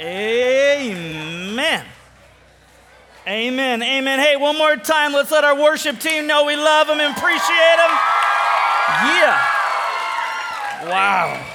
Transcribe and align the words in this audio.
Amen. 0.00 1.84
Amen. 3.26 3.82
Amen. 3.82 4.18
Hey, 4.18 4.36
one 4.36 4.58
more 4.58 4.76
time, 4.76 5.12
let's 5.12 5.30
let 5.30 5.44
our 5.44 5.56
worship 5.56 5.98
team 5.98 6.26
know 6.26 6.44
we 6.44 6.56
love 6.56 6.88
them 6.88 7.00
and 7.00 7.16
appreciate 7.16 7.76
them. 7.76 7.90
Yeah. 9.16 9.40
Wow. 10.84 11.46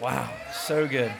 Wow. 0.00 0.30
So 0.52 0.88
good. 0.88 1.12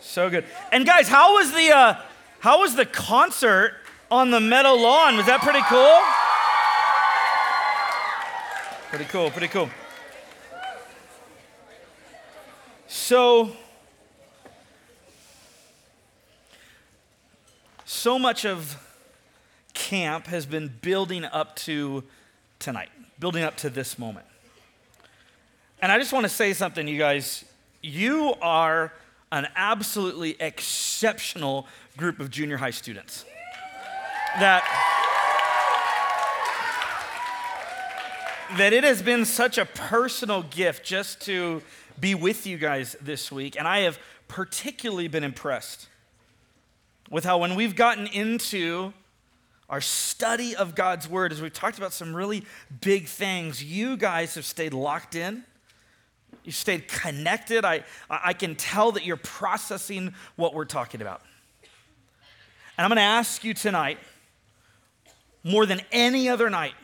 So 0.00 0.30
good. 0.30 0.44
And 0.72 0.86
guys, 0.86 1.08
how 1.08 1.34
was 1.34 1.52
the 1.52 1.70
uh, 1.70 2.00
how 2.40 2.60
was 2.60 2.74
the 2.74 2.86
concert 2.86 3.74
on 4.10 4.30
the 4.30 4.40
meadow 4.40 4.74
lawn? 4.74 5.16
Was 5.16 5.26
that 5.26 5.40
pretty 5.40 5.62
cool? 5.68 6.00
Pretty 8.90 9.04
cool. 9.06 9.30
Pretty 9.30 9.48
cool. 9.48 9.70
So 12.86 13.56
so 17.94 18.18
much 18.18 18.44
of 18.44 18.76
camp 19.72 20.26
has 20.26 20.46
been 20.46 20.72
building 20.82 21.24
up 21.24 21.54
to 21.56 22.02
tonight, 22.58 22.90
building 23.18 23.42
up 23.42 23.56
to 23.58 23.70
this 23.70 23.98
moment. 23.98 24.26
And 25.80 25.92
I 25.92 25.98
just 25.98 26.12
want 26.12 26.24
to 26.24 26.28
say 26.28 26.52
something, 26.52 26.88
you 26.88 26.98
guys. 26.98 27.44
You 27.82 28.34
are 28.42 28.92
an 29.30 29.46
absolutely 29.54 30.36
exceptional 30.40 31.66
group 31.96 32.18
of 32.20 32.30
junior 32.30 32.56
high 32.56 32.70
students. 32.70 33.24
That, 34.38 34.64
that 38.56 38.72
it 38.72 38.82
has 38.82 39.02
been 39.02 39.24
such 39.24 39.56
a 39.56 39.66
personal 39.66 40.42
gift 40.42 40.84
just 40.84 41.20
to 41.22 41.62
be 42.00 42.14
with 42.14 42.46
you 42.46 42.58
guys 42.58 42.96
this 43.00 43.30
week. 43.30 43.56
And 43.56 43.68
I 43.68 43.80
have 43.80 43.98
particularly 44.26 45.06
been 45.06 45.24
impressed 45.24 45.86
with 47.14 47.22
how, 47.22 47.38
when 47.38 47.54
we've 47.54 47.76
gotten 47.76 48.08
into 48.08 48.92
our 49.70 49.80
study 49.80 50.56
of 50.56 50.74
God's 50.74 51.08
Word, 51.08 51.30
as 51.30 51.40
we've 51.40 51.52
talked 51.52 51.78
about 51.78 51.92
some 51.92 52.12
really 52.12 52.42
big 52.80 53.06
things, 53.06 53.62
you 53.62 53.96
guys 53.96 54.34
have 54.34 54.44
stayed 54.44 54.74
locked 54.74 55.14
in. 55.14 55.44
You 56.42 56.50
stayed 56.50 56.88
connected. 56.88 57.64
I, 57.64 57.84
I 58.10 58.32
can 58.32 58.56
tell 58.56 58.90
that 58.90 59.04
you're 59.04 59.16
processing 59.16 60.12
what 60.34 60.54
we're 60.54 60.64
talking 60.64 61.02
about. 61.02 61.20
And 62.76 62.84
I'm 62.84 62.88
going 62.88 62.96
to 62.96 63.02
ask 63.02 63.44
you 63.44 63.54
tonight, 63.54 63.98
more 65.44 65.66
than 65.66 65.82
any 65.92 66.28
other 66.28 66.50
night, 66.50 66.74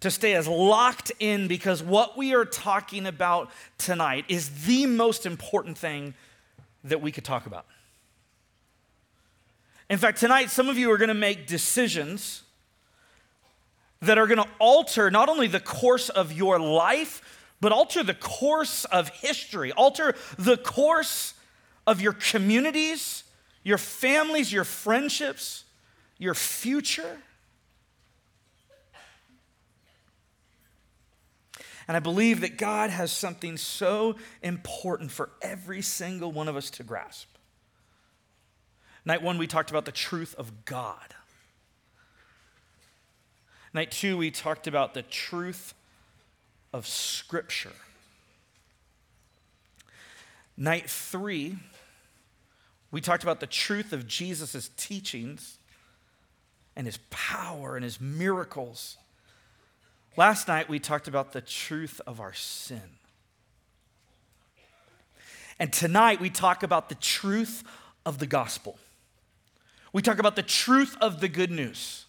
to 0.00 0.10
stay 0.10 0.34
as 0.34 0.46
locked 0.46 1.12
in 1.18 1.48
because 1.48 1.82
what 1.82 2.14
we 2.14 2.34
are 2.34 2.44
talking 2.44 3.06
about 3.06 3.50
tonight 3.78 4.26
is 4.28 4.66
the 4.66 4.84
most 4.84 5.24
important 5.24 5.78
thing 5.78 6.12
that 6.84 7.00
we 7.00 7.10
could 7.10 7.24
talk 7.24 7.46
about. 7.46 7.64
In 9.90 9.98
fact, 9.98 10.18
tonight, 10.18 10.50
some 10.50 10.68
of 10.68 10.78
you 10.78 10.90
are 10.90 10.98
going 10.98 11.08
to 11.08 11.14
make 11.14 11.46
decisions 11.46 12.42
that 14.00 14.18
are 14.18 14.26
going 14.26 14.38
to 14.38 14.48
alter 14.58 15.10
not 15.10 15.28
only 15.28 15.46
the 15.46 15.60
course 15.60 16.08
of 16.08 16.32
your 16.32 16.58
life, 16.58 17.48
but 17.60 17.72
alter 17.72 18.02
the 18.02 18.14
course 18.14 18.84
of 18.86 19.08
history, 19.08 19.72
alter 19.72 20.14
the 20.38 20.56
course 20.56 21.34
of 21.86 22.00
your 22.00 22.12
communities, 22.12 23.24
your 23.62 23.78
families, 23.78 24.52
your 24.52 24.64
friendships, 24.64 25.64
your 26.18 26.34
future. 26.34 27.18
And 31.86 31.96
I 31.96 32.00
believe 32.00 32.40
that 32.40 32.56
God 32.56 32.90
has 32.90 33.12
something 33.12 33.58
so 33.58 34.16
important 34.42 35.10
for 35.10 35.30
every 35.42 35.82
single 35.82 36.32
one 36.32 36.48
of 36.48 36.56
us 36.56 36.70
to 36.70 36.82
grasp. 36.82 37.28
Night 39.04 39.22
one, 39.22 39.36
we 39.38 39.46
talked 39.46 39.70
about 39.70 39.84
the 39.84 39.92
truth 39.92 40.34
of 40.38 40.64
God. 40.64 41.14
Night 43.74 43.90
two, 43.90 44.16
we 44.16 44.30
talked 44.30 44.66
about 44.66 44.94
the 44.94 45.02
truth 45.02 45.74
of 46.72 46.86
Scripture. 46.86 47.72
Night 50.56 50.88
three, 50.88 51.56
we 52.90 53.00
talked 53.00 53.24
about 53.24 53.40
the 53.40 53.46
truth 53.46 53.92
of 53.92 54.06
Jesus' 54.06 54.70
teachings 54.76 55.58
and 56.76 56.86
his 56.86 56.98
power 57.10 57.74
and 57.74 57.84
his 57.84 58.00
miracles. 58.00 58.96
Last 60.16 60.46
night, 60.46 60.68
we 60.68 60.78
talked 60.78 61.08
about 61.08 61.32
the 61.32 61.40
truth 61.40 62.00
of 62.06 62.20
our 62.20 62.32
sin. 62.32 62.82
And 65.58 65.72
tonight, 65.72 66.20
we 66.20 66.30
talk 66.30 66.62
about 66.62 66.88
the 66.88 66.94
truth 66.94 67.64
of 68.06 68.18
the 68.18 68.26
gospel. 68.26 68.78
We 69.94 70.02
talk 70.02 70.18
about 70.18 70.34
the 70.34 70.42
truth 70.42 70.96
of 71.00 71.20
the 71.20 71.28
good 71.28 71.52
news. 71.52 72.04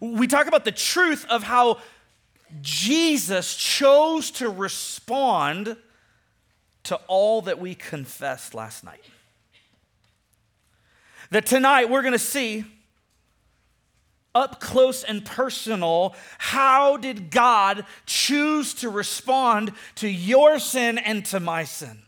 We 0.00 0.26
talk 0.26 0.48
about 0.48 0.64
the 0.64 0.72
truth 0.72 1.24
of 1.30 1.44
how 1.44 1.78
Jesus 2.60 3.54
chose 3.54 4.32
to 4.32 4.50
respond 4.50 5.76
to 6.82 6.96
all 7.06 7.42
that 7.42 7.60
we 7.60 7.76
confessed 7.76 8.54
last 8.54 8.82
night. 8.82 9.04
That 11.30 11.46
tonight 11.46 11.88
we're 11.88 12.02
going 12.02 12.12
to 12.12 12.18
see 12.18 12.64
up 14.34 14.60
close 14.60 15.04
and 15.04 15.24
personal 15.24 16.16
how 16.38 16.96
did 16.96 17.30
God 17.30 17.84
choose 18.04 18.74
to 18.74 18.90
respond 18.90 19.72
to 19.94 20.08
your 20.08 20.58
sin 20.58 20.98
and 20.98 21.24
to 21.26 21.38
my 21.38 21.62
sin? 21.62 22.02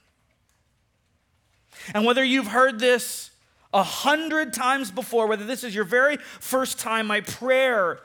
And 1.94 2.04
whether 2.04 2.24
you've 2.24 2.48
heard 2.48 2.80
this 2.80 3.31
a 3.72 3.82
hundred 3.82 4.52
times 4.52 4.90
before, 4.90 5.26
whether 5.26 5.44
this 5.44 5.64
is 5.64 5.74
your 5.74 5.84
very 5.84 6.16
first 6.16 6.78
time, 6.78 7.06
my 7.06 7.20
prayer 7.22 8.00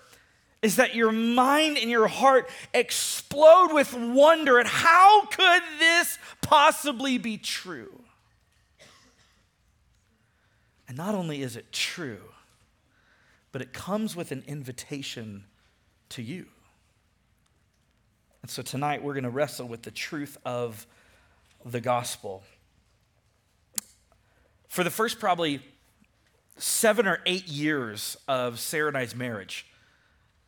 is 0.61 0.77
that 0.77 0.95
your 0.95 1.11
mind 1.11 1.77
and 1.77 1.89
your 1.89 2.07
heart 2.07 2.49
explode 2.73 3.73
with 3.73 3.93
wonder 3.93 4.59
at 4.59 4.67
how 4.67 5.25
could 5.25 5.61
this 5.79 6.17
possibly 6.41 7.17
be 7.17 7.37
true? 7.37 8.01
And 10.87 10.97
not 10.97 11.13
only 11.13 11.41
is 11.41 11.55
it 11.55 11.71
true, 11.71 12.21
but 13.51 13.61
it 13.61 13.73
comes 13.73 14.15
with 14.15 14.31
an 14.31 14.43
invitation 14.47 15.43
to 16.09 16.21
you. 16.21 16.45
And 18.41 18.49
so 18.49 18.61
tonight 18.61 19.03
we're 19.03 19.13
going 19.13 19.25
to 19.25 19.29
wrestle 19.29 19.67
with 19.67 19.83
the 19.83 19.91
truth 19.91 20.37
of 20.45 20.87
the 21.65 21.81
gospel 21.81 22.43
for 24.77 24.83
the 24.83 24.91
first 24.91 25.19
probably 25.19 25.59
seven 26.55 27.07
or 27.07 27.19
eight 27.25 27.47
years 27.47 28.15
of 28.27 28.59
Sarah 28.59 28.89
and 28.89 28.95
I's 28.95 29.15
marriage, 29.15 29.65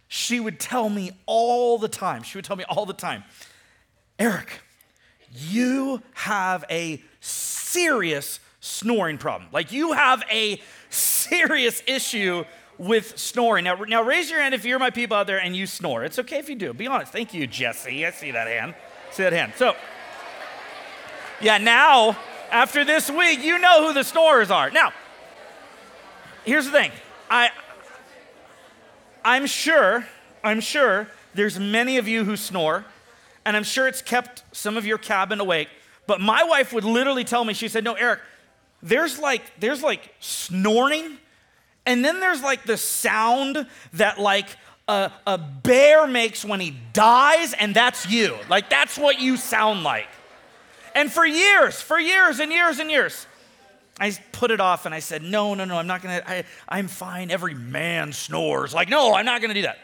she 0.07 0.40
would 0.40 0.59
tell 0.59 0.88
me 0.88 1.09
all 1.25 1.79
the 1.79 1.88
time, 1.88 2.22
she 2.22 2.38
would 2.38 2.45
tell 2.45 2.56
me 2.56 2.63
all 2.69 2.85
the 2.85 2.94
time, 2.94 3.23
Eric, 4.19 4.62
you 5.35 6.03
have 6.13 6.63
a 6.69 7.01
serious 7.22 8.39
snoring 8.59 9.18
problem. 9.18 9.50
Like 9.51 9.72
you 9.72 9.94
have 9.94 10.23
a 10.29 10.62
serious 10.91 11.81
issue 11.88 12.44
with 12.78 13.18
snoring. 13.18 13.63
Now, 13.63 13.78
now 13.78 14.03
raise 14.03 14.29
your 14.29 14.41
hand 14.41 14.53
if 14.53 14.63
you're 14.63 14.78
my 14.78 14.91
people 14.91 15.18
out 15.18 15.25
there 15.25 15.41
and 15.41 15.56
you 15.56 15.66
snore. 15.66 16.03
It's 16.03 16.19
okay 16.19 16.38
if 16.38 16.50
you 16.50 16.56
do. 16.56 16.72
Be 16.72 16.85
honest. 16.85 17.12
Thank 17.12 17.34
you, 17.34 17.47
Jesse. 17.47 18.06
I 18.06 18.12
see 18.12 18.29
that 18.29 18.45
hand. 18.45 18.75
See 19.09 19.23
that 19.23 19.34
hand. 19.34 19.53
So, 19.56 19.73
yeah, 21.41 21.57
now 21.57 22.16
after 22.52 22.84
this 22.84 23.10
week, 23.10 23.44
you 23.44 23.60
know 23.60 23.88
who 23.88 23.94
the 23.94 24.04
snorers 24.04 24.52
are. 24.52 24.70
Now, 24.70 24.92
here's 26.46 26.66
the 26.66 26.72
thing. 26.72 26.92
I 27.30 27.50
I'm 29.24 29.46
sure, 29.46 30.08
I'm 30.44 30.62
sure 30.62 31.08
there's 31.34 31.60
many 31.60 31.98
of 31.98 32.08
you 32.08 32.24
who 32.24 32.36
snore, 32.36 32.86
and 33.46 33.56
I'm 33.56 33.64
sure 33.64 33.88
it's 33.88 34.02
kept 34.02 34.44
some 34.52 34.78
of 34.78 34.86
your 34.86 34.98
cabin 34.98 35.40
awake. 35.40 35.70
But 36.08 36.22
my 36.22 36.44
wife 36.44 36.74
would 36.74 36.84
literally 36.84 37.24
tell 37.24 37.44
me, 37.44 37.54
she 37.54 37.68
said, 37.68 37.84
No, 37.84 37.94
Eric, 37.94 38.19
there's 38.81 39.19
like, 39.19 39.42
there's 39.60 39.84
like 39.84 40.13
snoring, 40.19 41.18
and 41.86 42.04
then 42.04 42.19
there's 42.19 42.42
like 42.42 42.63
the 42.63 42.78
sound 42.78 43.68
that 43.94 44.19
like 44.19 44.48
a, 44.88 45.12
a 45.28 45.38
bear 45.38 46.07
makes 46.07 46.44
when 46.44 46.60
he 46.60 46.75
dies, 46.94 47.54
and 47.54 47.75
that's 47.75 48.10
you. 48.10 48.36
Like 48.50 48.69
that's 48.69 48.98
what 48.98 49.19
you 49.19 49.38
sound 49.38 49.84
like. 49.84 50.07
And 50.95 51.12
for 51.12 51.25
years, 51.25 51.81
for 51.81 52.00
years 52.00 52.39
and 52.39 52.51
years 52.51 52.80
and 52.80 52.89
years, 52.89 53.25
I 54.00 54.12
put 54.31 54.51
it 54.51 54.59
off 54.59 54.86
and 54.86 54.95
I 54.95 55.00
said, 55.00 55.24
No, 55.24 55.53
no, 55.53 55.65
no, 55.65 55.77
I'm 55.77 55.88
not 55.88 56.01
gonna, 56.01 56.44
I'm 56.68 56.88
fine. 56.88 57.31
Every 57.31 57.53
man 57.53 58.13
snores. 58.13 58.74
Like, 58.74 58.89
no, 58.89 59.13
I'm 59.13 59.25
not 59.25 59.41
gonna 59.41 59.53
do 59.53 59.63
that. 59.63 59.80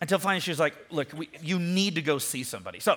Until 0.00 0.18
finally 0.18 0.40
she 0.40 0.50
was 0.50 0.58
like, 0.58 0.74
Look, 0.90 1.12
we, 1.12 1.28
you 1.40 1.58
need 1.58 1.94
to 1.94 2.02
go 2.02 2.18
see 2.18 2.42
somebody. 2.42 2.80
So 2.80 2.96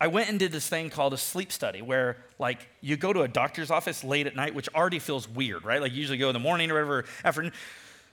I 0.00 0.06
went 0.06 0.30
and 0.30 0.38
did 0.38 0.50
this 0.50 0.66
thing 0.66 0.88
called 0.88 1.12
a 1.12 1.18
sleep 1.18 1.52
study 1.52 1.82
where, 1.82 2.16
like, 2.38 2.66
you 2.80 2.96
go 2.96 3.12
to 3.12 3.20
a 3.20 3.28
doctor's 3.28 3.70
office 3.70 4.02
late 4.02 4.26
at 4.26 4.34
night, 4.34 4.54
which 4.54 4.68
already 4.74 4.98
feels 4.98 5.28
weird, 5.28 5.64
right? 5.64 5.80
Like, 5.80 5.92
you 5.92 5.98
usually 5.98 6.16
go 6.16 6.30
in 6.30 6.32
the 6.32 6.38
morning 6.38 6.70
or 6.70 6.74
whatever, 6.74 7.04
afternoon. 7.22 7.52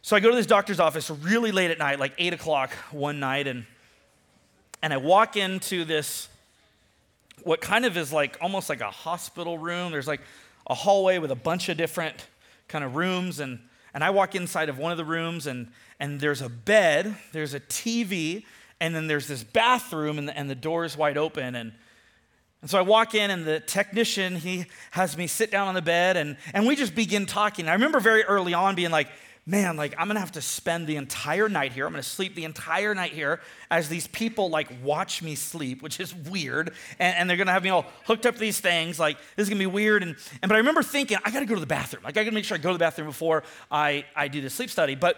So 0.02 0.16
I 0.16 0.20
go 0.20 0.30
to 0.30 0.36
this 0.36 0.46
doctor's 0.46 0.82
office 0.82 1.10
really 1.10 1.54
late 1.54 1.72
at 1.72 1.80
night, 1.80 1.98
like 1.98 2.14
8 2.18 2.34
o'clock 2.34 2.72
one 2.92 3.22
night, 3.22 3.48
and, 3.48 3.66
and 4.82 4.94
I 4.94 4.98
walk 4.98 5.38
into 5.38 5.86
this 5.86 6.28
what 7.48 7.62
kind 7.62 7.86
of 7.86 7.96
is 7.96 8.12
like 8.12 8.38
almost 8.42 8.68
like 8.70 8.82
a 8.82 8.92
hospital 8.92 9.58
room. 9.58 9.92
There's 9.92 10.08
like 10.08 10.22
a 10.68 10.76
hallway 10.76 11.18
with 11.18 11.32
a 11.32 11.36
bunch 11.36 11.70
of 11.70 11.78
different 11.78 12.28
kind 12.68 12.84
of 12.84 12.96
rooms 12.96 13.40
and 13.40 13.60
and 13.94 14.04
I 14.04 14.12
walk 14.12 14.36
inside 14.36 14.70
of 14.70 14.78
one 14.78 14.92
of 14.92 14.98
the 14.98 15.06
rooms 15.06 15.48
and 15.48 15.72
and 16.00 16.20
there's 16.20 16.42
a 16.42 16.50
bed, 16.50 17.16
there's 17.32 17.54
a 17.54 17.60
TV, 17.60 18.44
and 18.80 18.94
then 18.94 19.08
there's 19.08 19.28
this 19.28 19.44
bathroom 19.44 20.20
and 20.20 20.28
the, 20.28 20.38
and 20.38 20.50
the 20.50 20.56
door 20.56 20.86
is 20.86 20.96
wide 20.96 21.18
open 21.18 21.56
and 21.56 21.72
and 22.62 22.72
so 22.72 22.80
I 22.80 22.82
walk 22.82 23.14
in, 23.14 23.30
and 23.30 23.46
the 23.46 23.60
technician, 23.60 24.36
he 24.36 24.66
has 24.90 25.16
me 25.16 25.28
sit 25.28 25.52
down 25.52 25.68
on 25.68 25.76
the 25.76 25.82
bed, 25.82 26.18
and, 26.18 26.38
and 26.56 26.66
we 26.66 26.76
just 26.76 26.96
begin 26.96 27.28
talking. 27.28 27.70
I 27.70 27.74
remember 27.74 28.00
very 28.00 28.24
early 28.24 28.56
on 28.56 28.74
being 28.74 28.90
like, 28.90 29.10
man, 29.48 29.78
like 29.78 29.96
I'm 29.98 30.08
gonna 30.08 30.20
have 30.20 30.34
to 30.34 30.42
spend 30.42 30.86
the 30.86 30.98
entire 30.98 31.48
night 31.48 31.72
here. 31.72 31.88
I'm 31.88 31.94
gonna 31.94 32.04
sleep 32.04 32.36
the 32.36 32.44
entire 32.44 32.94
night 32.94 33.14
here 33.14 33.40
as 33.72 33.88
these 33.88 34.06
people 34.08 34.50
like 34.50 34.68
watch 34.84 35.24
me 35.24 35.36
sleep, 35.36 35.82
which 35.82 36.00
is 36.02 36.14
weird. 36.14 36.74
And, 37.00 37.16
and, 37.16 37.30
they're 37.30 37.38
gonna 37.38 37.54
have 37.54 37.64
me 37.64 37.70
all 37.70 37.86
hooked 38.06 38.26
up 38.26 38.36
to 38.36 38.40
these 38.40 38.60
things. 38.60 39.00
Like 39.00 39.18
this 39.36 39.44
is 39.44 39.50
gonna 39.50 39.60
be 39.60 39.66
weird. 39.66 40.04
And, 40.04 40.18
and 40.42 40.50
but 40.50 40.56
I 40.56 40.58
remember 40.58 40.84
thinking, 40.84 41.18
I 41.24 41.32
gotta 41.32 41.46
go 41.46 41.56
to 41.56 41.62
the 41.62 41.66
bathroom. 41.66 42.04
Like 42.04 42.18
I 42.18 42.24
gotta 42.24 42.36
make 42.36 42.44
sure 42.44 42.56
I 42.56 42.60
go 42.60 42.70
to 42.70 42.74
the 42.74 42.80
bathroom 42.80 43.08
before 43.08 43.44
I, 43.72 44.06
I 44.16 44.28
do 44.28 44.42
the 44.42 44.50
sleep 44.50 44.70
study. 44.70 44.96
But 44.96 45.18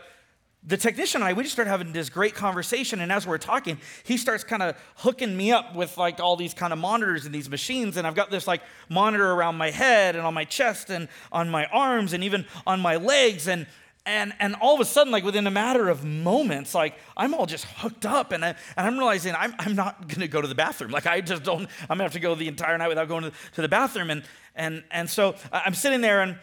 the 0.61 0.77
technician 0.77 1.21
and 1.21 1.29
I, 1.29 1.33
we 1.33 1.43
just 1.43 1.53
started 1.53 1.71
having 1.71 1.93
this 1.93 2.09
great 2.09 2.35
conversation. 2.35 2.99
And 2.99 3.11
as 3.11 3.25
we're 3.25 3.37
talking, 3.37 3.79
he 4.03 4.17
starts 4.17 4.43
kind 4.43 4.61
of 4.61 4.75
hooking 4.97 5.35
me 5.35 5.53
up 5.53 5.73
with 5.73 5.97
like 5.97 6.19
all 6.19 6.35
these 6.35 6.53
kind 6.53 6.73
of 6.73 6.79
monitors 6.79 7.25
and 7.25 7.33
these 7.33 7.49
machines. 7.49 7.95
And 7.97 8.05
I've 8.05 8.15
got 8.15 8.29
this 8.29 8.45
like 8.45 8.61
monitor 8.89 9.31
around 9.31 9.55
my 9.55 9.71
head 9.71 10.15
and 10.15 10.25
on 10.25 10.33
my 10.33 10.43
chest 10.43 10.89
and 10.89 11.07
on 11.31 11.49
my 11.49 11.65
arms 11.67 12.11
and 12.11 12.23
even 12.25 12.45
on 12.67 12.81
my 12.81 12.97
legs. 12.97 13.47
And 13.47 13.67
and, 14.09 14.33
and 14.39 14.55
all 14.55 14.73
of 14.73 14.81
a 14.81 14.85
sudden, 14.85 15.11
like 15.11 15.23
within 15.23 15.45
a 15.45 15.51
matter 15.51 15.87
of 15.87 16.03
moments, 16.03 16.73
like 16.73 16.95
I'm 17.15 17.35
all 17.35 17.45
just 17.45 17.65
hooked 17.65 18.07
up 18.07 18.31
and, 18.31 18.43
I, 18.43 18.49
and 18.49 18.87
I'm 18.87 18.97
realizing 18.97 19.35
I'm, 19.37 19.53
I'm 19.59 19.75
not 19.75 20.07
going 20.07 20.21
to 20.21 20.27
go 20.27 20.41
to 20.41 20.47
the 20.47 20.55
bathroom. 20.55 20.89
Like 20.89 21.05
I 21.05 21.21
just 21.21 21.43
don't, 21.43 21.61
I'm 21.81 21.97
going 21.97 21.99
to 21.99 22.03
have 22.05 22.13
to 22.13 22.19
go 22.19 22.33
the 22.33 22.47
entire 22.47 22.77
night 22.77 22.87
without 22.87 23.07
going 23.07 23.23
to, 23.25 23.31
to 23.53 23.61
the 23.61 23.69
bathroom. 23.69 24.09
And, 24.09 24.23
and, 24.55 24.83
and 24.89 25.07
so 25.07 25.35
I'm 25.51 25.75
sitting 25.75 26.01
there 26.01 26.21
and, 26.21 26.37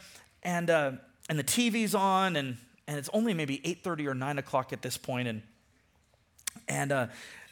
and, 0.44 0.70
uh, 0.70 0.92
and 1.28 1.38
the 1.38 1.44
TV's 1.44 1.94
on 1.94 2.36
and, 2.36 2.56
and 2.86 2.98
it's 2.98 3.10
only 3.12 3.34
maybe 3.34 3.58
8.30 3.58 4.06
or 4.06 4.14
9 4.14 4.38
o'clock 4.38 4.72
at 4.72 4.80
this 4.80 4.96
point. 4.96 5.26
And, 5.26 5.42
and 6.68 6.92
uh, 6.92 7.06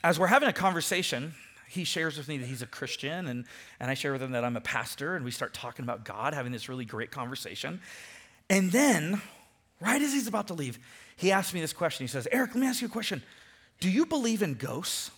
as 0.05 0.21
we're 0.21 0.29
having 0.29 0.49
a 0.49 0.53
conversation, 0.53 1.35
he 1.69 1.83
shares 1.83 2.17
with 2.17 2.29
me 2.29 2.39
that 2.39 2.47
he's 2.47 2.63
a 2.63 2.67
Christian, 2.67 3.27
and, 3.27 3.47
and 3.81 3.91
I 3.91 3.95
share 3.95 4.13
with 4.13 4.23
him 4.23 4.31
that 4.31 4.45
I'm 4.45 4.57
a 4.57 4.61
pastor, 4.61 5.17
and 5.17 5.25
we 5.25 5.33
start 5.33 5.55
talking 5.55 5.83
about 5.83 6.05
God, 6.05 6.33
having 6.33 6.53
this 6.53 6.69
really 6.69 6.85
great 6.85 7.11
conversation. 7.11 7.81
And 8.49 8.71
then 8.71 9.21
Right 9.85 10.01
as 10.01 10.13
he's 10.13 10.27
about 10.27 10.49
to 10.49 10.55
leave, 10.55 10.79
he 11.17 11.31
asks 11.31 11.53
me 11.53 11.61
this 11.61 11.75
question. 11.75 12.05
He 12.05 12.09
says, 12.09 12.27
Eric, 12.33 12.55
let 12.55 12.61
me 12.61 12.67
ask 12.67 12.81
you 12.81 12.89
a 12.89 12.91
question. 12.91 13.23
Do 13.81 13.91
you 13.91 14.07
believe 14.07 14.43
in 14.43 14.55
ghosts? 14.55 15.11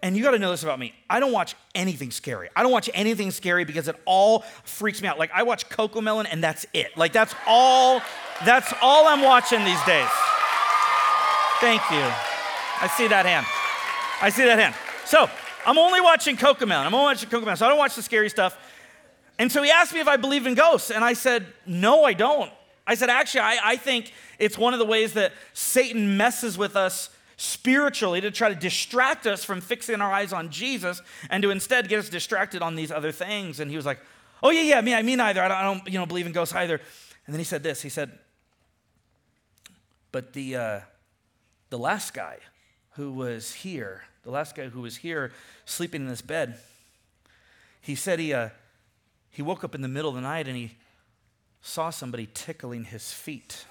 And 0.00 0.16
you 0.16 0.22
got 0.22 0.30
to 0.30 0.38
know 0.38 0.52
this 0.52 0.62
about 0.62 0.78
me. 0.78 0.94
I 1.10 1.18
don't 1.18 1.32
watch 1.32 1.56
anything 1.74 2.12
scary. 2.12 2.48
I 2.54 2.62
don't 2.62 2.70
watch 2.70 2.88
anything 2.94 3.32
scary 3.32 3.64
because 3.64 3.88
it 3.88 3.96
all 4.04 4.40
freaks 4.62 5.02
me 5.02 5.08
out. 5.08 5.18
Like 5.18 5.32
I 5.34 5.42
watch 5.42 5.68
CoComelon 5.68 6.28
and 6.30 6.42
that's 6.42 6.66
it. 6.72 6.96
Like 6.96 7.12
that's 7.12 7.34
all 7.48 8.00
that's 8.44 8.72
all 8.80 9.08
I'm 9.08 9.22
watching 9.22 9.64
these 9.64 9.82
days. 9.84 10.08
Thank 11.58 11.82
you. 11.90 12.06
I 12.80 12.88
see 12.96 13.08
that 13.08 13.26
hand. 13.26 13.44
I 14.22 14.30
see 14.30 14.44
that 14.44 14.60
hand. 14.60 14.76
So, 15.04 15.28
I'm 15.66 15.76
only 15.76 16.00
watching 16.00 16.36
CoComelon. 16.36 16.86
I'm 16.86 16.94
only 16.94 17.06
watching 17.06 17.28
CoComelon. 17.28 17.58
So 17.58 17.66
I 17.66 17.68
don't 17.68 17.78
watch 17.78 17.96
the 17.96 18.02
scary 18.02 18.30
stuff. 18.30 18.56
And 19.40 19.50
so 19.50 19.62
he 19.64 19.70
asked 19.70 19.92
me 19.92 19.98
if 19.98 20.06
I 20.06 20.16
believe 20.16 20.46
in 20.46 20.54
ghosts 20.54 20.92
and 20.92 21.04
I 21.04 21.14
said, 21.14 21.46
"No, 21.66 22.04
I 22.04 22.12
don't." 22.12 22.52
I 22.88 22.94
said, 22.94 23.10
actually, 23.10 23.42
I, 23.42 23.58
I 23.62 23.76
think 23.76 24.12
it's 24.38 24.56
one 24.56 24.72
of 24.72 24.78
the 24.78 24.86
ways 24.86 25.12
that 25.12 25.34
Satan 25.52 26.16
messes 26.16 26.56
with 26.56 26.74
us 26.74 27.10
spiritually 27.36 28.22
to 28.22 28.30
try 28.30 28.48
to 28.48 28.54
distract 28.54 29.26
us 29.26 29.44
from 29.44 29.60
fixing 29.60 30.00
our 30.00 30.10
eyes 30.10 30.32
on 30.32 30.48
Jesus 30.48 31.02
and 31.28 31.42
to 31.42 31.50
instead 31.50 31.90
get 31.90 31.98
us 31.98 32.08
distracted 32.08 32.62
on 32.62 32.76
these 32.76 32.90
other 32.90 33.12
things. 33.12 33.60
And 33.60 33.70
he 33.70 33.76
was 33.76 33.84
like, 33.84 34.00
oh, 34.42 34.48
yeah, 34.48 34.62
yeah, 34.62 34.80
me, 34.80 34.94
I 34.94 35.02
mean 35.02 35.20
either. 35.20 35.42
I 35.42 35.48
don't, 35.48 35.56
I 35.58 35.62
don't 35.62 35.86
you 35.86 35.98
know, 35.98 36.06
believe 36.06 36.26
in 36.26 36.32
ghosts 36.32 36.54
either. 36.54 36.80
And 37.26 37.34
then 37.34 37.38
he 37.38 37.44
said 37.44 37.62
this. 37.62 37.82
He 37.82 37.90
said, 37.90 38.10
but 40.10 40.32
the, 40.32 40.56
uh, 40.56 40.80
the 41.68 41.78
last 41.78 42.14
guy 42.14 42.38
who 42.92 43.12
was 43.12 43.52
here, 43.52 44.04
the 44.22 44.30
last 44.30 44.56
guy 44.56 44.70
who 44.70 44.80
was 44.80 44.96
here 44.96 45.30
sleeping 45.66 46.00
in 46.02 46.08
this 46.08 46.22
bed, 46.22 46.58
he 47.82 47.94
said 47.94 48.18
he, 48.18 48.32
uh, 48.32 48.48
he 49.30 49.42
woke 49.42 49.62
up 49.62 49.74
in 49.74 49.82
the 49.82 49.88
middle 49.88 50.08
of 50.08 50.14
the 50.14 50.22
night 50.22 50.48
and 50.48 50.56
he 50.56 50.72
saw 51.62 51.90
somebody 51.90 52.28
tickling 52.32 52.84
his 52.84 53.12
feet. 53.12 53.64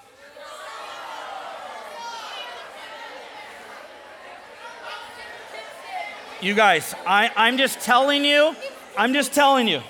You 6.40 6.54
guys, 6.54 6.94
I, 7.08 7.32
I'm 7.36 7.58
just 7.58 7.80
telling 7.80 8.24
you, 8.24 8.56
I'm 8.96 9.14
just 9.14 9.34
telling 9.34 9.68
you. 9.68 9.82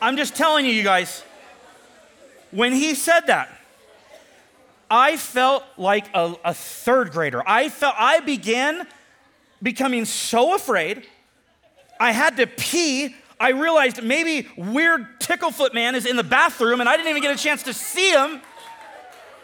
I'm 0.00 0.16
just 0.16 0.36
telling 0.36 0.64
you, 0.66 0.72
you 0.72 0.84
guys. 0.84 1.24
When 2.52 2.72
he 2.72 2.94
said 2.94 3.22
that, 3.26 3.48
I 4.90 5.16
felt 5.16 5.64
like 5.76 6.06
a, 6.14 6.34
a 6.44 6.54
third 6.54 7.10
grader. 7.10 7.42
I 7.46 7.70
felt 7.70 7.94
I 7.98 8.20
began 8.20 8.86
becoming 9.62 10.04
so 10.04 10.54
afraid. 10.54 11.06
I 11.98 12.12
had 12.12 12.36
to 12.36 12.46
pee 12.46 13.16
I 13.42 13.48
realized 13.48 14.00
maybe 14.04 14.46
weird 14.56 15.18
Ticklefoot 15.18 15.74
man 15.74 15.96
is 15.96 16.06
in 16.06 16.14
the 16.14 16.22
bathroom 16.22 16.78
and 16.78 16.88
I 16.88 16.96
didn't 16.96 17.08
even 17.08 17.22
get 17.22 17.34
a 17.34 17.42
chance 17.42 17.64
to 17.64 17.74
see 17.74 18.12
him. 18.12 18.40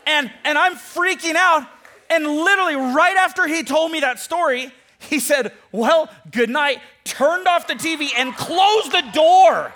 And, 0.06 0.30
and 0.44 0.56
I'm 0.56 0.76
freaking 0.76 1.34
out. 1.34 1.66
And 2.08 2.24
literally, 2.24 2.76
right 2.76 3.16
after 3.16 3.48
he 3.48 3.64
told 3.64 3.90
me 3.90 3.98
that 4.00 4.20
story, 4.20 4.72
he 5.00 5.18
said, 5.18 5.52
Well, 5.72 6.08
good 6.30 6.48
night, 6.48 6.78
turned 7.02 7.48
off 7.48 7.66
the 7.66 7.74
TV 7.74 8.10
and 8.16 8.32
closed 8.36 8.92
the 8.92 9.02
door. 9.12 9.72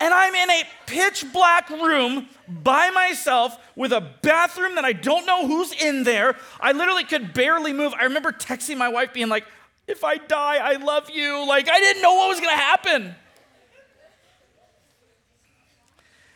And 0.00 0.14
I'm 0.14 0.34
in 0.34 0.50
a 0.50 0.62
pitch 0.86 1.26
black 1.30 1.68
room 1.68 2.26
by 2.48 2.88
myself 2.88 3.56
with 3.76 3.92
a 3.92 4.00
bathroom 4.22 4.76
that 4.76 4.84
I 4.84 4.94
don't 4.94 5.26
know 5.26 5.46
who's 5.46 5.72
in 5.72 6.04
there. 6.04 6.36
I 6.58 6.72
literally 6.72 7.04
could 7.04 7.34
barely 7.34 7.74
move. 7.74 7.92
I 7.92 8.04
remember 8.04 8.32
texting 8.32 8.78
my 8.78 8.88
wife, 8.88 9.12
being 9.12 9.28
like, 9.28 9.44
if 9.86 10.04
I 10.04 10.16
die, 10.16 10.56
I 10.56 10.76
love 10.76 11.10
you. 11.10 11.46
Like, 11.46 11.68
I 11.68 11.78
didn't 11.78 12.02
know 12.02 12.14
what 12.14 12.28
was 12.28 12.40
going 12.40 12.54
to 12.54 12.62
happen. 12.62 13.14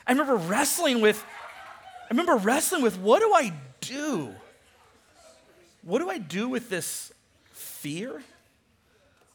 I 0.07 0.13
remember 0.13 0.37
wrestling 0.37 1.01
with, 1.01 1.25
I 2.05 2.09
remember 2.11 2.37
wrestling 2.37 2.83
with 2.83 2.99
what 2.99 3.21
do 3.21 3.33
I 3.33 3.53
do? 3.81 4.35
What 5.83 6.01
do 6.01 6.11
I 6.11 6.19
do 6.19 6.49
with 6.49 6.69
this 6.69 7.13
fear? 7.53 8.23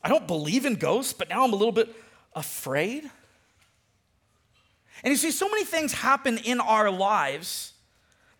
I 0.04 0.10
don't 0.10 0.28
believe 0.28 0.66
in 0.66 0.76
ghosts, 0.76 1.14
but 1.14 1.30
now 1.30 1.44
I'm 1.44 1.54
a 1.54 1.56
little 1.56 1.72
bit 1.72 1.94
afraid. 2.34 3.10
And 5.04 5.12
you 5.12 5.18
see, 5.18 5.32
so 5.32 5.50
many 5.50 5.66
things 5.66 5.94
happen 5.94 6.38
in 6.38 6.60
our 6.60 6.90
lives 6.90 7.74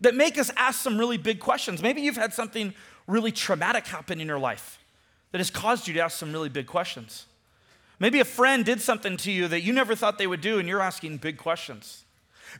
that 0.00 0.14
make 0.14 0.38
us 0.38 0.50
ask 0.56 0.80
some 0.80 0.98
really 0.98 1.18
big 1.18 1.38
questions. 1.38 1.82
Maybe 1.82 2.02
you've 2.02 2.16
had 2.16 2.34
something 2.34 2.74
really 3.06 3.32
traumatic 3.32 3.86
happen 3.86 4.20
in 4.20 4.26
your 4.26 4.38
life 4.38 4.81
that 5.32 5.38
has 5.38 5.50
caused 5.50 5.88
you 5.88 5.94
to 5.94 6.00
ask 6.00 6.18
some 6.18 6.32
really 6.32 6.48
big 6.48 6.66
questions. 6.66 7.26
Maybe 7.98 8.20
a 8.20 8.24
friend 8.24 8.64
did 8.64 8.80
something 8.80 9.16
to 9.18 9.32
you 9.32 9.48
that 9.48 9.62
you 9.62 9.72
never 9.72 9.94
thought 9.94 10.18
they 10.18 10.26
would 10.26 10.40
do, 10.40 10.58
and 10.58 10.68
you're 10.68 10.80
asking 10.80 11.18
big 11.18 11.36
questions. 11.38 12.04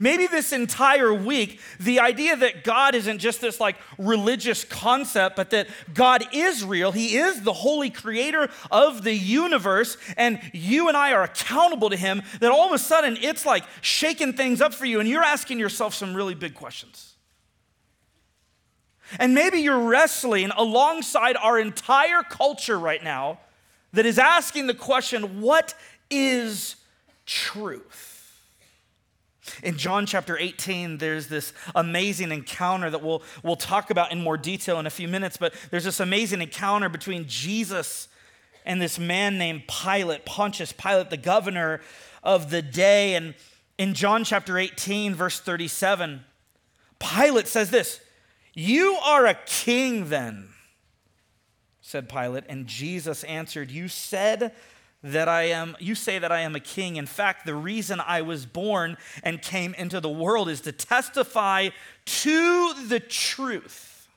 Maybe 0.00 0.26
this 0.26 0.52
entire 0.52 1.12
week, 1.12 1.60
the 1.78 2.00
idea 2.00 2.36
that 2.36 2.64
God 2.64 2.94
isn't 2.94 3.18
just 3.18 3.40
this 3.40 3.60
like 3.60 3.76
religious 3.98 4.64
concept, 4.64 5.36
but 5.36 5.50
that 5.50 5.68
God 5.92 6.24
is 6.32 6.64
real. 6.64 6.92
He 6.92 7.16
is 7.16 7.42
the 7.42 7.52
holy 7.52 7.90
creator 7.90 8.48
of 8.70 9.04
the 9.04 9.14
universe, 9.14 9.96
and 10.16 10.40
you 10.52 10.88
and 10.88 10.96
I 10.96 11.12
are 11.12 11.24
accountable 11.24 11.90
to 11.90 11.96
Him, 11.96 12.22
that 12.40 12.50
all 12.50 12.66
of 12.66 12.72
a 12.72 12.78
sudden 12.78 13.18
it's 13.20 13.44
like 13.44 13.64
shaking 13.80 14.32
things 14.32 14.60
up 14.60 14.72
for 14.72 14.86
you, 14.86 15.00
and 15.00 15.08
you're 15.08 15.22
asking 15.22 15.58
yourself 15.58 15.94
some 15.94 16.14
really 16.14 16.34
big 16.34 16.54
questions. 16.54 17.11
And 19.18 19.34
maybe 19.34 19.58
you're 19.58 19.88
wrestling 19.88 20.50
alongside 20.56 21.36
our 21.36 21.58
entire 21.58 22.22
culture 22.22 22.78
right 22.78 23.02
now 23.02 23.40
that 23.92 24.06
is 24.06 24.18
asking 24.18 24.66
the 24.66 24.74
question 24.74 25.40
what 25.40 25.74
is 26.10 26.76
truth? 27.26 28.12
In 29.62 29.76
John 29.76 30.06
chapter 30.06 30.38
18, 30.38 30.98
there's 30.98 31.26
this 31.26 31.52
amazing 31.74 32.30
encounter 32.30 32.90
that 32.90 33.02
we'll, 33.02 33.22
we'll 33.42 33.56
talk 33.56 33.90
about 33.90 34.12
in 34.12 34.22
more 34.22 34.36
detail 34.36 34.78
in 34.78 34.86
a 34.86 34.90
few 34.90 35.08
minutes, 35.08 35.36
but 35.36 35.52
there's 35.70 35.84
this 35.84 35.98
amazing 35.98 36.40
encounter 36.40 36.88
between 36.88 37.26
Jesus 37.26 38.08
and 38.64 38.80
this 38.80 38.98
man 38.98 39.38
named 39.38 39.64
Pilate, 39.66 40.24
Pontius 40.24 40.72
Pilate, 40.72 41.10
the 41.10 41.16
governor 41.16 41.80
of 42.22 42.50
the 42.50 42.62
day. 42.62 43.16
And 43.16 43.34
in 43.78 43.94
John 43.94 44.22
chapter 44.22 44.58
18, 44.58 45.14
verse 45.14 45.40
37, 45.40 46.24
Pilate 47.00 47.48
says 47.48 47.70
this 47.70 48.00
you 48.54 48.98
are 49.04 49.26
a 49.26 49.34
king 49.34 50.08
then, 50.08 50.48
said 51.80 52.08
Pilate. 52.08 52.44
And 52.48 52.66
Jesus 52.66 53.24
answered, 53.24 53.70
You 53.70 53.88
said 53.88 54.52
that 55.02 55.28
I 55.28 55.44
am, 55.44 55.76
you 55.80 55.94
say 55.94 56.18
that 56.18 56.30
I 56.30 56.40
am 56.40 56.54
a 56.54 56.60
king. 56.60 56.96
In 56.96 57.06
fact, 57.06 57.44
the 57.44 57.54
reason 57.54 58.00
I 58.00 58.22
was 58.22 58.46
born 58.46 58.96
and 59.22 59.42
came 59.42 59.74
into 59.74 60.00
the 60.00 60.08
world 60.08 60.48
is 60.48 60.60
to 60.62 60.72
testify 60.72 61.70
to 62.04 62.74
the 62.86 63.00
truth. 63.00 64.08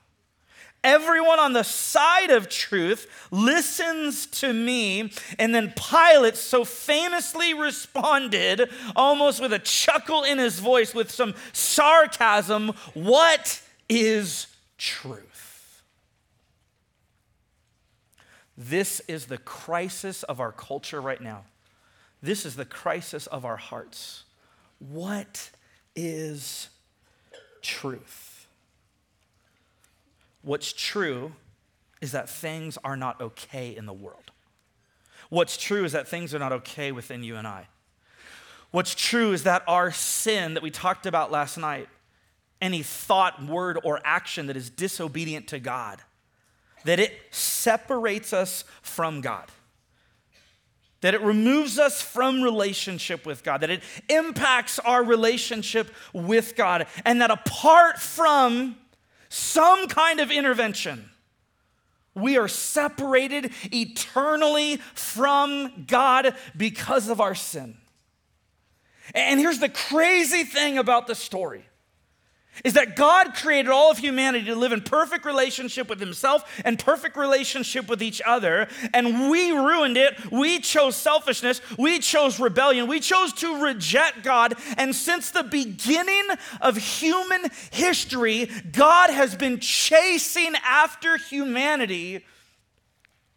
everyone 0.84 1.40
on 1.40 1.52
the 1.52 1.64
side 1.64 2.30
of 2.30 2.48
truth 2.48 3.08
listens 3.32 4.26
to 4.26 4.52
me. 4.52 5.12
And 5.38 5.52
then 5.52 5.74
Pilate 5.76 6.36
so 6.36 6.64
famously 6.64 7.54
responded, 7.54 8.70
almost 8.94 9.40
with 9.40 9.52
a 9.52 9.58
chuckle 9.58 10.22
in 10.22 10.38
his 10.38 10.60
voice, 10.60 10.94
with 10.94 11.10
some 11.10 11.34
sarcasm, 11.52 12.68
What 12.94 13.60
is 13.88 14.46
truth? 14.78 15.82
This 18.56 19.00
is 19.00 19.26
the 19.26 19.38
crisis 19.38 20.22
of 20.22 20.40
our 20.40 20.52
culture 20.52 21.00
right 21.00 21.20
now. 21.20 21.44
This 22.22 22.46
is 22.46 22.56
the 22.56 22.64
crisis 22.64 23.26
of 23.26 23.44
our 23.44 23.56
hearts. 23.56 24.24
What 24.78 25.50
is 25.94 26.68
truth? 27.60 28.46
What's 30.42 30.72
true 30.72 31.32
is 32.00 32.12
that 32.12 32.28
things 32.28 32.78
are 32.84 32.96
not 32.96 33.20
okay 33.20 33.74
in 33.76 33.86
the 33.86 33.92
world. 33.92 34.30
What's 35.28 35.56
true 35.56 35.84
is 35.84 35.92
that 35.92 36.06
things 36.08 36.34
are 36.34 36.38
not 36.38 36.52
okay 36.52 36.92
within 36.92 37.24
you 37.24 37.36
and 37.36 37.46
I. 37.46 37.66
What's 38.70 38.94
true 38.94 39.32
is 39.32 39.42
that 39.44 39.62
our 39.66 39.90
sin 39.90 40.54
that 40.54 40.62
we 40.62 40.70
talked 40.70 41.06
about 41.06 41.30
last 41.30 41.56
night, 41.56 41.88
any 42.66 42.82
thought, 42.82 43.42
word, 43.44 43.78
or 43.84 44.00
action 44.04 44.48
that 44.48 44.56
is 44.56 44.68
disobedient 44.68 45.48
to 45.48 45.58
God, 45.58 46.02
that 46.84 47.00
it 47.00 47.12
separates 47.30 48.32
us 48.32 48.64
from 48.82 49.20
God 49.20 49.50
that 51.06 51.14
it 51.14 51.20
removes 51.20 51.78
us 51.78 52.02
from 52.02 52.42
relationship 52.42 53.26
with 53.26 53.44
God, 53.44 53.60
that 53.60 53.70
it 53.70 53.82
impacts 54.08 54.80
our 54.80 55.04
relationship 55.04 55.88
with 56.12 56.56
God, 56.56 56.86
and 57.04 57.20
that 57.20 57.30
apart 57.30 57.98
from 57.98 58.76
some 59.28 59.86
kind 59.88 60.20
of 60.20 60.30
intervention, 60.30 61.10
we 62.14 62.38
are 62.38 62.48
separated 62.48 63.52
eternally 63.72 64.78
from 64.94 65.84
God 65.86 66.34
because 66.56 67.08
of 67.08 67.20
our 67.20 67.34
sin. 67.34 67.76
And 69.14 69.38
here's 69.38 69.60
the 69.60 69.68
crazy 69.68 70.42
thing 70.42 70.78
about 70.78 71.06
the 71.06 71.14
story 71.14 71.66
is 72.64 72.74
that 72.74 72.96
God 72.96 73.34
created 73.34 73.70
all 73.70 73.90
of 73.90 73.98
humanity 73.98 74.46
to 74.46 74.54
live 74.54 74.72
in 74.72 74.80
perfect 74.80 75.24
relationship 75.24 75.88
with 75.88 76.00
Himself 76.00 76.44
and 76.64 76.78
perfect 76.78 77.16
relationship 77.16 77.88
with 77.88 78.02
each 78.02 78.22
other, 78.24 78.68
and 78.94 79.30
we 79.30 79.50
ruined 79.52 79.96
it. 79.96 80.30
We 80.30 80.60
chose 80.60 80.96
selfishness, 80.96 81.60
we 81.78 81.98
chose 81.98 82.40
rebellion, 82.40 82.86
we 82.86 83.00
chose 83.00 83.32
to 83.34 83.62
reject 83.62 84.22
God. 84.22 84.54
And 84.76 84.94
since 84.94 85.30
the 85.30 85.42
beginning 85.42 86.28
of 86.60 86.76
human 86.76 87.42
history, 87.70 88.50
God 88.72 89.10
has 89.10 89.34
been 89.34 89.60
chasing 89.60 90.54
after 90.64 91.16
humanity, 91.16 92.24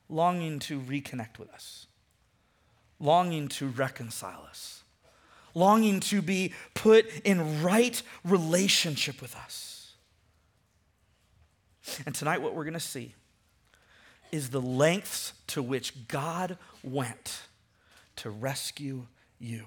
longing 0.07 0.59
to 0.59 0.79
reconnect 0.79 1.39
with 1.39 1.49
us, 1.51 1.88
longing 2.99 3.47
to 3.49 3.67
reconcile 3.67 4.45
us 4.49 4.78
longing 5.53 6.00
to 6.01 6.22
be 6.22 6.53
put 6.74 7.08
in 7.24 7.62
right 7.63 8.01
relationship 8.24 9.22
with 9.22 9.36
us. 9.36 9.94
And 12.06 12.13
tonight, 12.13 12.41
what 12.41 12.53
we're 12.53 12.65
going 12.65 12.74
to 12.74 12.79
see 12.79 13.15
is 14.32 14.50
the 14.50 14.62
lengths 14.62 15.34
to 15.48 15.63
which 15.63 16.08
God 16.08 16.58
went 16.84 17.41
to 18.18 18.29
rescue 18.29 19.08
you. 19.39 19.65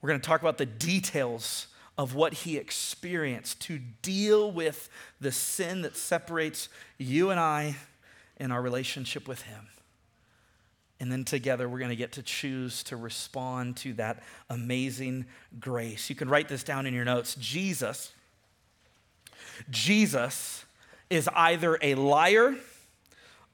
We're 0.00 0.08
going 0.08 0.20
to 0.20 0.26
talk 0.26 0.40
about 0.40 0.58
the 0.58 0.66
details 0.66 1.66
of 1.98 2.14
what 2.14 2.32
he 2.32 2.56
experienced 2.56 3.60
to 3.62 3.78
deal 3.78 4.50
with 4.50 4.88
the 5.20 5.30
sin 5.30 5.82
that 5.82 5.96
separates 5.96 6.68
you 6.96 7.30
and 7.30 7.38
I 7.38 7.76
in 8.38 8.50
our 8.50 8.62
relationship 8.62 9.28
with 9.28 9.42
him. 9.42 9.68
And 11.00 11.10
then 11.10 11.24
together 11.24 11.68
we're 11.68 11.78
going 11.78 11.90
to 11.90 11.96
get 11.96 12.12
to 12.12 12.22
choose 12.22 12.82
to 12.84 12.96
respond 12.96 13.78
to 13.78 13.94
that 13.94 14.22
amazing 14.50 15.24
grace. 15.58 16.10
You 16.10 16.16
can 16.16 16.28
write 16.28 16.48
this 16.48 16.62
down 16.62 16.84
in 16.84 16.92
your 16.92 17.06
notes. 17.06 17.34
Jesus, 17.36 18.12
Jesus 19.70 20.64
is 21.08 21.28
either 21.34 21.78
a 21.80 21.94
liar, 21.94 22.54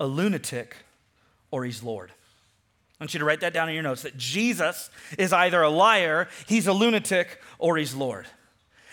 a 0.00 0.07
lunatic, 0.07 0.76
or 1.53 1.65
he's 1.65 1.83
Lord. 1.83 2.11
I 2.99 3.05
want 3.05 3.15
you 3.15 3.21
to 3.21 3.25
write 3.25 3.41
that 3.41 3.53
down 3.53 3.69
in 3.69 3.75
your 3.75 3.85
notes 3.85 4.03
that 4.03 4.17
Jesus 4.17 4.91
is 5.17 5.33
either 5.33 5.62
a 5.62 5.71
liar, 5.71 6.29
he's 6.47 6.67
a 6.67 6.73
lunatic, 6.73 7.41
or 7.59 7.76
he's 7.76 7.95
Lord. 7.95 8.26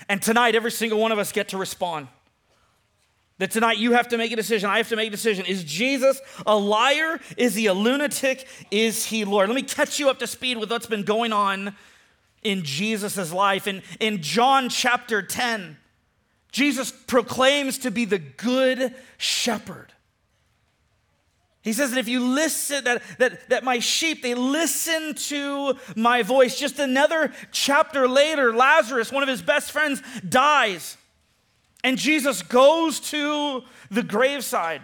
And 0.07 0.21
tonight, 0.21 0.55
every 0.55 0.71
single 0.71 0.99
one 0.99 1.11
of 1.11 1.19
us 1.19 1.31
get 1.31 1.49
to 1.49 1.57
respond. 1.57 2.07
That 3.43 3.51
tonight 3.51 3.77
you 3.77 3.91
have 3.91 4.07
to 4.07 4.17
make 4.17 4.31
a 4.31 4.37
decision. 4.37 4.69
I 4.69 4.77
have 4.77 4.87
to 4.87 4.95
make 4.95 5.09
a 5.09 5.11
decision. 5.11 5.45
Is 5.45 5.65
Jesus 5.65 6.21
a 6.47 6.55
liar? 6.55 7.19
Is 7.35 7.55
he 7.55 7.65
a 7.65 7.73
lunatic? 7.73 8.47
Is 8.71 9.03
he 9.03 9.25
Lord? 9.25 9.49
Let 9.49 9.55
me 9.55 9.63
catch 9.63 9.99
you 9.99 10.09
up 10.09 10.19
to 10.19 10.27
speed 10.27 10.57
with 10.57 10.71
what's 10.71 10.85
been 10.85 11.03
going 11.03 11.33
on 11.33 11.75
in 12.41 12.63
Jesus' 12.63 13.33
life. 13.33 13.67
In, 13.67 13.83
in 13.99 14.21
John 14.21 14.69
chapter 14.69 15.21
10, 15.21 15.75
Jesus 16.53 16.93
proclaims 16.93 17.79
to 17.79 17.91
be 17.91 18.05
the 18.05 18.17
good 18.17 18.95
shepherd. 19.17 19.91
He 21.63 21.73
says 21.73 21.91
that 21.91 21.99
if 21.99 22.07
you 22.07 22.25
listen, 22.25 22.85
that, 22.85 23.03
that, 23.17 23.49
that 23.49 23.65
my 23.65 23.79
sheep, 23.79 24.21
they 24.21 24.35
listen 24.35 25.15
to 25.15 25.73
my 25.97 26.23
voice. 26.23 26.57
Just 26.57 26.79
another 26.79 27.33
chapter 27.51 28.07
later, 28.07 28.53
Lazarus, 28.53 29.11
one 29.11 29.21
of 29.21 29.27
his 29.27 29.41
best 29.41 29.73
friends, 29.73 30.01
dies. 30.29 30.95
And 31.83 31.97
Jesus 31.97 32.41
goes 32.41 32.99
to 33.11 33.63
the 33.91 34.03
graveside 34.03 34.81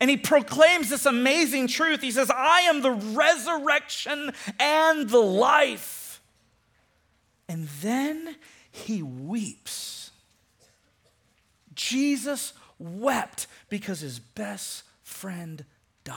and 0.00 0.10
he 0.10 0.16
proclaims 0.16 0.90
this 0.90 1.06
amazing 1.06 1.68
truth. 1.68 2.00
He 2.00 2.10
says, 2.10 2.30
I 2.30 2.62
am 2.62 2.82
the 2.82 2.92
resurrection 2.92 4.32
and 4.58 5.08
the 5.08 5.18
life. 5.18 6.20
And 7.48 7.68
then 7.80 8.36
he 8.70 9.02
weeps. 9.02 10.10
Jesus 11.74 12.52
wept 12.78 13.46
because 13.68 14.00
his 14.00 14.18
best 14.18 14.82
friend 15.02 15.64
died. 16.04 16.14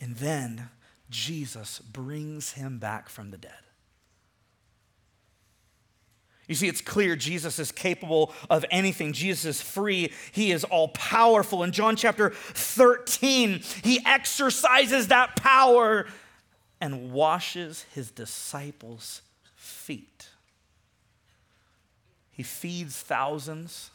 And 0.00 0.16
then 0.16 0.68
Jesus 1.08 1.78
brings 1.78 2.52
him 2.52 2.78
back 2.78 3.08
from 3.08 3.30
the 3.30 3.38
dead. 3.38 3.52
You 6.48 6.56
see, 6.56 6.68
it's 6.68 6.80
clear 6.80 7.14
Jesus 7.14 7.58
is 7.58 7.70
capable 7.70 8.34
of 8.50 8.64
anything. 8.70 9.12
Jesus 9.12 9.44
is 9.44 9.62
free. 9.62 10.12
He 10.32 10.50
is 10.50 10.64
all 10.64 10.88
powerful. 10.88 11.62
In 11.62 11.72
John 11.72 11.94
chapter 11.94 12.30
13, 12.30 13.60
he 13.84 14.00
exercises 14.04 15.08
that 15.08 15.36
power 15.36 16.06
and 16.80 17.12
washes 17.12 17.86
his 17.94 18.10
disciples' 18.10 19.22
feet. 19.54 20.28
He 22.32 22.42
feeds 22.42 22.96
thousands. 22.96 23.91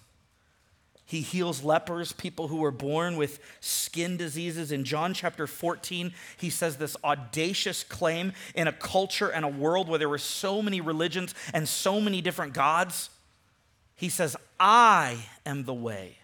He 1.08 1.22
heals 1.22 1.64
lepers, 1.64 2.12
people 2.12 2.50
who 2.50 2.58
were 2.58 2.70
born 2.70 3.16
with 3.16 3.40
skin 3.62 4.18
diseases. 4.18 4.74
In 4.74 4.84
John 4.84 5.14
chapter 5.14 5.48
14, 5.48 6.14
he 6.36 6.50
says 6.50 6.76
this 6.76 6.98
audacious 7.02 7.86
claim 7.86 8.34
in 8.54 8.68
a 8.68 8.74
culture 8.74 9.30
and 9.30 9.46
a 9.46 9.48
world 9.48 9.88
where 9.88 9.98
there 9.98 10.10
were 10.10 10.18
so 10.18 10.62
many 10.62 10.82
religions 10.82 11.34
and 11.54 11.66
so 11.68 12.02
many 12.02 12.22
different 12.22 12.54
gods. 12.54 13.10
He 13.96 14.10
says, 14.10 14.36
I 14.60 15.18
am 15.46 15.64
the 15.64 15.74
way. 15.74 16.18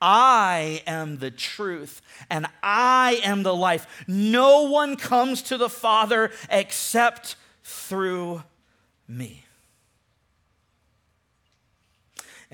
I 0.00 0.82
am 0.86 1.18
the 1.18 1.32
truth 1.32 2.00
and 2.30 2.46
I 2.62 3.20
am 3.24 3.42
the 3.42 3.56
life. 3.56 4.04
No 4.06 4.70
one 4.70 4.94
comes 4.94 5.42
to 5.42 5.58
the 5.58 5.68
Father 5.68 6.30
except 6.48 7.34
through 7.64 8.44
me. 9.08 9.45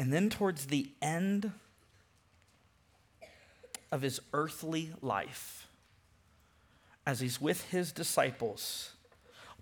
And 0.02 0.12
then, 0.12 0.30
towards 0.30 0.66
the 0.66 0.90
end 1.00 1.52
of 3.92 4.02
his 4.02 4.18
earthly 4.32 4.90
life, 5.00 5.68
as 7.06 7.21
he's 7.21 7.40
with 7.40 7.71
his 7.71 7.92
disciples 7.92 8.94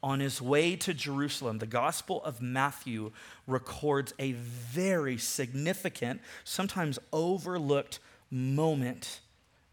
on 0.02 0.20
his 0.20 0.40
way 0.40 0.76
to 0.76 0.94
Jerusalem, 0.94 1.58
the 1.58 1.66
Gospel 1.66 2.24
of 2.24 2.40
Matthew 2.40 3.12
records 3.46 4.14
a 4.18 4.32
very 4.32 5.18
significant, 5.18 6.22
sometimes 6.42 6.98
overlooked 7.12 7.98
moment 8.30 9.20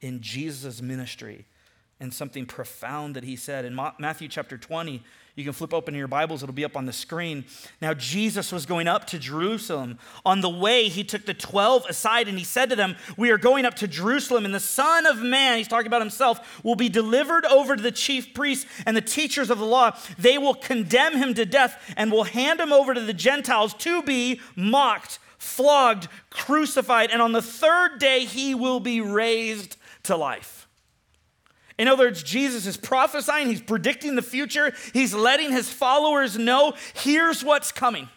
in 0.01 0.19
Jesus' 0.19 0.81
ministry 0.81 1.45
and 2.01 2.13
something 2.13 2.45
profound 2.45 3.15
that 3.15 3.23
he 3.23 3.37
said. 3.37 3.63
In 3.63 3.73
Matthew 3.99 4.27
chapter 4.27 4.57
20, 4.57 5.01
You 5.37 5.43
can 5.43 5.53
flip 5.53 5.71
open 5.71 5.93
your 5.93 6.07
Bibles, 6.07 6.41
it'll 6.41 6.51
be 6.51 6.65
up 6.65 6.75
on 6.75 6.87
the 6.87 6.93
screen. 6.93 7.45
Now, 7.79 7.93
Jesus 7.93 8.51
was 8.51 8.65
going 8.65 8.87
up 8.87 9.05
to 9.05 9.19
Jerusalem. 9.19 9.99
On 10.25 10.41
the 10.41 10.49
way, 10.49 10.89
he 10.89 11.03
took 11.03 11.27
the 11.27 11.35
12 11.35 11.85
aside 11.87 12.27
and 12.27 12.39
he 12.39 12.43
said 12.43 12.71
to 12.71 12.75
them, 12.75 12.95
We 13.17 13.29
are 13.29 13.37
going 13.37 13.63
up 13.63 13.75
to 13.75 13.87
Jerusalem, 13.87 14.45
and 14.45 14.55
the 14.55 14.59
Son 14.59 15.05
of 15.05 15.21
Man, 15.21 15.59
he's 15.59 15.67
talking 15.67 15.85
about 15.85 16.01
himself, 16.01 16.63
will 16.63 16.73
be 16.73 16.89
delivered 16.89 17.45
over 17.45 17.75
to 17.75 17.83
the 17.83 17.91
chief 17.91 18.33
priests 18.33 18.65
and 18.87 18.97
the 18.97 19.01
teachers 19.01 19.51
of 19.51 19.59
the 19.59 19.65
law. 19.65 19.95
They 20.17 20.39
will 20.39 20.55
condemn 20.55 21.15
him 21.15 21.35
to 21.35 21.45
death 21.45 21.93
and 21.95 22.11
will 22.11 22.23
hand 22.23 22.59
him 22.59 22.73
over 22.73 22.95
to 22.95 23.01
the 23.01 23.13
Gentiles 23.13 23.75
to 23.75 24.01
be 24.01 24.41
mocked, 24.55 25.19
flogged, 25.37 26.07
crucified, 26.31 27.11
and 27.11 27.21
on 27.21 27.33
the 27.33 27.43
third 27.43 27.99
day, 27.99 28.25
he 28.25 28.55
will 28.55 28.79
be 28.79 29.01
raised 29.01 29.77
to 30.01 30.17
life. 30.17 30.66
In 31.77 31.87
other 31.87 32.05
words, 32.05 32.23
Jesus 32.23 32.65
is 32.65 32.75
prophesying, 32.75 33.47
he's 33.47 33.61
predicting 33.61 34.15
the 34.15 34.21
future, 34.21 34.73
he's 34.93 35.13
letting 35.13 35.51
his 35.51 35.71
followers 35.71 36.37
know 36.37 36.73
here's 36.95 37.43
what's 37.43 37.71
coming. 37.71 38.09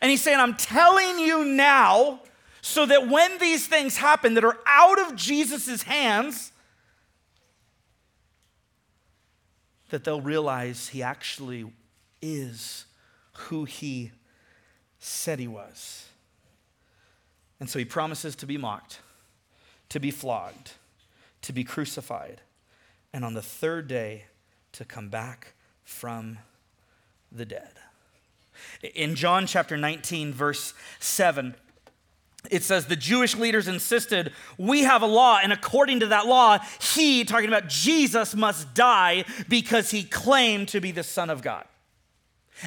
And 0.00 0.10
he's 0.10 0.22
saying, 0.22 0.40
I'm 0.40 0.56
telling 0.56 1.18
you 1.18 1.44
now 1.44 2.20
so 2.60 2.84
that 2.86 3.08
when 3.08 3.38
these 3.38 3.66
things 3.68 3.96
happen 3.96 4.34
that 4.34 4.44
are 4.44 4.58
out 4.66 4.98
of 4.98 5.14
Jesus' 5.14 5.84
hands, 5.84 6.52
that 9.90 10.02
they'll 10.02 10.20
realize 10.20 10.88
he 10.88 11.02
actually 11.02 11.64
is 12.20 12.86
who 13.34 13.64
he 13.64 14.10
said 14.98 15.38
he 15.38 15.46
was. 15.46 16.08
And 17.60 17.70
so 17.70 17.78
he 17.78 17.84
promises 17.84 18.34
to 18.36 18.46
be 18.46 18.58
mocked, 18.58 18.98
to 19.90 20.00
be 20.00 20.10
flogged 20.10 20.72
to 21.46 21.52
be 21.52 21.62
crucified, 21.62 22.40
and 23.12 23.24
on 23.24 23.34
the 23.34 23.42
third 23.42 23.86
day 23.86 24.24
to 24.72 24.84
come 24.84 25.08
back 25.08 25.54
from 25.84 26.38
the 27.30 27.44
dead. 27.44 27.70
In 28.96 29.14
John 29.14 29.46
chapter 29.46 29.76
19, 29.76 30.32
verse 30.32 30.74
7, 30.98 31.54
it 32.50 32.64
says, 32.64 32.86
The 32.86 32.96
Jewish 32.96 33.36
leaders 33.36 33.68
insisted, 33.68 34.32
We 34.58 34.82
have 34.82 35.02
a 35.02 35.06
law, 35.06 35.38
and 35.40 35.52
according 35.52 36.00
to 36.00 36.06
that 36.06 36.26
law, 36.26 36.58
he, 36.80 37.24
talking 37.24 37.48
about 37.48 37.68
Jesus, 37.68 38.34
must 38.34 38.74
die 38.74 39.24
because 39.48 39.92
he 39.92 40.02
claimed 40.02 40.66
to 40.68 40.80
be 40.80 40.90
the 40.90 41.04
Son 41.04 41.30
of 41.30 41.42
God. 41.42 41.64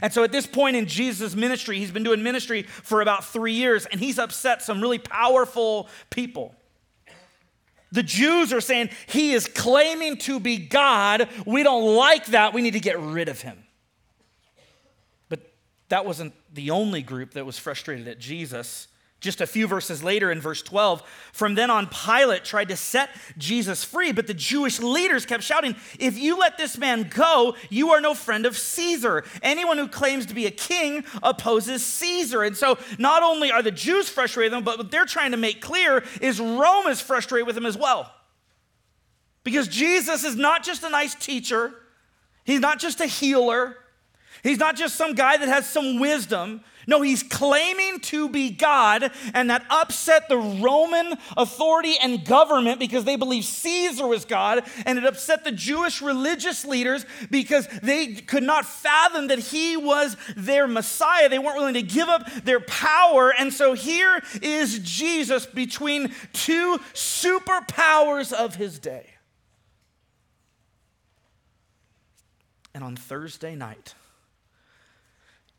And 0.02 0.14
so 0.14 0.24
at 0.24 0.32
this 0.32 0.48
point 0.48 0.78
in 0.78 0.86
Jesus' 0.86 1.36
ministry, 1.36 1.80
he's 1.80 1.92
been 1.92 2.04
doing 2.04 2.24
ministry 2.24 2.64
for 2.64 3.02
about 3.02 3.26
three 3.26 3.54
years, 3.54 3.86
and 3.88 4.00
he's 4.00 4.20
upset 4.20 4.62
some 4.62 4.80
really 4.80 5.00
powerful 5.00 5.90
people. 6.10 6.56
The 7.92 8.04
Jews 8.04 8.54
are 8.54 8.62
saying 8.62 8.90
he 9.08 9.32
is 9.32 9.48
claiming 9.48 10.18
to 10.20 10.40
be 10.40 10.58
God. 10.58 11.28
We 11.46 11.64
don't 11.64 11.96
like 11.96 12.28
that. 12.28 12.54
We 12.54 12.62
need 12.62 12.74
to 12.74 12.80
get 12.80 13.00
rid 13.00 13.30
of 13.30 13.42
him. 13.42 13.64
But 15.28 15.52
that 15.90 16.06
wasn't 16.06 16.34
the 16.54 16.72
only 16.72 17.02
group 17.02 17.32
that 17.32 17.46
was 17.46 17.58
frustrated 17.58 18.08
at 18.08 18.20
Jesus. 18.20 18.88
Just 19.20 19.42
a 19.42 19.48
few 19.48 19.68
verses 19.68 20.02
later, 20.02 20.32
in 20.32 20.40
verse 20.40 20.62
12, 20.62 21.04
from 21.34 21.56
then 21.56 21.70
on, 21.70 21.88
Pilate 21.88 22.46
tried 22.46 22.70
to 22.70 22.78
set 22.78 23.10
Jesus 23.38 23.84
free, 23.84 24.14
but 24.14 24.28
the 24.28 24.34
Jewish 24.34 24.80
leaders 24.80 25.26
kept 25.26 25.44
shouting, 25.44 25.76
If 26.00 26.18
you 26.18 26.38
let 26.38 26.58
this 26.58 26.78
man 26.78 27.10
go, 27.14 27.56
you 27.70 27.90
are 27.90 28.00
no 28.00 28.14
friend 28.14 28.46
of 28.46 28.58
Caesar. 28.58 29.26
Anyone 29.42 29.78
who 29.78 29.90
claims 29.90 30.26
to 30.28 30.34
be 30.34 30.46
a 30.46 30.52
king 30.52 31.04
opposes 31.22 31.86
Caesar. 31.86 32.44
And 32.44 32.56
so, 32.56 32.78
not 32.98 33.22
only 33.22 33.52
are 33.52 33.62
the 33.62 33.72
Jews 33.72 34.08
frustrated 34.08 34.54
with 34.54 34.60
him, 34.60 34.64
but 34.64 34.78
what 34.78 34.90
they're 34.90 35.06
trying 35.06 35.32
to 35.32 35.38
make 35.38 35.60
clear 35.60 36.04
is 36.22 36.40
Rome 36.40 36.88
is 36.88 37.02
frustrated 37.02 37.46
with 37.46 37.58
him 37.58 37.66
as 37.66 37.78
well. 37.78 38.14
Because 39.44 39.68
Jesus 39.68 40.24
is 40.24 40.38
not 40.38 40.64
just 40.64 40.84
a 40.84 40.90
nice 40.90 41.16
teacher, 41.16 41.74
he's 42.46 42.62
not 42.62 42.80
just 42.80 43.02
a 43.02 43.06
healer, 43.06 43.76
he's 44.44 44.60
not 44.60 44.78
just 44.78 44.96
some 44.96 45.14
guy 45.14 45.36
that 45.36 45.48
has 45.50 45.70
some 45.70 46.00
wisdom. 46.00 46.62
No, 46.90 47.04
he's 47.04 47.22
claiming 47.22 48.00
to 48.00 48.28
be 48.30 48.50
God, 48.50 49.12
and 49.36 49.52
that 49.52 49.64
upset 49.70 50.28
the 50.28 50.38
Roman 50.38 51.16
authority 51.38 51.94
and 52.02 52.26
government 52.26 52.80
because 52.80 53.04
they 53.04 53.16
believed 53.16 53.46
Caesar 53.46 54.08
was 54.08 54.26
God, 54.26 54.64
and 54.88 54.98
it 54.98 55.06
upset 55.06 55.44
the 55.44 55.52
Jewish 55.52 56.02
religious 56.02 56.66
leaders 56.66 57.06
because 57.30 57.68
they 57.84 58.16
could 58.16 58.42
not 58.42 58.66
fathom 58.66 59.28
that 59.28 59.38
he 59.38 59.78
was 59.78 60.18
their 60.36 60.66
Messiah. 60.66 61.30
They 61.30 61.38
weren't 61.38 61.58
willing 61.58 61.76
to 61.76 61.84
give 61.84 62.10
up 62.10 62.28
their 62.44 62.60
power, 62.60 63.32
and 63.38 63.54
so 63.54 63.74
here 63.74 64.24
is 64.42 64.80
Jesus 64.80 65.46
between 65.46 66.12
two 66.34 66.80
superpowers 66.96 68.34
of 68.34 68.56
his 68.56 68.80
day. 68.80 69.12
And 72.74 72.84
on 72.84 72.96
Thursday 72.96 73.54
night, 73.54 73.94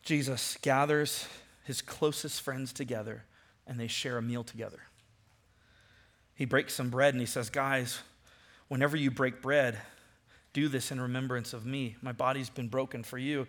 Jesus 0.03 0.57
gathers 0.63 1.27
his 1.65 1.83
closest 1.83 2.41
friends 2.41 2.73
together 2.73 3.25
and 3.67 3.79
they 3.79 3.87
share 3.87 4.19
a 4.19 4.23
meal 4.23 4.43
together. 4.43 4.81
He 6.35 6.45
breaks 6.45 6.75
some 6.75 6.91
bread 6.91 7.15
and 7.15 7.21
he 7.21 7.27
says, 7.27 7.51
Guys, 7.51 8.01
whenever 8.69 8.97
you 8.97 9.11
break 9.11 9.43
bread, 9.43 9.79
do 10.53 10.69
this 10.69 10.91
in 10.91 11.01
remembrance 11.01 11.53
of 11.53 11.67
me. 11.67 11.97
My 12.03 12.13
body's 12.13 12.51
been 12.51 12.69
broken 12.69 13.03
for 13.03 13.19
you. 13.19 13.47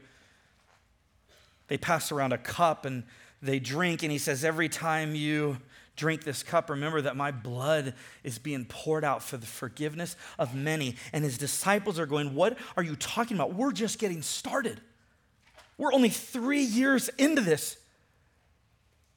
They 1.67 1.77
pass 1.77 2.11
around 2.11 2.33
a 2.33 2.37
cup 2.37 2.85
and 2.85 3.03
they 3.41 3.59
drink, 3.59 4.03
and 4.03 4.11
he 4.11 4.17
says, 4.17 4.43
Every 4.43 4.69
time 4.69 5.15
you 5.15 5.57
drink 5.95 6.23
this 6.23 6.43
cup, 6.43 6.69
remember 6.69 7.01
that 7.01 7.15
my 7.15 7.31
blood 7.31 7.95
is 8.23 8.37
being 8.37 8.65
poured 8.65 9.03
out 9.03 9.23
for 9.23 9.37
the 9.37 9.47
forgiveness 9.47 10.15
of 10.37 10.53
many. 10.53 10.95
And 11.11 11.23
his 11.23 11.37
disciples 11.37 11.97
are 11.97 12.05
going, 12.05 12.35
What 12.35 12.57
are 12.77 12.83
you 12.83 12.95
talking 12.95 13.37
about? 13.37 13.55
We're 13.55 13.71
just 13.71 13.97
getting 13.99 14.21
started. 14.21 14.81
We're 15.81 15.93
only 15.93 16.09
three 16.09 16.61
years 16.61 17.09
into 17.17 17.41
this. 17.41 17.75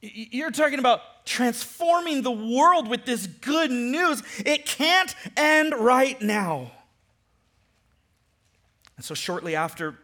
You're 0.01 0.49
talking 0.49 0.79
about 0.79 1.23
transforming 1.23 2.23
the 2.23 2.31
world 2.31 2.87
with 2.87 3.05
this 3.05 3.27
good 3.27 3.69
news. 3.69 4.23
It 4.43 4.65
can't 4.65 5.13
end 5.37 5.75
right 5.75 6.19
now. 6.23 6.71
And 8.97 9.05
so, 9.05 9.13
shortly 9.13 9.55
after 9.55 9.99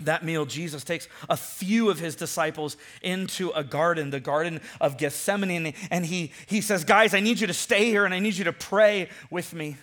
that 0.00 0.24
meal, 0.24 0.46
Jesus 0.46 0.82
takes 0.82 1.06
a 1.28 1.36
few 1.36 1.90
of 1.90 2.00
his 2.00 2.16
disciples 2.16 2.76
into 3.00 3.50
a 3.50 3.62
garden, 3.62 4.10
the 4.10 4.18
Garden 4.18 4.60
of 4.80 4.98
Gethsemane, 4.98 5.74
and 5.92 6.04
he, 6.04 6.32
he 6.46 6.60
says, 6.60 6.82
Guys, 6.82 7.14
I 7.14 7.20
need 7.20 7.38
you 7.38 7.46
to 7.46 7.54
stay 7.54 7.84
here 7.84 8.04
and 8.04 8.12
I 8.12 8.18
need 8.18 8.34
you 8.34 8.44
to 8.44 8.52
pray 8.52 9.10
with 9.30 9.54
me. 9.54 9.76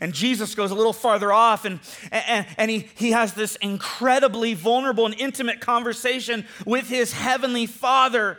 And 0.00 0.12
Jesus 0.12 0.54
goes 0.54 0.70
a 0.70 0.74
little 0.74 0.92
farther 0.92 1.32
off 1.32 1.64
and, 1.64 1.80
and, 2.10 2.46
and 2.56 2.70
he, 2.70 2.88
he 2.96 3.12
has 3.12 3.34
this 3.34 3.56
incredibly 3.56 4.54
vulnerable 4.54 5.06
and 5.06 5.14
intimate 5.14 5.60
conversation 5.60 6.46
with 6.64 6.88
his 6.88 7.12
heavenly 7.12 7.66
Father. 7.66 8.38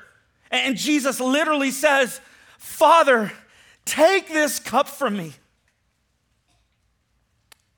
And 0.52 0.76
Jesus 0.76 1.20
literally 1.20 1.72
says, 1.72 2.20
Father, 2.58 3.32
take 3.86 4.28
this 4.28 4.60
cup 4.60 4.90
from 4.90 5.16
me. 5.16 5.34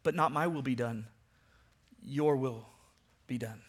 But 0.02 0.15
not 0.15 0.32
my 0.32 0.48
will 0.48 0.62
be 0.62 0.76
done, 0.76 1.06
your 2.02 2.36
will 2.36 2.65
be 3.28 3.38
done. 3.38 3.62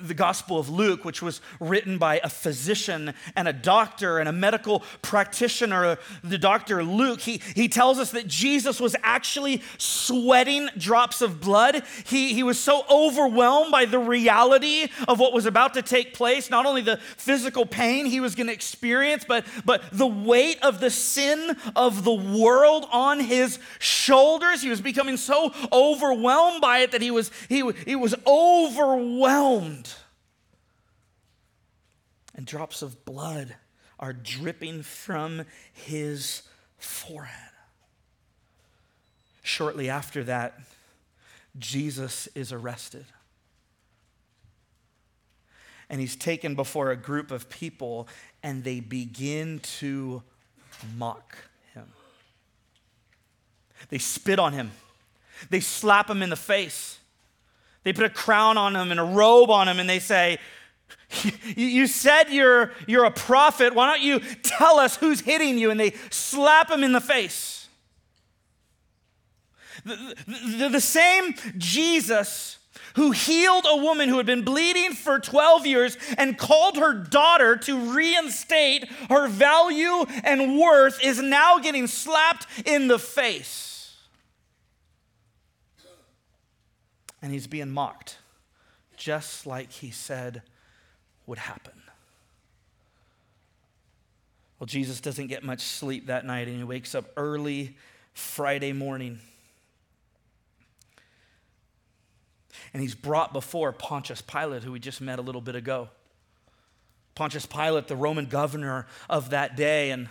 The 0.00 0.14
Gospel 0.14 0.58
of 0.58 0.68
Luke, 0.68 1.04
which 1.04 1.20
was 1.20 1.40
written 1.60 1.98
by 1.98 2.20
a 2.22 2.28
physician 2.28 3.14
and 3.34 3.48
a 3.48 3.52
doctor 3.52 4.18
and 4.18 4.28
a 4.28 4.32
medical 4.32 4.82
practitioner, 5.02 5.98
the 6.22 6.38
doctor 6.38 6.84
Luke, 6.84 7.20
he, 7.20 7.40
he 7.54 7.68
tells 7.68 7.98
us 7.98 8.12
that 8.12 8.26
Jesus 8.26 8.80
was 8.80 8.94
actually 9.02 9.62
sweating 9.78 10.68
drops 10.78 11.20
of 11.22 11.40
blood. 11.40 11.82
He, 12.06 12.34
he 12.34 12.42
was 12.42 12.58
so 12.58 12.84
overwhelmed 12.90 13.72
by 13.72 13.84
the 13.84 13.98
reality 13.98 14.88
of 15.08 15.18
what 15.18 15.32
was 15.32 15.46
about 15.46 15.74
to 15.74 15.82
take 15.82 16.14
place, 16.14 16.50
not 16.50 16.66
only 16.66 16.82
the 16.82 16.98
physical 17.16 17.66
pain 17.66 18.06
he 18.06 18.20
was 18.20 18.34
going 18.34 18.46
to 18.46 18.52
experience, 18.52 19.24
but, 19.26 19.44
but 19.64 19.82
the 19.92 20.06
weight 20.06 20.58
of 20.62 20.80
the 20.80 20.90
sin 20.90 21.56
of 21.74 22.04
the 22.04 22.14
world 22.14 22.86
on 22.92 23.20
his 23.20 23.58
shoulders. 23.78 24.62
He 24.62 24.70
was 24.70 24.80
becoming 24.80 25.16
so 25.16 25.52
overwhelmed 25.72 26.60
by 26.60 26.78
it 26.78 26.92
that 26.92 27.02
he 27.02 27.10
was, 27.10 27.30
he, 27.48 27.68
he 27.84 27.96
was 27.96 28.14
overwhelmed 28.26 29.63
and 32.34 32.46
drops 32.46 32.82
of 32.82 33.04
blood 33.04 33.54
are 33.98 34.12
dripping 34.12 34.82
from 34.82 35.44
his 35.72 36.42
forehead. 36.78 37.50
Shortly 39.42 39.88
after 39.88 40.24
that, 40.24 40.58
Jesus 41.58 42.28
is 42.34 42.52
arrested. 42.52 43.04
And 45.88 46.00
he's 46.00 46.16
taken 46.16 46.54
before 46.54 46.90
a 46.90 46.96
group 46.96 47.30
of 47.30 47.48
people, 47.50 48.08
and 48.42 48.64
they 48.64 48.80
begin 48.80 49.60
to 49.78 50.22
mock 50.96 51.36
him. 51.74 51.86
They 53.90 53.98
spit 53.98 54.38
on 54.38 54.54
him, 54.54 54.72
they 55.50 55.60
slap 55.60 56.08
him 56.08 56.22
in 56.22 56.30
the 56.30 56.36
face. 56.36 56.98
They 57.84 57.92
put 57.92 58.04
a 58.04 58.10
crown 58.10 58.58
on 58.58 58.74
him 58.74 58.90
and 58.90 58.98
a 58.98 59.04
robe 59.04 59.50
on 59.50 59.68
him, 59.68 59.78
and 59.78 59.88
they 59.88 59.98
say, 60.00 60.38
You 61.54 61.86
said 61.86 62.24
you're, 62.30 62.72
you're 62.86 63.04
a 63.04 63.10
prophet. 63.10 63.74
Why 63.74 63.86
don't 63.86 64.02
you 64.02 64.20
tell 64.42 64.78
us 64.78 64.96
who's 64.96 65.20
hitting 65.20 65.58
you? 65.58 65.70
And 65.70 65.78
they 65.78 65.92
slap 66.10 66.70
him 66.70 66.82
in 66.82 66.92
the 66.92 67.00
face. 67.00 67.68
The, 69.84 70.16
the, 70.58 70.68
the 70.70 70.80
same 70.80 71.34
Jesus 71.58 72.58
who 72.94 73.10
healed 73.10 73.66
a 73.68 73.76
woman 73.76 74.08
who 74.08 74.16
had 74.16 74.26
been 74.26 74.42
bleeding 74.42 74.92
for 74.92 75.18
12 75.18 75.66
years 75.66 75.98
and 76.16 76.38
called 76.38 76.76
her 76.76 76.94
daughter 76.94 77.56
to 77.56 77.92
reinstate 77.92 78.88
her 79.10 79.28
value 79.28 80.04
and 80.22 80.58
worth, 80.58 81.02
is 81.02 81.20
now 81.20 81.58
getting 81.58 81.86
slapped 81.86 82.46
in 82.64 82.88
the 82.88 82.98
face. 82.98 83.63
And 87.24 87.32
he's 87.32 87.46
being 87.46 87.70
mocked, 87.70 88.18
just 88.98 89.46
like 89.46 89.72
he 89.72 89.90
said 89.90 90.42
would 91.26 91.38
happen. 91.38 91.72
Well, 94.58 94.66
Jesus 94.66 95.00
doesn't 95.00 95.28
get 95.28 95.42
much 95.42 95.62
sleep 95.62 96.08
that 96.08 96.26
night, 96.26 96.48
and 96.48 96.58
he 96.58 96.64
wakes 96.64 96.94
up 96.94 97.06
early 97.16 97.76
Friday 98.12 98.74
morning. 98.74 99.20
and 102.74 102.82
he's 102.82 102.94
brought 102.94 103.32
before 103.32 103.72
Pontius 103.72 104.20
Pilate, 104.20 104.64
who 104.64 104.72
we 104.72 104.80
just 104.80 105.00
met 105.00 105.20
a 105.20 105.22
little 105.22 105.40
bit 105.40 105.54
ago. 105.54 105.88
Pontius 107.14 107.46
Pilate, 107.46 107.86
the 107.86 107.96
Roman 107.96 108.26
governor 108.26 108.86
of 109.08 109.30
that 109.30 109.56
day. 109.56 109.92
And, 109.92 110.08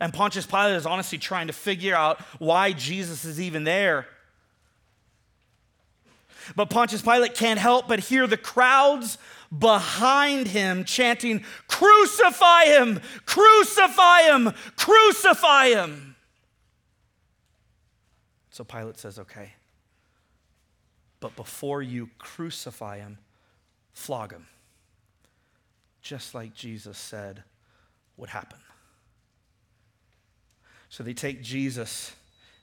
and 0.00 0.12
Pontius 0.12 0.46
Pilate 0.46 0.74
is 0.74 0.84
honestly 0.84 1.16
trying 1.16 1.46
to 1.46 1.52
figure 1.52 1.94
out 1.94 2.20
why 2.40 2.72
Jesus 2.72 3.24
is 3.24 3.40
even 3.40 3.62
there. 3.62 4.08
But 6.56 6.70
Pontius 6.70 7.02
Pilate 7.02 7.34
can't 7.34 7.58
help 7.58 7.88
but 7.88 8.00
hear 8.00 8.26
the 8.26 8.36
crowds 8.36 9.18
behind 9.56 10.48
him 10.48 10.84
chanting, 10.84 11.44
Crucify 11.68 12.64
him! 12.64 13.00
Crucify 13.26 14.22
him! 14.22 14.52
Crucify 14.76 15.68
him! 15.68 16.16
So 18.50 18.64
Pilate 18.64 18.98
says, 18.98 19.18
Okay. 19.18 19.52
But 21.20 21.36
before 21.36 21.80
you 21.80 22.10
crucify 22.18 22.98
him, 22.98 23.16
flog 23.94 24.32
him. 24.32 24.46
Just 26.02 26.34
like 26.34 26.54
Jesus 26.54 26.98
said 26.98 27.44
would 28.18 28.28
happen. 28.28 28.58
So 30.90 31.02
they 31.02 31.14
take 31.14 31.42
Jesus 31.42 32.14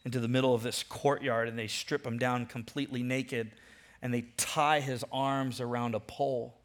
into 0.06 0.20
the 0.20 0.28
middle 0.28 0.54
of 0.54 0.62
this 0.62 0.84
courtyard 0.84 1.48
and 1.48 1.58
they 1.58 1.66
strip 1.68 2.06
him 2.06 2.20
down 2.20 2.46
completely 2.46 3.02
naked 3.02 3.52
and 4.02 4.14
they 4.14 4.26
tie 4.38 4.80
his 4.80 5.06
arms 5.12 5.62
around 5.62 5.96
a 5.96 6.00
pole. 6.00 6.58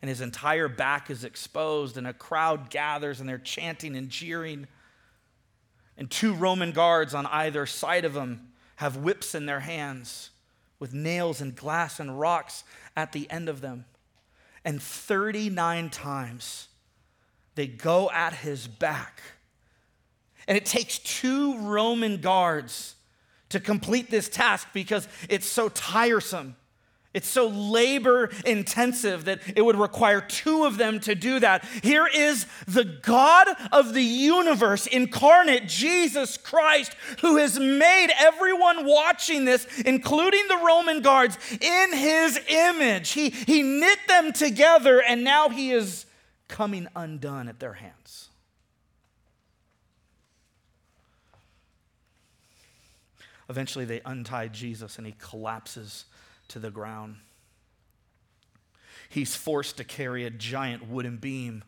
And 0.00 0.08
his 0.08 0.20
entire 0.20 0.68
back 0.68 1.10
is 1.10 1.22
exposed, 1.22 1.96
and 1.96 2.06
a 2.06 2.12
crowd 2.12 2.70
gathers 2.70 3.20
and 3.20 3.28
they're 3.28 3.38
chanting 3.38 3.96
and 3.96 4.08
jeering. 4.08 4.66
And 5.96 6.10
two 6.10 6.34
Roman 6.34 6.72
guards 6.72 7.14
on 7.14 7.26
either 7.26 7.66
side 7.66 8.04
of 8.04 8.14
him 8.14 8.52
have 8.76 8.96
whips 8.96 9.34
in 9.34 9.46
their 9.46 9.60
hands 9.60 10.30
with 10.80 10.92
nails 10.92 11.40
and 11.40 11.54
glass 11.54 12.00
and 12.00 12.18
rocks 12.18 12.64
at 12.96 13.12
the 13.12 13.30
end 13.30 13.48
of 13.48 13.60
them. 13.60 13.84
And 14.64 14.82
39 14.82 15.90
times 15.90 16.66
they 17.54 17.68
go 17.68 18.10
at 18.10 18.32
his 18.32 18.66
back. 18.66 19.22
And 20.48 20.56
it 20.56 20.66
takes 20.66 20.98
two 20.98 21.58
Roman 21.58 22.20
guards 22.20 22.96
to 23.52 23.60
complete 23.60 24.10
this 24.10 24.28
task 24.28 24.68
because 24.72 25.08
it's 25.28 25.46
so 25.46 25.68
tiresome. 25.68 26.56
It's 27.14 27.28
so 27.28 27.48
labor 27.48 28.30
intensive 28.46 29.26
that 29.26 29.40
it 29.54 29.62
would 29.62 29.76
require 29.78 30.22
two 30.22 30.64
of 30.64 30.78
them 30.78 30.98
to 31.00 31.14
do 31.14 31.40
that. 31.40 31.62
Here 31.82 32.06
is 32.06 32.46
the 32.66 32.84
God 32.84 33.48
of 33.70 33.92
the 33.92 34.02
universe, 34.02 34.86
incarnate 34.86 35.68
Jesus 35.68 36.38
Christ, 36.38 36.96
who 37.20 37.36
has 37.36 37.58
made 37.58 38.08
everyone 38.18 38.86
watching 38.86 39.44
this, 39.44 39.66
including 39.84 40.42
the 40.48 40.62
Roman 40.64 41.02
guards, 41.02 41.36
in 41.60 41.92
his 41.92 42.40
image. 42.48 43.10
He, 43.10 43.28
he 43.28 43.62
knit 43.62 43.98
them 44.08 44.32
together, 44.32 45.02
and 45.02 45.22
now 45.22 45.50
he 45.50 45.72
is 45.72 46.06
coming 46.48 46.88
undone 46.96 47.46
at 47.46 47.60
their 47.60 47.74
hands. 47.74 48.30
Eventually, 53.48 53.84
they 53.84 54.00
untie 54.04 54.48
Jesus 54.48 54.98
and 54.98 55.06
he 55.06 55.14
collapses 55.18 56.04
to 56.48 56.58
the 56.58 56.70
ground. 56.70 57.16
He's 59.08 59.36
forced 59.36 59.76
to 59.76 59.84
carry 59.84 60.24
a 60.24 60.30
giant 60.30 60.88
wooden 60.88 61.18
beam 61.18 61.64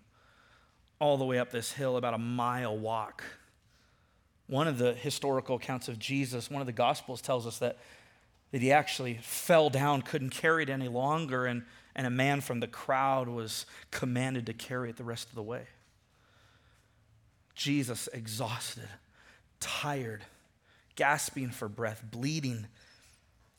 all 0.99 1.19
the 1.19 1.25
way 1.25 1.39
up 1.39 1.51
this 1.51 1.73
hill, 1.73 1.97
about 1.97 2.15
a 2.15 2.19
mile 2.19 2.79
walk. 2.79 3.23
One 4.47 4.69
of 4.69 4.79
the 4.79 4.95
historical 4.95 5.57
accounts 5.57 5.89
of 5.89 5.99
Jesus, 5.99 6.51
one 6.51 6.63
of 6.63 6.67
the 6.67 6.73
Gospels 6.73 7.21
tells 7.21 7.47
us 7.47 7.59
that, 7.59 7.79
that 8.53 8.61
he 8.63 8.73
actually 8.73 9.19
fell 9.21 9.69
down, 9.69 10.03
couldn't 10.03 10.31
carry 10.31 10.63
it 10.63 10.71
any 10.71 10.89
longer, 10.89 11.47
and, 11.47 11.65
and 11.95 12.07
a 12.07 12.11
man 12.11 12.41
from 12.41 12.61
the 12.61 12.67
crowd 12.67 13.29
was 13.29 13.67
commanded 13.91 14.47
to 14.47 14.53
carry 14.53 14.89
it 14.89 14.97
the 14.97 15.05
rest 15.05 15.29
of 15.29 15.35
the 15.35 15.43
way. 15.43 15.67
Jesus, 17.55 18.09
exhausted, 18.13 18.89
tired, 19.61 20.25
gasping 20.97 21.51
for 21.51 21.69
breath, 21.69 22.03
bleeding 22.11 22.67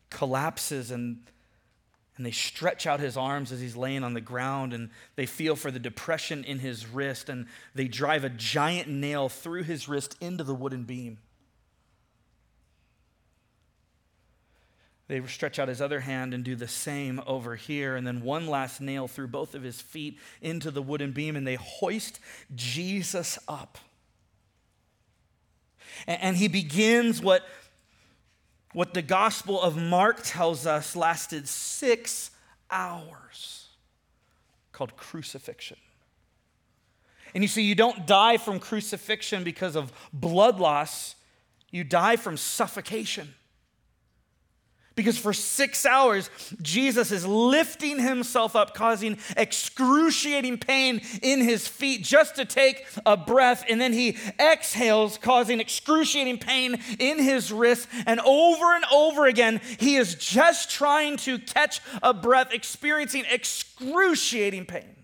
collapses 0.09 0.91
and 0.91 1.17
and 2.17 2.25
they 2.25 2.31
stretch 2.31 2.87
out 2.87 3.01
his 3.01 3.17
arms 3.17 3.51
as 3.51 3.59
he's 3.59 3.75
laying 3.75 4.01
on 4.01 4.13
the 4.13 4.21
ground 4.21 4.73
and 4.73 4.89
they 5.17 5.25
feel 5.25 5.57
for 5.57 5.69
the 5.69 5.79
depression 5.79 6.45
in 6.45 6.59
his 6.59 6.87
wrist 6.87 7.27
and 7.27 7.45
they 7.73 7.89
drive 7.89 8.23
a 8.23 8.29
giant 8.29 8.87
nail 8.87 9.27
through 9.27 9.63
his 9.63 9.89
wrist 9.89 10.15
into 10.21 10.43
the 10.43 10.55
wooden 10.55 10.83
beam. 10.83 11.17
They 15.07 15.21
stretch 15.27 15.59
out 15.59 15.67
his 15.67 15.81
other 15.81 15.99
hand 15.99 16.33
and 16.33 16.43
do 16.43 16.55
the 16.55 16.67
same 16.67 17.21
over 17.27 17.55
here, 17.55 17.95
and 17.95 18.07
then 18.07 18.21
one 18.21 18.47
last 18.47 18.81
nail 18.81 19.07
through 19.07 19.27
both 19.27 19.53
of 19.53 19.61
his 19.61 19.79
feet 19.79 20.17
into 20.41 20.71
the 20.71 20.81
wooden 20.81 21.11
beam, 21.11 21.35
and 21.35 21.45
they 21.45 21.55
hoist 21.55 22.19
Jesus 22.55 23.37
up. 23.47 23.77
And 26.07 26.37
he 26.37 26.47
begins 26.47 27.21
what 27.21 27.43
what 28.75 28.93
the 28.93 29.01
Gospel 29.01 29.61
of 29.61 29.77
Mark 29.77 30.19
tells 30.21 30.67
us 30.67 30.97
lasted 30.97 31.47
six 31.47 32.31
hours, 32.69 33.69
called 34.73 34.97
crucifixion. 34.97 35.77
And 37.33 37.41
you 37.41 37.47
see, 37.47 37.61
you 37.61 37.73
don't 37.73 38.05
die 38.05 38.35
from 38.35 38.59
crucifixion 38.59 39.45
because 39.45 39.77
of 39.77 39.93
blood 40.11 40.59
loss, 40.59 41.15
you 41.71 41.85
die 41.85 42.17
from 42.17 42.35
suffocation. 42.35 43.33
Because 44.95 45.17
for 45.17 45.33
six 45.33 45.85
hours, 45.85 46.29
Jesus 46.61 47.11
is 47.11 47.25
lifting 47.25 47.99
himself 47.99 48.55
up, 48.55 48.73
causing 48.73 49.17
excruciating 49.35 50.57
pain 50.57 51.01
in 51.21 51.41
his 51.41 51.67
feet 51.67 52.03
just 52.03 52.35
to 52.37 52.45
take 52.45 52.85
a 53.05 53.17
breath. 53.17 53.65
And 53.69 53.79
then 53.79 53.91
he 53.91 54.17
exhales, 54.39 55.17
causing 55.17 55.59
excruciating 55.59 56.37
pain 56.37 56.81
in 56.97 57.19
his 57.19 57.51
wrist. 57.51 57.89
And 58.05 58.21
over 58.21 58.73
and 58.73 58.85
over 58.93 59.25
again, 59.25 59.59
he 59.79 59.97
is 59.97 60.15
just 60.15 60.71
trying 60.71 61.17
to 61.17 61.39
catch 61.39 61.81
a 62.01 62.13
breath, 62.13 62.53
experiencing 62.53 63.25
excruciating 63.29 64.65
pain. 64.65 64.94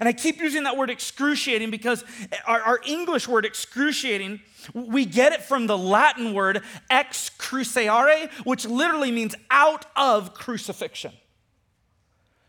And 0.00 0.08
I 0.08 0.12
keep 0.12 0.40
using 0.40 0.64
that 0.64 0.76
word 0.76 0.90
excruciating 0.90 1.70
because 1.70 2.04
our, 2.46 2.60
our, 2.60 2.80
English 2.86 3.28
word 3.28 3.44
excruciating, 3.44 4.40
we 4.72 5.04
get 5.04 5.32
it 5.32 5.42
from 5.42 5.66
the 5.66 5.78
Latin 5.78 6.34
word 6.34 6.62
excruciare, 6.90 8.30
which 8.44 8.66
literally 8.66 9.10
means 9.10 9.34
out 9.50 9.86
of 9.96 10.34
crucifixion. 10.34 11.12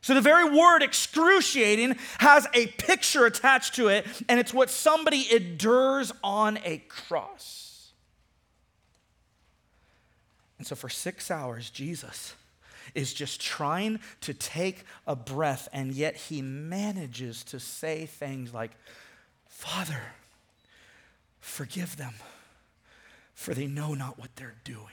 So 0.02 0.14
the 0.14 0.22
very 0.22 0.48
word 0.56 0.84
excruciating 0.84 1.98
has 2.20 2.48
a 2.54 2.68
picture 2.68 3.26
attached 3.26 3.76
to 3.76 3.88
it, 3.88 4.06
and 4.30 4.40
it's 4.40 4.54
what 4.54 4.70
somebody 4.70 5.34
endures 5.34 6.12
on 6.24 6.60
a 6.64 6.78
cross. 6.90 7.92
And 10.58 10.68
so 10.68 10.76
for 10.76 10.90
six 10.90 11.32
hours, 11.32 11.70
Jesus 11.70 12.36
is 12.96 13.14
just 13.14 13.40
trying 13.42 14.00
to 14.22 14.34
take 14.34 14.84
a 15.06 15.16
breath, 15.16 15.68
and 15.72 15.94
yet 15.94 16.16
he 16.16 16.42
manages 16.42 17.44
to 17.44 17.60
say 17.60 18.06
things 18.06 18.54
like, 18.54 18.72
Father, 19.48 20.02
forgive 21.40 21.98
them, 21.98 22.14
for 23.34 23.54
they 23.54 23.68
know 23.68 23.94
not 23.94 24.18
what 24.18 24.36
they're 24.36 24.56
doing. 24.64 24.88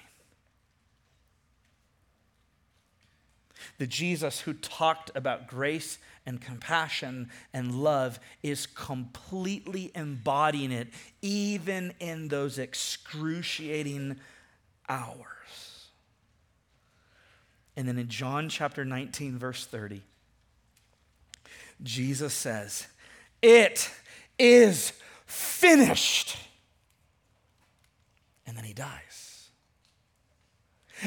The 3.78 3.86
Jesus 3.86 4.40
who 4.40 4.54
talked 4.54 5.10
about 5.14 5.46
grace 5.46 5.98
and 6.26 6.40
compassion 6.40 7.30
and 7.52 7.82
love 7.82 8.18
is 8.42 8.66
completely 8.66 9.90
embodying 9.94 10.72
it, 10.72 10.88
even 11.20 11.94
in 12.00 12.28
those 12.28 12.58
excruciating 12.58 14.16
hours. 14.88 15.26
And 17.76 17.88
then 17.88 17.98
in 17.98 18.08
John 18.08 18.48
chapter 18.48 18.84
19, 18.84 19.38
verse 19.38 19.64
30, 19.66 20.02
Jesus 21.82 22.34
says, 22.34 22.86
It 23.40 23.90
is 24.38 24.92
finished. 25.26 26.36
and 28.46 28.56
then 28.56 28.64
he 28.64 28.74
dies. 28.74 29.48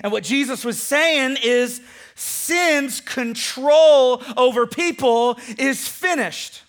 And 0.03 0.11
what 0.11 0.23
Jesus 0.23 0.65
was 0.65 0.81
saying 0.81 1.37
is 1.43 1.81
sin's 2.15 3.01
control 3.01 4.21
over 4.35 4.67
people 4.67 5.39
is 5.57 5.87
finished. 5.87 6.63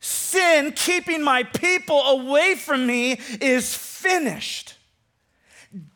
Sin 0.00 0.72
keeping 0.74 1.22
my 1.22 1.44
people 1.44 2.00
away 2.00 2.54
from 2.54 2.86
me 2.86 3.20
is 3.40 3.76
finished. 3.76 4.74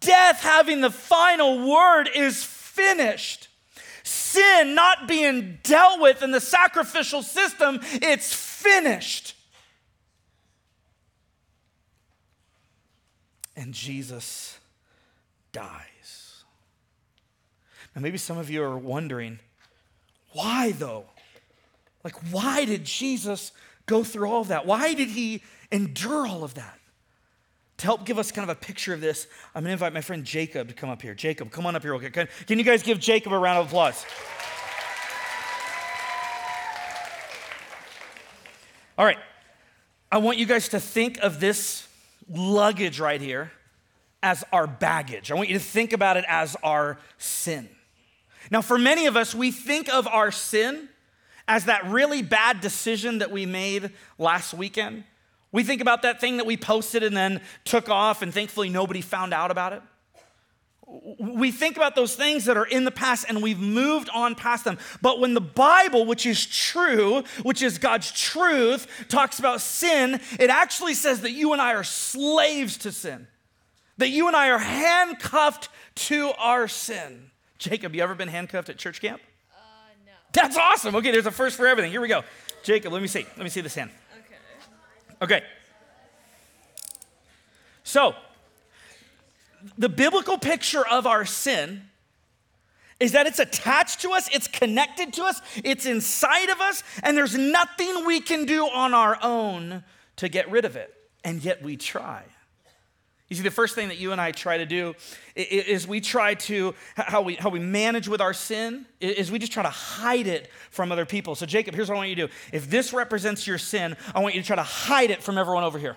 Death 0.00 0.42
having 0.42 0.80
the 0.80 0.90
final 0.90 1.68
word 1.68 2.08
is 2.14 2.44
finished. 2.44 2.55
Sin 4.02 4.74
not 4.74 5.08
being 5.08 5.58
dealt 5.62 6.00
with 6.00 6.22
in 6.22 6.30
the 6.30 6.40
sacrificial 6.40 7.22
system, 7.22 7.80
it's 7.82 8.32
finished. 8.32 9.34
And 13.56 13.72
Jesus 13.72 14.58
dies. 15.52 16.44
Now, 17.94 18.02
maybe 18.02 18.18
some 18.18 18.36
of 18.36 18.50
you 18.50 18.62
are 18.62 18.76
wondering, 18.76 19.38
why 20.32 20.72
though? 20.72 21.06
Like, 22.04 22.14
why 22.30 22.66
did 22.66 22.84
Jesus 22.84 23.52
go 23.86 24.04
through 24.04 24.30
all 24.30 24.42
of 24.42 24.48
that? 24.48 24.66
Why 24.66 24.94
did 24.94 25.08
he 25.08 25.42
endure 25.72 26.26
all 26.26 26.44
of 26.44 26.54
that? 26.54 26.78
To 27.78 27.84
help 27.86 28.06
give 28.06 28.18
us 28.18 28.32
kind 28.32 28.48
of 28.48 28.56
a 28.56 28.58
picture 28.58 28.94
of 28.94 29.00
this, 29.00 29.26
I'm 29.54 29.62
going 29.62 29.68
to 29.68 29.72
invite 29.72 29.92
my 29.92 30.00
friend 30.00 30.24
Jacob 30.24 30.68
to 30.68 30.74
come 30.74 30.88
up 30.88 31.02
here. 31.02 31.14
Jacob, 31.14 31.50
come 31.50 31.66
on 31.66 31.76
up 31.76 31.82
here. 31.82 31.94
Okay. 31.96 32.10
Can, 32.10 32.28
can 32.46 32.58
you 32.58 32.64
guys 32.64 32.82
give 32.82 32.98
Jacob 32.98 33.32
a 33.32 33.38
round 33.38 33.58
of 33.58 33.66
applause? 33.66 34.06
All 38.96 39.04
right. 39.04 39.18
I 40.10 40.18
want 40.18 40.38
you 40.38 40.46
guys 40.46 40.68
to 40.70 40.80
think 40.80 41.18
of 41.18 41.38
this 41.38 41.86
luggage 42.30 42.98
right 42.98 43.20
here 43.20 43.52
as 44.22 44.42
our 44.52 44.66
baggage. 44.66 45.30
I 45.30 45.34
want 45.34 45.50
you 45.50 45.58
to 45.58 45.64
think 45.64 45.92
about 45.92 46.16
it 46.16 46.24
as 46.26 46.56
our 46.62 46.98
sin. 47.18 47.68
Now, 48.50 48.62
for 48.62 48.78
many 48.78 49.06
of 49.06 49.16
us, 49.16 49.34
we 49.34 49.50
think 49.50 49.92
of 49.92 50.06
our 50.06 50.30
sin 50.30 50.88
as 51.46 51.66
that 51.66 51.86
really 51.86 52.22
bad 52.22 52.60
decision 52.60 53.18
that 53.18 53.30
we 53.30 53.44
made 53.44 53.90
last 54.18 54.54
weekend 54.54 55.04
we 55.52 55.62
think 55.62 55.80
about 55.80 56.02
that 56.02 56.20
thing 56.20 56.36
that 56.38 56.46
we 56.46 56.56
posted 56.56 57.02
and 57.02 57.16
then 57.16 57.40
took 57.64 57.88
off, 57.88 58.22
and 58.22 58.32
thankfully 58.32 58.68
nobody 58.68 59.00
found 59.00 59.32
out 59.32 59.50
about 59.50 59.72
it. 59.72 59.82
We 61.18 61.50
think 61.50 61.76
about 61.76 61.96
those 61.96 62.14
things 62.14 62.44
that 62.44 62.56
are 62.56 62.64
in 62.64 62.84
the 62.84 62.92
past 62.92 63.26
and 63.28 63.42
we've 63.42 63.58
moved 63.58 64.08
on 64.14 64.36
past 64.36 64.64
them. 64.64 64.78
But 65.02 65.18
when 65.18 65.34
the 65.34 65.40
Bible, 65.40 66.06
which 66.06 66.24
is 66.26 66.46
true, 66.46 67.24
which 67.42 67.60
is 67.60 67.78
God's 67.78 68.12
truth, 68.12 68.86
talks 69.08 69.40
about 69.40 69.60
sin, 69.60 70.20
it 70.38 70.48
actually 70.48 70.94
says 70.94 71.22
that 71.22 71.32
you 71.32 71.52
and 71.52 71.60
I 71.60 71.74
are 71.74 71.82
slaves 71.82 72.78
to 72.78 72.92
sin, 72.92 73.26
that 73.98 74.10
you 74.10 74.28
and 74.28 74.36
I 74.36 74.50
are 74.50 74.58
handcuffed 74.58 75.70
to 75.96 76.32
our 76.38 76.68
sin. 76.68 77.32
Jacob, 77.58 77.94
you 77.96 78.02
ever 78.02 78.14
been 78.14 78.28
handcuffed 78.28 78.68
at 78.68 78.78
church 78.78 79.00
camp? 79.00 79.20
Uh, 79.52 79.56
no. 80.06 80.12
That's 80.32 80.56
awesome. 80.56 80.94
Okay, 80.94 81.10
there's 81.10 81.26
a 81.26 81.32
first 81.32 81.56
for 81.56 81.66
everything. 81.66 81.90
Here 81.90 82.00
we 82.00 82.08
go. 82.08 82.22
Jacob, 82.62 82.92
let 82.92 83.02
me 83.02 83.08
see. 83.08 83.26
Let 83.36 83.42
me 83.42 83.48
see 83.48 83.60
this 83.60 83.74
hand. 83.74 83.90
Okay. 85.22 85.42
So, 87.84 88.14
the 89.78 89.88
biblical 89.88 90.38
picture 90.38 90.86
of 90.86 91.06
our 91.06 91.24
sin 91.24 91.82
is 92.98 93.12
that 93.12 93.26
it's 93.26 93.38
attached 93.38 94.00
to 94.02 94.10
us, 94.10 94.28
it's 94.32 94.48
connected 94.48 95.12
to 95.14 95.24
us, 95.24 95.40
it's 95.64 95.84
inside 95.84 96.48
of 96.48 96.60
us, 96.60 96.82
and 97.02 97.16
there's 97.16 97.36
nothing 97.36 98.06
we 98.06 98.20
can 98.20 98.46
do 98.46 98.64
on 98.66 98.94
our 98.94 99.18
own 99.22 99.84
to 100.16 100.28
get 100.28 100.50
rid 100.50 100.64
of 100.64 100.76
it. 100.76 100.92
And 101.24 101.44
yet 101.44 101.62
we 101.62 101.76
try. 101.76 102.24
You 103.28 103.34
see, 103.34 103.42
the 103.42 103.50
first 103.50 103.74
thing 103.74 103.88
that 103.88 103.98
you 103.98 104.12
and 104.12 104.20
I 104.20 104.30
try 104.30 104.58
to 104.58 104.66
do 104.66 104.94
is 105.34 105.88
we 105.88 106.00
try 106.00 106.34
to, 106.34 106.74
how 106.94 107.22
we, 107.22 107.34
how 107.34 107.48
we 107.48 107.58
manage 107.58 108.06
with 108.06 108.20
our 108.20 108.32
sin, 108.32 108.86
is 109.00 109.32
we 109.32 109.40
just 109.40 109.50
try 109.50 109.64
to 109.64 109.68
hide 109.68 110.28
it 110.28 110.48
from 110.70 110.92
other 110.92 111.04
people. 111.04 111.34
So, 111.34 111.44
Jacob, 111.44 111.74
here's 111.74 111.88
what 111.88 111.96
I 111.96 111.98
want 111.98 112.10
you 112.10 112.16
to 112.16 112.26
do. 112.28 112.32
If 112.52 112.70
this 112.70 112.92
represents 112.92 113.44
your 113.44 113.58
sin, 113.58 113.96
I 114.14 114.20
want 114.20 114.36
you 114.36 114.42
to 114.42 114.46
try 114.46 114.56
to 114.56 114.62
hide 114.62 115.10
it 115.10 115.24
from 115.24 115.38
everyone 115.38 115.64
over 115.64 115.78
here. 115.78 115.96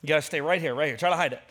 You 0.00 0.08
gotta 0.08 0.22
stay 0.22 0.40
right 0.40 0.60
here, 0.60 0.74
right 0.76 0.86
here. 0.86 0.96
Try 0.96 1.10
to 1.10 1.16
hide 1.16 1.32
it. 1.32 1.42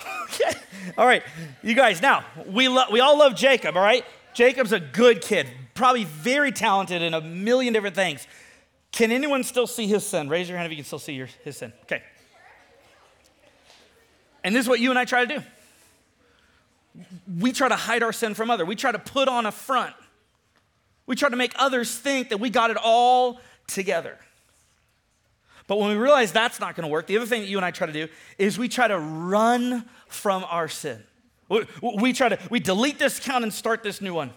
okay. 0.24 0.58
All 0.98 1.06
right. 1.06 1.22
You 1.62 1.74
guys, 1.74 2.02
now, 2.02 2.24
we, 2.46 2.68
lo- 2.68 2.86
we 2.92 3.00
all 3.00 3.18
love 3.18 3.34
Jacob, 3.34 3.74
all 3.74 3.82
right? 3.82 4.04
Jacob's 4.34 4.72
a 4.72 4.80
good 4.80 5.22
kid, 5.22 5.48
probably 5.72 6.04
very 6.04 6.52
talented 6.52 7.00
in 7.00 7.14
a 7.14 7.22
million 7.22 7.72
different 7.72 7.96
things. 7.96 8.26
Can 8.92 9.12
anyone 9.12 9.44
still 9.44 9.66
see 9.66 9.86
his 9.86 10.04
sin? 10.06 10.28
Raise 10.28 10.48
your 10.48 10.58
hand 10.58 10.66
if 10.66 10.72
you 10.72 10.76
can 10.76 10.84
still 10.84 10.98
see 10.98 11.14
your, 11.14 11.28
his 11.42 11.56
sin. 11.56 11.72
Okay. 11.84 12.02
And 14.44 14.54
this 14.54 14.62
is 14.62 14.68
what 14.68 14.80
you 14.80 14.90
and 14.90 14.98
I 14.98 15.04
try 15.04 15.24
to 15.24 15.38
do. 15.38 15.44
We 17.38 17.52
try 17.52 17.68
to 17.68 17.76
hide 17.76 18.02
our 18.02 18.12
sin 18.12 18.34
from 18.34 18.50
others. 18.50 18.66
We 18.66 18.76
try 18.76 18.92
to 18.92 18.98
put 18.98 19.28
on 19.28 19.46
a 19.46 19.52
front. 19.52 19.94
We 21.06 21.16
try 21.16 21.28
to 21.28 21.36
make 21.36 21.52
others 21.56 21.94
think 21.96 22.30
that 22.30 22.38
we 22.38 22.50
got 22.50 22.70
it 22.70 22.76
all 22.82 23.40
together. 23.66 24.18
But 25.66 25.78
when 25.78 25.90
we 25.90 25.96
realize 25.96 26.32
that's 26.32 26.60
not 26.60 26.74
going 26.74 26.86
to 26.86 26.90
work, 26.90 27.06
the 27.06 27.16
other 27.16 27.26
thing 27.26 27.42
that 27.42 27.48
you 27.48 27.58
and 27.58 27.64
I 27.64 27.70
try 27.70 27.86
to 27.86 27.92
do 27.92 28.08
is 28.38 28.58
we 28.58 28.68
try 28.68 28.88
to 28.88 28.98
run 28.98 29.84
from 30.08 30.44
our 30.48 30.66
sin. 30.66 31.02
We, 31.48 31.66
we 31.82 32.12
try 32.12 32.30
to 32.30 32.38
we 32.50 32.58
delete 32.60 32.98
this 32.98 33.18
account 33.18 33.44
and 33.44 33.52
start 33.52 33.82
this 33.82 34.00
new 34.00 34.14
one. 34.14 34.32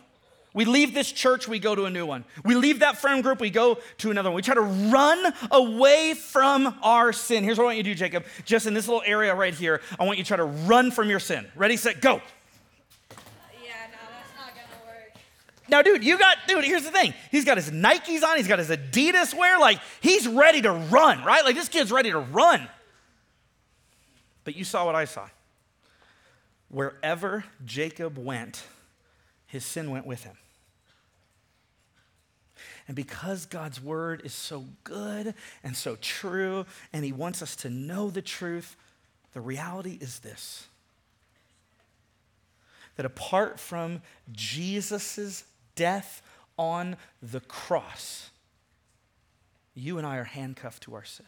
We 0.53 0.65
leave 0.65 0.93
this 0.93 1.09
church, 1.09 1.47
we 1.47 1.59
go 1.59 1.75
to 1.75 1.85
a 1.85 1.89
new 1.89 2.05
one. 2.05 2.25
We 2.43 2.55
leave 2.55 2.79
that 2.79 2.97
friend 2.97 3.23
group, 3.23 3.39
we 3.39 3.49
go 3.49 3.77
to 3.99 4.11
another 4.11 4.29
one. 4.29 4.35
We 4.35 4.41
try 4.41 4.55
to 4.55 4.61
run 4.61 5.33
away 5.49 6.13
from 6.13 6.77
our 6.83 7.13
sin. 7.13 7.45
Here's 7.45 7.57
what 7.57 7.63
I 7.63 7.67
want 7.67 7.77
you 7.77 7.83
to 7.83 7.89
do, 7.89 7.95
Jacob. 7.95 8.25
Just 8.43 8.65
in 8.65 8.73
this 8.73 8.87
little 8.87 9.03
area 9.05 9.33
right 9.33 9.53
here, 9.53 9.81
I 9.97 10.03
want 10.03 10.17
you 10.17 10.25
to 10.25 10.27
try 10.27 10.37
to 10.37 10.43
run 10.43 10.91
from 10.91 11.09
your 11.09 11.19
sin. 11.19 11.47
Ready, 11.55 11.77
set, 11.77 12.01
go. 12.01 12.15
Yeah, 13.63 13.71
no, 13.91 13.97
that's 14.11 14.35
not 14.37 14.49
gonna 14.53 14.85
work. 14.85 15.13
Now, 15.69 15.81
dude, 15.81 16.03
you 16.03 16.17
got, 16.17 16.37
dude, 16.49 16.65
here's 16.65 16.83
the 16.83 16.91
thing. 16.91 17.13
He's 17.31 17.45
got 17.45 17.55
his 17.55 17.71
Nikes 17.71 18.21
on, 18.21 18.35
he's 18.35 18.49
got 18.49 18.59
his 18.59 18.69
Adidas 18.69 19.33
wear. 19.33 19.57
Like, 19.57 19.79
he's 20.01 20.27
ready 20.27 20.61
to 20.63 20.71
run, 20.73 21.23
right? 21.23 21.45
Like, 21.45 21.55
this 21.55 21.69
kid's 21.69 21.93
ready 21.93 22.11
to 22.11 22.19
run. 22.19 22.67
But 24.43 24.57
you 24.57 24.65
saw 24.65 24.85
what 24.85 24.95
I 24.95 25.05
saw. 25.05 25.29
Wherever 26.67 27.45
Jacob 27.63 28.17
went, 28.17 28.63
his 29.45 29.63
sin 29.63 29.91
went 29.91 30.05
with 30.05 30.23
him. 30.23 30.35
And 32.87 32.95
because 32.95 33.45
God's 33.45 33.81
word 33.81 34.21
is 34.23 34.33
so 34.33 34.65
good 34.83 35.33
and 35.63 35.75
so 35.75 35.97
true, 36.01 36.65
and 36.91 37.05
he 37.05 37.11
wants 37.11 37.41
us 37.41 37.55
to 37.57 37.69
know 37.69 38.09
the 38.09 38.21
truth, 38.21 38.75
the 39.33 39.41
reality 39.41 39.97
is 40.01 40.19
this 40.19 40.67
that 42.97 43.05
apart 43.05 43.59
from 43.59 44.01
Jesus' 44.31 45.45
death 45.75 46.21
on 46.57 46.97
the 47.21 47.39
cross, 47.39 48.29
you 49.73 49.97
and 49.97 50.05
I 50.05 50.17
are 50.17 50.25
handcuffed 50.25 50.83
to 50.83 50.95
our 50.95 51.05
sin. 51.05 51.25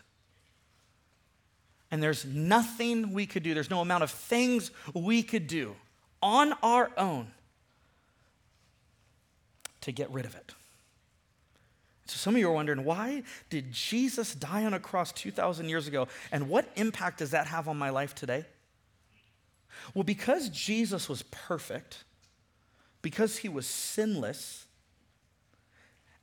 And 1.90 2.04
there's 2.04 2.26
nothing 2.26 3.14
we 3.14 3.26
could 3.26 3.44
do, 3.44 3.54
there's 3.54 3.70
no 3.70 3.82
amount 3.82 4.04
of 4.04 4.12
things 4.12 4.72
we 4.94 5.24
could 5.24 5.48
do 5.48 5.76
on 6.22 6.54
our 6.62 6.92
own 6.98 7.28
to 9.82 9.92
get 9.92 10.12
rid 10.12 10.26
of 10.26 10.36
it. 10.36 10.54
So 12.06 12.18
some 12.18 12.36
of 12.36 12.40
you 12.40 12.50
are 12.50 12.54
wondering, 12.54 12.84
why 12.84 13.24
did 13.50 13.72
Jesus 13.72 14.36
die 14.36 14.66
on 14.66 14.74
a 14.74 14.80
cross 14.80 15.12
2,000 15.14 15.70
years 15.70 15.88
ago? 15.88 16.08
And 16.32 16.50
what 16.50 16.70
impact 16.76 17.20
does 17.20 17.32
that 17.32 17.48
have 17.48 17.68
on 17.68 17.78
my 17.78 17.90
life 17.90 18.14
today? 18.14 18.46
Well, 19.94 20.04
because 20.04 20.50
Jesus 20.50 21.08
was 21.08 21.24
perfect, 21.24 22.04
because 23.02 23.38
he 23.38 23.50
was 23.50 23.66
sinless, 23.66 24.66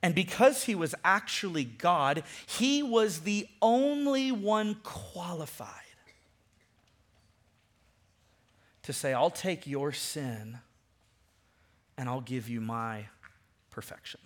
and 0.03 0.15
because 0.15 0.63
he 0.63 0.75
was 0.75 0.95
actually 1.03 1.63
God, 1.63 2.23
he 2.47 2.81
was 2.81 3.19
the 3.19 3.47
only 3.61 4.31
one 4.31 4.75
qualified 4.83 5.69
to 8.83 8.93
say, 8.93 9.13
I'll 9.13 9.29
take 9.29 9.67
your 9.67 9.91
sin 9.91 10.57
and 11.97 12.09
I'll 12.09 12.21
give 12.21 12.49
you 12.49 12.61
my 12.61 13.05
perfection. 13.69 14.19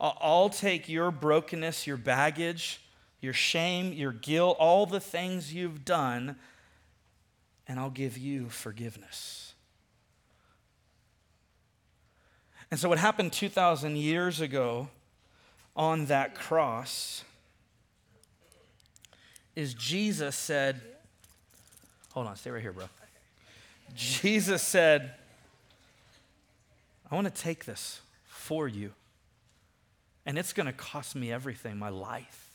I'll 0.00 0.48
take 0.48 0.88
your 0.88 1.10
brokenness, 1.10 1.86
your 1.86 1.98
baggage, 1.98 2.80
your 3.20 3.34
shame, 3.34 3.92
your 3.92 4.12
guilt, 4.12 4.56
all 4.58 4.86
the 4.86 5.00
things 5.00 5.52
you've 5.52 5.84
done, 5.84 6.36
and 7.68 7.78
I'll 7.78 7.90
give 7.90 8.16
you 8.16 8.48
forgiveness. 8.48 9.52
And 12.70 12.80
so, 12.80 12.88
what 12.88 12.98
happened 12.98 13.32
2,000 13.32 13.96
years 13.96 14.40
ago 14.40 14.88
on 15.76 16.06
that 16.06 16.34
cross 16.34 17.24
is 19.56 19.74
Jesus 19.74 20.36
said, 20.36 20.80
Hold 22.12 22.26
on, 22.26 22.36
stay 22.36 22.50
right 22.50 22.62
here, 22.62 22.72
bro. 22.72 22.86
Jesus 23.94 24.62
said, 24.62 25.14
I 27.10 27.14
want 27.14 27.32
to 27.32 27.42
take 27.42 27.64
this 27.64 28.00
for 28.26 28.68
you, 28.68 28.92
and 30.26 30.38
it's 30.38 30.52
going 30.52 30.66
to 30.66 30.72
cost 30.72 31.16
me 31.16 31.32
everything 31.32 31.78
my 31.78 31.88
life. 31.88 32.46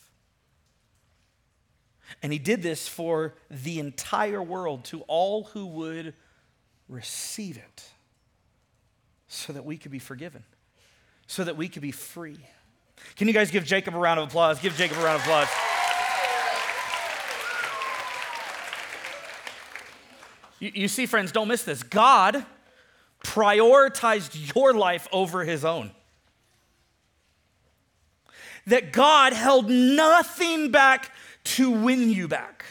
And 2.22 2.32
he 2.32 2.38
did 2.38 2.62
this 2.62 2.86
for 2.86 3.34
the 3.50 3.80
entire 3.80 4.42
world, 4.42 4.84
to 4.86 5.02
all 5.02 5.44
who 5.44 5.66
would 5.66 6.14
receive 6.88 7.56
it, 7.56 7.84
so 9.28 9.52
that 9.52 9.64
we 9.64 9.76
could 9.76 9.90
be 9.90 9.98
forgiven, 9.98 10.44
so 11.26 11.42
that 11.44 11.56
we 11.56 11.68
could 11.68 11.82
be 11.82 11.90
free. 11.90 12.38
Can 13.16 13.26
you 13.28 13.34
guys 13.34 13.50
give 13.50 13.64
Jacob 13.64 13.94
a 13.94 13.98
round 13.98 14.20
of 14.20 14.28
applause? 14.28 14.60
Give 14.60 14.74
Jacob 14.76 14.98
a 14.98 15.02
round 15.02 15.16
of 15.16 15.22
applause. 15.22 15.48
You, 20.58 20.72
you 20.74 20.88
see, 20.88 21.06
friends, 21.06 21.32
don't 21.32 21.48
miss 21.48 21.64
this. 21.64 21.82
God 21.82 22.46
prioritized 23.24 24.54
your 24.54 24.72
life 24.72 25.08
over 25.12 25.44
his 25.44 25.64
own. 25.64 25.90
That 28.66 28.92
God 28.92 29.32
held 29.32 29.70
nothing 29.70 30.70
back 30.70 31.12
to 31.44 31.70
win 31.70 32.10
you 32.10 32.26
back 32.28 32.64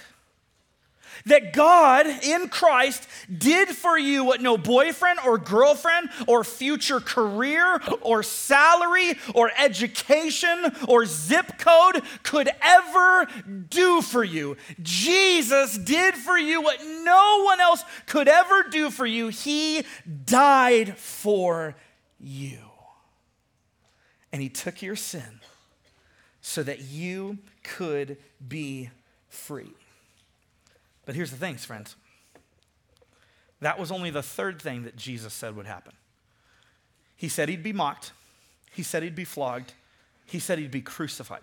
that 1.26 1.54
God 1.54 2.06
in 2.08 2.50
Christ 2.50 3.08
did 3.36 3.70
for 3.70 3.98
you 3.98 4.24
what 4.24 4.42
no 4.42 4.58
boyfriend 4.58 5.20
or 5.26 5.38
girlfriend 5.38 6.10
or 6.28 6.44
future 6.44 7.00
career 7.00 7.80
or 8.02 8.24
salary 8.24 9.18
or 9.34 9.52
education 9.58 10.72
or 10.88 11.06
zip 11.06 11.58
code 11.58 12.04
could 12.24 12.50
ever 12.62 13.28
do 13.70 14.02
for 14.02 14.24
you. 14.24 14.58
Jesus 14.82 15.78
did 15.78 16.16
for 16.16 16.38
you 16.38 16.62
what 16.62 16.80
no 17.04 17.44
one 17.44 17.60
else 17.60 17.84
could 18.06 18.28
ever 18.28 18.64
do 18.70 18.92
for 18.92 19.06
you. 19.06 19.30
He 19.30 19.84
died 20.26 20.98
for 20.98 21.76
you. 22.20 22.60
And 24.32 24.42
He 24.42 24.50
took 24.50 24.82
your 24.82 24.96
sin 24.96 25.40
so 26.48 26.62
that 26.62 26.82
you 26.82 27.40
could 27.64 28.18
be 28.48 28.92
free. 29.30 29.72
But 31.04 31.16
here's 31.16 31.32
the 31.32 31.38
thing, 31.38 31.56
friends. 31.56 31.96
That 33.62 33.80
was 33.80 33.92
only 33.92 34.12
the 34.12 34.22
third 34.22 34.62
thing 34.62 34.84
that 34.84 34.96
Jesus 34.96 35.34
said 35.34 35.56
would 35.56 35.66
happen. 35.66 35.94
He 37.16 37.30
said 37.30 37.50
he'd 37.50 37.64
be 37.64 37.74
mocked, 37.74 38.12
he 38.72 38.84
said 38.84 39.02
he'd 39.02 39.16
be 39.16 39.26
flogged, 39.26 39.74
he 40.24 40.38
said 40.38 40.60
he'd 40.60 40.70
be 40.70 40.84
crucified. 40.84 41.42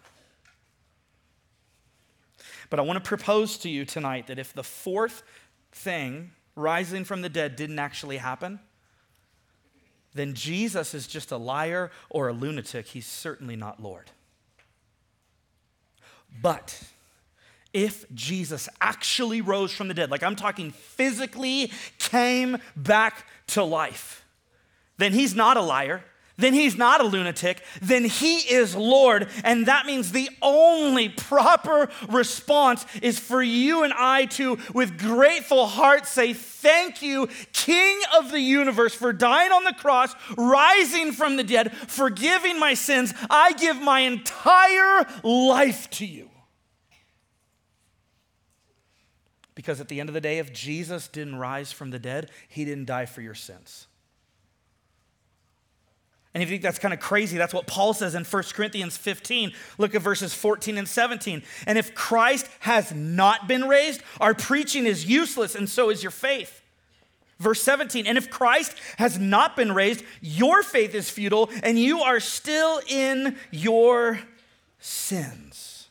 But 2.71 2.79
I 2.79 2.83
want 2.85 3.03
to 3.03 3.07
propose 3.07 3.59
to 3.59 3.69
you 3.69 3.85
tonight 3.85 4.29
that 4.29 4.39
if 4.39 4.55
the 4.55 4.63
fourth 4.63 5.25
thing, 5.73 6.31
rising 6.55 7.03
from 7.03 7.23
the 7.23 7.29
dead, 7.29 7.57
didn't 7.57 7.81
actually 7.81 8.19
happen, 8.19 8.61
then 10.15 10.35
Jesus 10.35 10.95
is 10.95 11.09
just 11.09 11.33
a 11.33 11.37
liar 11.37 11.91
or 12.09 12.29
a 12.29 12.33
lunatic. 12.33 12.87
He's 12.87 13.07
certainly 13.07 13.57
not 13.57 13.83
Lord. 13.83 14.13
But 16.41 16.81
if 17.73 18.11
Jesus 18.15 18.69
actually 18.81 19.41
rose 19.41 19.73
from 19.73 19.89
the 19.89 19.95
dead, 19.95 20.11
like 20.11 20.23
I'm 20.23 20.37
talking 20.37 20.71
physically 20.71 21.73
came 21.99 22.59
back 22.77 23.27
to 23.49 23.63
life, 23.65 24.25
then 24.99 25.13
he's 25.13 25.35
not 25.35 25.57
a 25.57 25.63
liar. 25.63 26.05
Then 26.37 26.55
he's 26.55 26.77
not 26.77 27.01
a 27.01 27.05
lunatic. 27.05 27.63
Then 27.81 28.05
he 28.05 28.39
is 28.39 28.75
Lord. 28.75 29.29
And 29.45 29.67
that 29.67 29.87
means 29.87 30.13
the 30.13 30.31
only 30.41 31.09
proper 31.09 31.91
response 32.09 32.87
is 33.03 33.19
for 33.19 33.43
you 33.43 33.85
and 33.85 33.93
I 33.93 34.27
to, 34.27 34.59
with 34.73 34.99
grateful 34.99 35.67
heart, 35.67 36.07
say, 36.07 36.33
Thank 36.33 37.03
you, 37.03 37.29
King 37.53 38.01
of 38.17 38.31
the 38.31 38.41
universe, 38.41 38.95
for 38.95 39.13
dying 39.13 39.53
on 39.53 39.65
the 39.65 39.75
cross, 39.75 40.15
rising 40.37 41.13
from 41.13 41.37
the 41.37 41.45
dead, 41.45 41.77
forgiving 41.77 42.59
my 42.59 42.75
sins. 42.75 43.13
I 43.29 43.53
give 43.53 43.81
my 43.83 44.01
entire 44.01 45.07
life 45.23 45.91
to 45.91 46.07
you. 46.07 46.31
Because 49.55 49.81
at 49.81 49.89
the 49.89 50.01
end 50.01 50.09
of 50.09 50.15
the 50.15 50.21
day, 50.21 50.39
if 50.39 50.53
Jesus 50.53 51.09
didn't 51.09 51.37
rise 51.37 51.73
from 51.73 51.91
the 51.91 51.99
dead, 51.99 52.31
he 52.49 52.65
didn't 52.65 52.87
die 52.87 53.07
for 53.07 53.21
your 53.21 53.35
sins. 53.35 53.87
And 56.35 56.43
if 56.43 56.49
you 56.49 56.55
think 56.55 56.63
that's 56.63 56.79
kind 56.79 56.95
of 56.95 57.01
crazy, 57.01 57.37
that's 57.37 57.53
what 57.53 57.67
Paul 57.67 57.93
says 57.93 58.15
in 58.15 58.25
1 58.25 58.43
Corinthians 58.55 58.97
15. 58.97 59.53
Look 59.77 59.95
at 59.95 60.01
verses 60.01 60.33
14 60.33 60.79
and 60.79 60.89
17. 60.89 61.43
And 61.67 61.77
if 61.77 61.95
Christ 61.95 62.49
has 62.61 62.93
not 62.93 63.47
been 63.47 63.69
raised, 63.69 64.03
our 64.21 64.33
preaching 64.33 64.87
is 64.87 65.05
useless, 65.05 65.55
and 65.55 65.69
so 65.69 65.91
is 65.91 66.03
your 66.03 66.11
faith. 66.11 66.63
Verse 67.39 67.61
17, 67.63 68.07
and 68.07 68.17
if 68.17 68.31
Christ 68.31 68.73
has 68.99 69.19
not 69.19 69.57
been 69.57 69.73
raised, 69.73 70.05
your 70.21 70.63
faith 70.63 70.95
is 70.95 71.11
futile, 71.11 71.51
and 71.65 71.77
you 71.77 72.01
are 72.01 72.21
still 72.21 72.81
in 72.87 73.37
your 73.51 74.21
sins. 74.79 75.89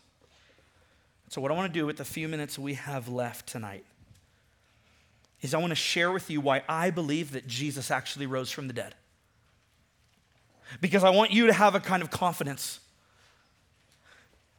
So, 1.28 1.42
what 1.42 1.52
I 1.52 1.56
want 1.56 1.72
to 1.72 1.78
do 1.78 1.86
with 1.86 1.98
the 1.98 2.06
few 2.06 2.30
minutes 2.30 2.58
we 2.58 2.76
have 2.76 3.10
left 3.10 3.48
tonight 3.48 3.84
is 5.42 5.54
I 5.54 5.58
want 5.58 5.72
to 5.72 5.76
share 5.76 6.12
with 6.12 6.30
you 6.30 6.40
why 6.40 6.64
I 6.70 6.90
believe 6.90 7.32
that 7.32 7.48
Jesus 7.48 7.92
actually 7.92 8.28
rose 8.28 8.50
from 8.50 8.68
the 8.68 8.74
dead. 8.74 8.96
Because 10.80 11.04
I 11.04 11.10
want 11.10 11.32
you 11.32 11.48
to 11.48 11.54
have 11.54 11.76
a 11.76 11.80
kind 11.80 12.02
of 12.02 12.12
confidence 12.12 12.80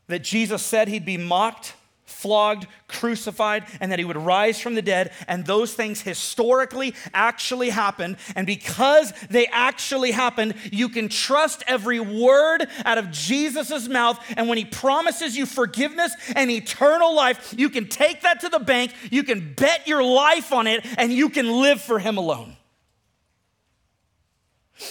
that 0.09 0.23
Jesus 0.23 0.63
said 0.63 0.89
he'd 0.89 1.07
be 1.07 1.17
mocked, 1.17 1.75
flogged, 2.05 2.67
crucified, 2.87 3.65
and 3.81 3.91
that 3.91 3.99
he 3.99 4.05
would 4.05 4.17
rise 4.17 4.61
from 4.61 4.75
the 4.75 4.83
dead. 4.83 5.13
And 5.27 5.47
those 5.47 5.73
things 5.75 6.03
historically 6.03 6.95
actually 7.15 7.71
happened. 7.71 8.17
And 8.37 8.47
because 8.47 9.13
they 9.31 9.47
actually 9.47 10.11
happened, 10.11 10.55
you 10.71 10.89
can 10.89 11.09
trust 11.09 11.65
every 11.67 11.99
word 11.99 12.69
out 12.85 12.99
of 12.99 13.11
Jesus' 13.11 13.89
mouth. 13.89 14.23
And 14.37 14.49
when 14.49 14.59
he 14.59 14.65
promises 14.65 15.37
you 15.37 15.47
forgiveness 15.47 16.15
and 16.37 16.51
eternal 16.51 17.15
life, 17.15 17.55
you 17.57 17.71
can 17.71 17.89
take 17.89 18.21
that 18.23 18.41
to 18.41 18.49
the 18.49 18.61
bank, 18.61 18.93
you 19.11 19.23
can 19.23 19.55
bet 19.55 19.89
your 19.89 20.03
life 20.03 20.53
on 20.53 20.67
it, 20.67 20.85
and 20.99 21.13
you 21.13 21.31
can 21.31 21.61
live 21.61 21.81
for 21.81 21.99
him 21.99 22.19
alone. 22.19 22.57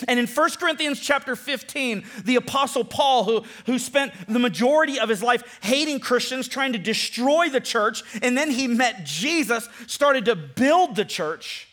And 0.07 0.19
in 0.19 0.27
1 0.27 0.49
Corinthians 0.51 0.99
chapter 0.99 1.35
15, 1.35 2.03
the 2.23 2.35
apostle 2.35 2.83
Paul, 2.83 3.23
who, 3.25 3.43
who 3.65 3.79
spent 3.79 4.13
the 4.27 4.39
majority 4.39 4.99
of 4.99 5.09
his 5.09 5.21
life 5.21 5.59
hating 5.61 5.99
Christians, 5.99 6.47
trying 6.47 6.73
to 6.73 6.79
destroy 6.79 7.49
the 7.49 7.59
church, 7.59 8.03
and 8.21 8.37
then 8.37 8.51
he 8.51 8.67
met 8.67 9.03
Jesus, 9.03 9.67
started 9.87 10.25
to 10.25 10.35
build 10.35 10.95
the 10.95 11.05
church. 11.05 11.67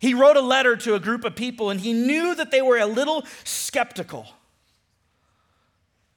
He 0.00 0.14
wrote 0.14 0.36
a 0.36 0.42
letter 0.42 0.76
to 0.76 0.94
a 0.94 1.00
group 1.00 1.24
of 1.24 1.36
people, 1.36 1.70
and 1.70 1.80
he 1.80 1.92
knew 1.92 2.34
that 2.34 2.50
they 2.50 2.62
were 2.62 2.78
a 2.78 2.86
little 2.86 3.24
skeptical. 3.44 4.26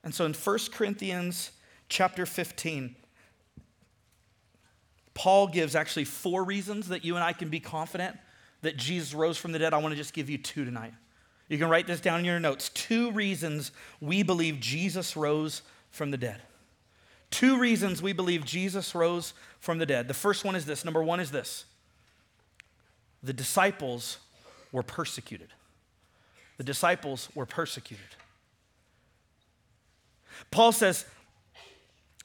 And 0.03 0.13
so 0.13 0.25
in 0.25 0.33
1 0.33 0.59
Corinthians 0.71 1.51
chapter 1.89 2.25
15, 2.25 2.95
Paul 5.13 5.47
gives 5.47 5.75
actually 5.75 6.05
four 6.05 6.43
reasons 6.43 6.89
that 6.89 7.05
you 7.05 7.15
and 7.15 7.23
I 7.23 7.33
can 7.33 7.49
be 7.49 7.59
confident 7.59 8.17
that 8.61 8.77
Jesus 8.77 9.13
rose 9.13 9.37
from 9.37 9.51
the 9.51 9.59
dead. 9.59 9.73
I 9.73 9.77
want 9.77 9.91
to 9.91 9.97
just 9.97 10.13
give 10.13 10.29
you 10.29 10.37
two 10.37 10.65
tonight. 10.65 10.93
You 11.49 11.57
can 11.57 11.69
write 11.69 11.87
this 11.87 11.99
down 11.99 12.19
in 12.19 12.25
your 12.25 12.39
notes. 12.39 12.69
Two 12.69 13.11
reasons 13.11 13.71
we 14.01 14.23
believe 14.23 14.59
Jesus 14.59 15.15
rose 15.15 15.61
from 15.91 16.11
the 16.11 16.17
dead. 16.17 16.41
Two 17.29 17.57
reasons 17.57 18.01
we 18.01 18.13
believe 18.13 18.45
Jesus 18.45 18.93
rose 18.93 19.33
from 19.59 19.77
the 19.77 19.85
dead. 19.85 20.07
The 20.07 20.13
first 20.13 20.45
one 20.45 20.55
is 20.55 20.65
this. 20.65 20.85
Number 20.85 21.03
one 21.03 21.19
is 21.19 21.31
this 21.31 21.65
the 23.23 23.33
disciples 23.33 24.17
were 24.71 24.83
persecuted. 24.83 25.49
The 26.57 26.63
disciples 26.63 27.29
were 27.33 27.45
persecuted. 27.45 28.05
Paul 30.51 30.71
says, 30.71 31.05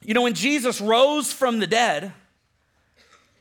you 0.01 0.13
know, 0.13 0.21
when 0.21 0.33
Jesus 0.33 0.81
rose 0.81 1.31
from 1.31 1.59
the 1.59 1.67
dead, 1.67 2.13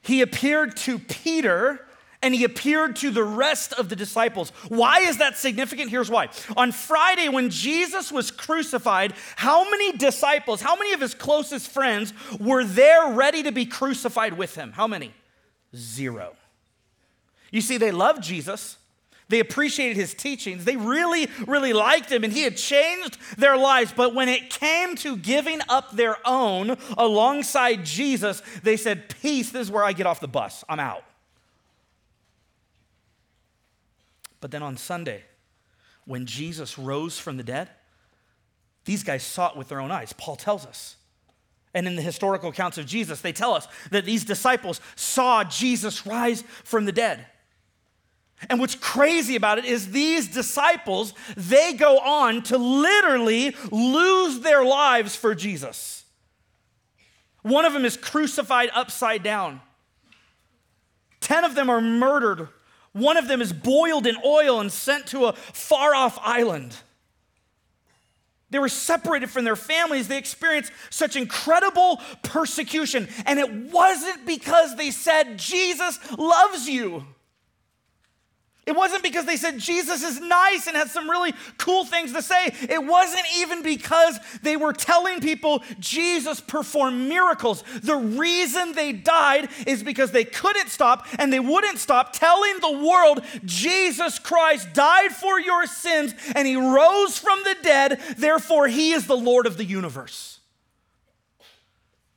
he 0.02 0.22
appeared 0.22 0.76
to 0.78 0.98
Peter 0.98 1.84
and 2.22 2.34
he 2.34 2.44
appeared 2.44 2.96
to 2.96 3.10
the 3.10 3.22
rest 3.22 3.72
of 3.74 3.88
the 3.88 3.96
disciples. 3.96 4.50
Why 4.68 5.00
is 5.00 5.18
that 5.18 5.36
significant? 5.36 5.90
Here's 5.90 6.10
why. 6.10 6.28
On 6.56 6.72
Friday, 6.72 7.28
when 7.28 7.50
Jesus 7.50 8.10
was 8.10 8.30
crucified, 8.30 9.14
how 9.36 9.70
many 9.70 9.96
disciples, 9.96 10.60
how 10.60 10.76
many 10.76 10.92
of 10.92 11.00
his 11.00 11.14
closest 11.14 11.70
friends 11.70 12.12
were 12.40 12.64
there 12.64 13.12
ready 13.12 13.44
to 13.44 13.52
be 13.52 13.66
crucified 13.66 14.34
with 14.34 14.54
him? 14.54 14.72
How 14.72 14.86
many? 14.86 15.12
Zero. 15.76 16.34
You 17.50 17.60
see, 17.60 17.76
they 17.76 17.92
loved 17.92 18.22
Jesus. 18.22 18.76
They 19.28 19.40
appreciated 19.40 19.96
his 19.96 20.14
teachings. 20.14 20.64
They 20.64 20.76
really, 20.76 21.28
really 21.46 21.74
liked 21.74 22.10
him, 22.10 22.24
and 22.24 22.32
he 22.32 22.42
had 22.42 22.56
changed 22.56 23.18
their 23.36 23.56
lives. 23.56 23.92
But 23.94 24.14
when 24.14 24.28
it 24.28 24.48
came 24.48 24.96
to 24.96 25.16
giving 25.16 25.60
up 25.68 25.92
their 25.92 26.16
own 26.26 26.78
alongside 26.96 27.84
Jesus, 27.84 28.42
they 28.62 28.78
said, 28.78 29.14
Peace, 29.20 29.50
this 29.50 29.66
is 29.66 29.70
where 29.70 29.84
I 29.84 29.92
get 29.92 30.06
off 30.06 30.20
the 30.20 30.28
bus. 30.28 30.64
I'm 30.68 30.80
out. 30.80 31.04
But 34.40 34.50
then 34.50 34.62
on 34.62 34.76
Sunday, 34.76 35.24
when 36.04 36.26
Jesus 36.26 36.78
rose 36.78 37.18
from 37.18 37.36
the 37.36 37.42
dead, 37.42 37.68
these 38.84 39.02
guys 39.02 39.22
saw 39.22 39.50
it 39.50 39.56
with 39.56 39.68
their 39.68 39.80
own 39.80 39.90
eyes. 39.90 40.12
Paul 40.12 40.36
tells 40.36 40.64
us. 40.64 40.96
And 41.74 41.86
in 41.86 41.96
the 41.96 42.02
historical 42.02 42.48
accounts 42.48 42.78
of 42.78 42.86
Jesus, 42.86 43.20
they 43.20 43.32
tell 43.32 43.52
us 43.52 43.68
that 43.90 44.04
these 44.04 44.24
disciples 44.24 44.80
saw 44.96 45.44
Jesus 45.44 46.06
rise 46.06 46.42
from 46.64 46.86
the 46.86 46.92
dead. 46.92 47.26
And 48.48 48.60
what's 48.60 48.74
crazy 48.76 49.36
about 49.36 49.58
it 49.58 49.64
is 49.64 49.90
these 49.90 50.28
disciples, 50.28 51.12
they 51.36 51.74
go 51.74 51.98
on 51.98 52.42
to 52.44 52.56
literally 52.56 53.54
lose 53.70 54.40
their 54.40 54.64
lives 54.64 55.16
for 55.16 55.34
Jesus. 55.34 56.04
One 57.42 57.64
of 57.64 57.72
them 57.72 57.84
is 57.84 57.96
crucified 57.96 58.70
upside 58.74 59.22
down. 59.22 59.60
Ten 61.20 61.44
of 61.44 61.54
them 61.54 61.68
are 61.68 61.80
murdered. 61.80 62.48
One 62.92 63.16
of 63.16 63.28
them 63.28 63.40
is 63.40 63.52
boiled 63.52 64.06
in 64.06 64.16
oil 64.24 64.60
and 64.60 64.72
sent 64.72 65.06
to 65.08 65.26
a 65.26 65.32
far 65.32 65.94
off 65.94 66.18
island. 66.22 66.76
They 68.50 68.58
were 68.58 68.68
separated 68.68 69.28
from 69.30 69.44
their 69.44 69.56
families. 69.56 70.08
They 70.08 70.16
experienced 70.16 70.72
such 70.90 71.16
incredible 71.16 72.00
persecution. 72.22 73.08
And 73.26 73.38
it 73.38 73.52
wasn't 73.72 74.24
because 74.26 74.76
they 74.76 74.90
said, 74.90 75.38
Jesus 75.38 75.98
loves 76.16 76.66
you. 76.68 77.04
It 78.68 78.76
wasn't 78.76 79.02
because 79.02 79.24
they 79.24 79.38
said 79.38 79.56
Jesus 79.58 80.02
is 80.02 80.20
nice 80.20 80.66
and 80.66 80.76
has 80.76 80.92
some 80.92 81.08
really 81.08 81.32
cool 81.56 81.86
things 81.86 82.12
to 82.12 82.20
say. 82.20 82.54
It 82.68 82.84
wasn't 82.84 83.24
even 83.38 83.62
because 83.62 84.18
they 84.42 84.58
were 84.58 84.74
telling 84.74 85.20
people 85.20 85.62
Jesus 85.78 86.38
performed 86.38 87.08
miracles. 87.08 87.64
The 87.82 87.96
reason 87.96 88.72
they 88.72 88.92
died 88.92 89.48
is 89.66 89.82
because 89.82 90.10
they 90.10 90.24
couldn't 90.24 90.68
stop 90.68 91.06
and 91.18 91.32
they 91.32 91.40
wouldn't 91.40 91.78
stop 91.78 92.12
telling 92.12 92.60
the 92.60 92.86
world 92.86 93.24
Jesus 93.46 94.18
Christ 94.18 94.74
died 94.74 95.12
for 95.12 95.40
your 95.40 95.64
sins 95.64 96.14
and 96.36 96.46
he 96.46 96.56
rose 96.56 97.16
from 97.16 97.42
the 97.44 97.56
dead. 97.62 97.98
Therefore, 98.18 98.68
he 98.68 98.92
is 98.92 99.06
the 99.06 99.16
Lord 99.16 99.46
of 99.46 99.56
the 99.56 99.64
universe. 99.64 100.40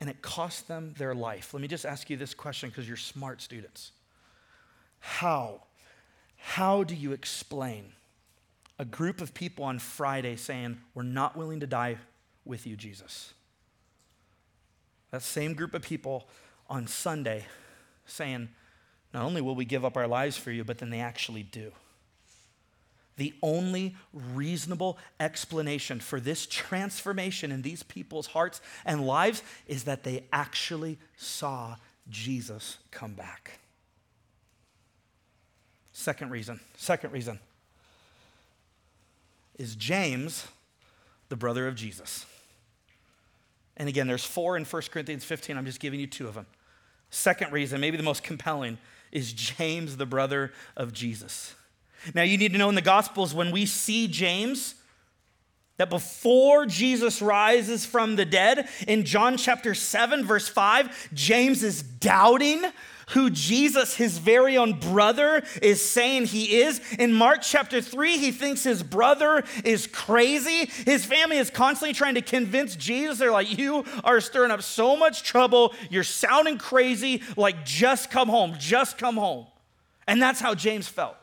And 0.01 0.09
it 0.09 0.21
cost 0.21 0.67
them 0.67 0.95
their 0.97 1.15
life. 1.15 1.53
Let 1.53 1.61
me 1.61 1.69
just 1.69 1.85
ask 1.85 2.09
you 2.09 2.17
this 2.17 2.33
question 2.33 2.67
because 2.67 2.89
you're 2.89 2.97
smart 2.97 3.41
students. 3.41 3.93
How? 4.99 5.61
How 6.43 6.83
do 6.83 6.95
you 6.95 7.11
explain 7.11 7.93
a 8.79 8.83
group 8.83 9.21
of 9.21 9.33
people 9.33 9.63
on 9.63 9.79
Friday 9.79 10.35
saying, 10.35 10.79
We're 10.93 11.03
not 11.03 11.37
willing 11.37 11.59
to 11.59 11.67
die 11.67 11.97
with 12.43 12.65
you, 12.65 12.75
Jesus? 12.75 13.33
That 15.11 15.21
same 15.21 15.53
group 15.53 15.73
of 15.73 15.83
people 15.83 16.27
on 16.69 16.87
Sunday 16.87 17.45
saying, 18.05 18.49
Not 19.13 19.23
only 19.23 19.41
will 19.41 19.55
we 19.55 19.65
give 19.65 19.85
up 19.85 19.95
our 19.95 20.07
lives 20.07 20.35
for 20.35 20.51
you, 20.51 20.63
but 20.63 20.79
then 20.79 20.89
they 20.89 20.99
actually 20.99 21.43
do. 21.43 21.71
The 23.17 23.33
only 23.43 23.95
reasonable 24.11 24.97
explanation 25.19 25.99
for 25.99 26.19
this 26.19 26.47
transformation 26.47 27.51
in 27.51 27.61
these 27.61 27.83
people's 27.83 28.27
hearts 28.27 28.61
and 28.83 29.05
lives 29.05 29.43
is 29.67 29.83
that 29.83 30.03
they 30.03 30.25
actually 30.33 30.97
saw 31.17 31.75
Jesus 32.09 32.77
come 32.89 33.13
back. 33.13 33.60
Second 36.01 36.31
reason, 36.31 36.59
second 36.77 37.11
reason 37.11 37.39
is 39.59 39.75
James, 39.75 40.47
the 41.29 41.35
brother 41.35 41.67
of 41.67 41.75
Jesus. 41.75 42.25
And 43.77 43.87
again, 43.87 44.07
there's 44.07 44.23
four 44.23 44.57
in 44.57 44.65
1 44.65 44.81
Corinthians 44.91 45.23
15. 45.23 45.55
I'm 45.55 45.65
just 45.67 45.79
giving 45.79 45.99
you 45.99 46.07
two 46.07 46.27
of 46.27 46.33
them. 46.33 46.47
Second 47.11 47.53
reason, 47.53 47.79
maybe 47.79 47.97
the 47.97 48.03
most 48.03 48.23
compelling, 48.23 48.79
is 49.11 49.31
James, 49.31 49.97
the 49.97 50.07
brother 50.07 50.51
of 50.75 50.91
Jesus. 50.91 51.53
Now, 52.15 52.23
you 52.23 52.35
need 52.35 52.51
to 52.53 52.57
know 52.57 52.69
in 52.69 52.75
the 52.75 52.81
Gospels, 52.81 53.35
when 53.35 53.51
we 53.51 53.67
see 53.67 54.07
James, 54.07 54.73
that 55.77 55.89
before 55.89 56.65
Jesus 56.65 57.21
rises 57.21 57.85
from 57.85 58.15
the 58.15 58.25
dead, 58.25 58.69
in 58.87 59.03
John 59.03 59.37
chapter 59.37 59.73
7, 59.73 60.25
verse 60.25 60.47
5, 60.47 61.09
James 61.13 61.63
is 61.63 61.81
doubting 61.81 62.63
who 63.11 63.29
Jesus, 63.29 63.95
his 63.95 64.17
very 64.17 64.57
own 64.57 64.79
brother, 64.79 65.43
is 65.61 65.83
saying 65.83 66.25
he 66.25 66.61
is. 66.61 66.81
In 66.97 67.13
Mark 67.13 67.39
chapter 67.41 67.81
3, 67.81 68.17
he 68.17 68.31
thinks 68.31 68.63
his 68.63 68.83
brother 68.83 69.43
is 69.63 69.87
crazy. 69.87 70.65
His 70.85 71.05
family 71.05 71.37
is 71.37 71.49
constantly 71.49 71.93
trying 71.93 72.15
to 72.15 72.21
convince 72.21 72.75
Jesus. 72.75 73.19
They're 73.19 73.31
like, 73.31 73.57
You 73.57 73.85
are 74.03 74.21
stirring 74.21 74.51
up 74.51 74.61
so 74.61 74.95
much 74.95 75.23
trouble. 75.23 75.73
You're 75.89 76.03
sounding 76.03 76.57
crazy. 76.57 77.21
Like, 77.35 77.65
just 77.65 78.11
come 78.11 78.29
home. 78.29 78.55
Just 78.57 78.97
come 78.97 79.17
home. 79.17 79.47
And 80.07 80.21
that's 80.21 80.39
how 80.39 80.55
James 80.55 80.87
felt. 80.87 81.15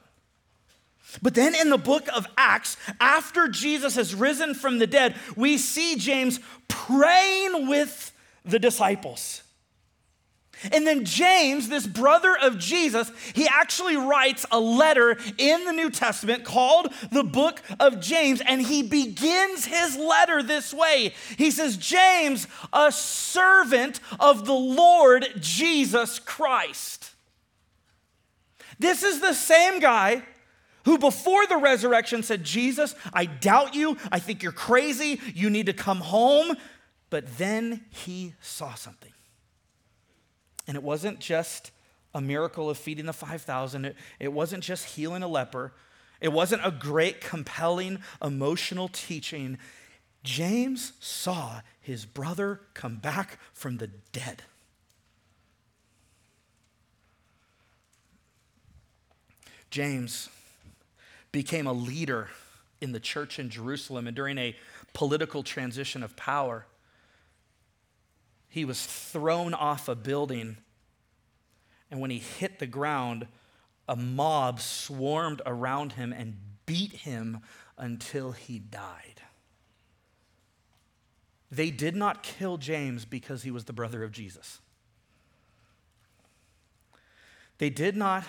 But 1.22 1.34
then 1.34 1.54
in 1.54 1.70
the 1.70 1.78
book 1.78 2.08
of 2.14 2.26
Acts, 2.36 2.76
after 3.00 3.48
Jesus 3.48 3.94
has 3.96 4.14
risen 4.14 4.54
from 4.54 4.78
the 4.78 4.86
dead, 4.86 5.16
we 5.36 5.56
see 5.58 5.96
James 5.96 6.38
praying 6.68 7.68
with 7.68 8.12
the 8.44 8.58
disciples. 8.58 9.42
And 10.72 10.86
then 10.86 11.04
James, 11.04 11.68
this 11.68 11.86
brother 11.86 12.36
of 12.36 12.58
Jesus, 12.58 13.12
he 13.32 13.46
actually 13.46 13.96
writes 13.96 14.44
a 14.50 14.58
letter 14.58 15.16
in 15.38 15.64
the 15.64 15.72
New 15.72 15.88
Testament 15.88 16.44
called 16.44 16.92
the 17.12 17.22
book 17.22 17.62
of 17.78 18.00
James. 18.00 18.40
And 18.40 18.60
he 18.60 18.82
begins 18.82 19.64
his 19.64 19.96
letter 19.96 20.42
this 20.42 20.74
way 20.74 21.14
He 21.36 21.50
says, 21.50 21.76
James, 21.76 22.48
a 22.72 22.90
servant 22.90 24.00
of 24.18 24.46
the 24.46 24.54
Lord 24.54 25.28
Jesus 25.38 26.18
Christ. 26.18 27.12
This 28.80 29.02
is 29.02 29.20
the 29.20 29.34
same 29.34 29.78
guy 29.80 30.24
who 30.88 30.96
before 30.96 31.46
the 31.46 31.58
resurrection 31.58 32.22
said, 32.22 32.42
Jesus, 32.42 32.94
I 33.12 33.26
doubt 33.26 33.74
you. 33.74 33.98
I 34.10 34.18
think 34.20 34.42
you're 34.42 34.52
crazy. 34.52 35.20
You 35.34 35.50
need 35.50 35.66
to 35.66 35.74
come 35.74 36.00
home. 36.00 36.56
But 37.10 37.36
then 37.36 37.84
he 37.90 38.32
saw 38.40 38.72
something. 38.72 39.12
And 40.66 40.78
it 40.78 40.82
wasn't 40.82 41.20
just 41.20 41.72
a 42.14 42.22
miracle 42.22 42.70
of 42.70 42.78
feeding 42.78 43.04
the 43.04 43.12
5,000, 43.12 43.84
it, 43.84 43.96
it 44.18 44.32
wasn't 44.32 44.64
just 44.64 44.86
healing 44.86 45.22
a 45.22 45.28
leper, 45.28 45.74
it 46.22 46.32
wasn't 46.32 46.64
a 46.64 46.70
great, 46.70 47.20
compelling, 47.20 47.98
emotional 48.22 48.88
teaching. 48.88 49.58
James 50.24 50.94
saw 51.00 51.60
his 51.82 52.06
brother 52.06 52.62
come 52.72 52.96
back 52.96 53.38
from 53.52 53.76
the 53.76 53.88
dead. 54.10 54.42
James 59.68 60.30
became 61.32 61.66
a 61.66 61.72
leader 61.72 62.28
in 62.80 62.92
the 62.92 63.00
church 63.00 63.38
in 63.38 63.50
Jerusalem 63.50 64.06
and 64.06 64.16
during 64.16 64.38
a 64.38 64.56
political 64.94 65.42
transition 65.42 66.02
of 66.02 66.16
power. 66.16 66.66
He 68.48 68.64
was 68.64 68.84
thrown 68.84 69.52
off 69.54 69.88
a 69.88 69.94
building, 69.94 70.56
and 71.90 72.00
when 72.00 72.10
he 72.10 72.18
hit 72.18 72.58
the 72.58 72.66
ground, 72.66 73.26
a 73.88 73.96
mob 73.96 74.60
swarmed 74.60 75.42
around 75.44 75.92
him 75.92 76.12
and 76.12 76.36
beat 76.66 76.92
him 76.92 77.40
until 77.76 78.32
he 78.32 78.58
died. 78.58 79.22
They 81.50 81.70
did 81.70 81.96
not 81.96 82.22
kill 82.22 82.58
James 82.58 83.04
because 83.04 83.42
he 83.42 83.50
was 83.50 83.64
the 83.64 83.72
brother 83.72 84.02
of 84.04 84.12
Jesus. 84.12 84.60
They 87.56 87.70
did 87.70 87.96
not 87.96 88.24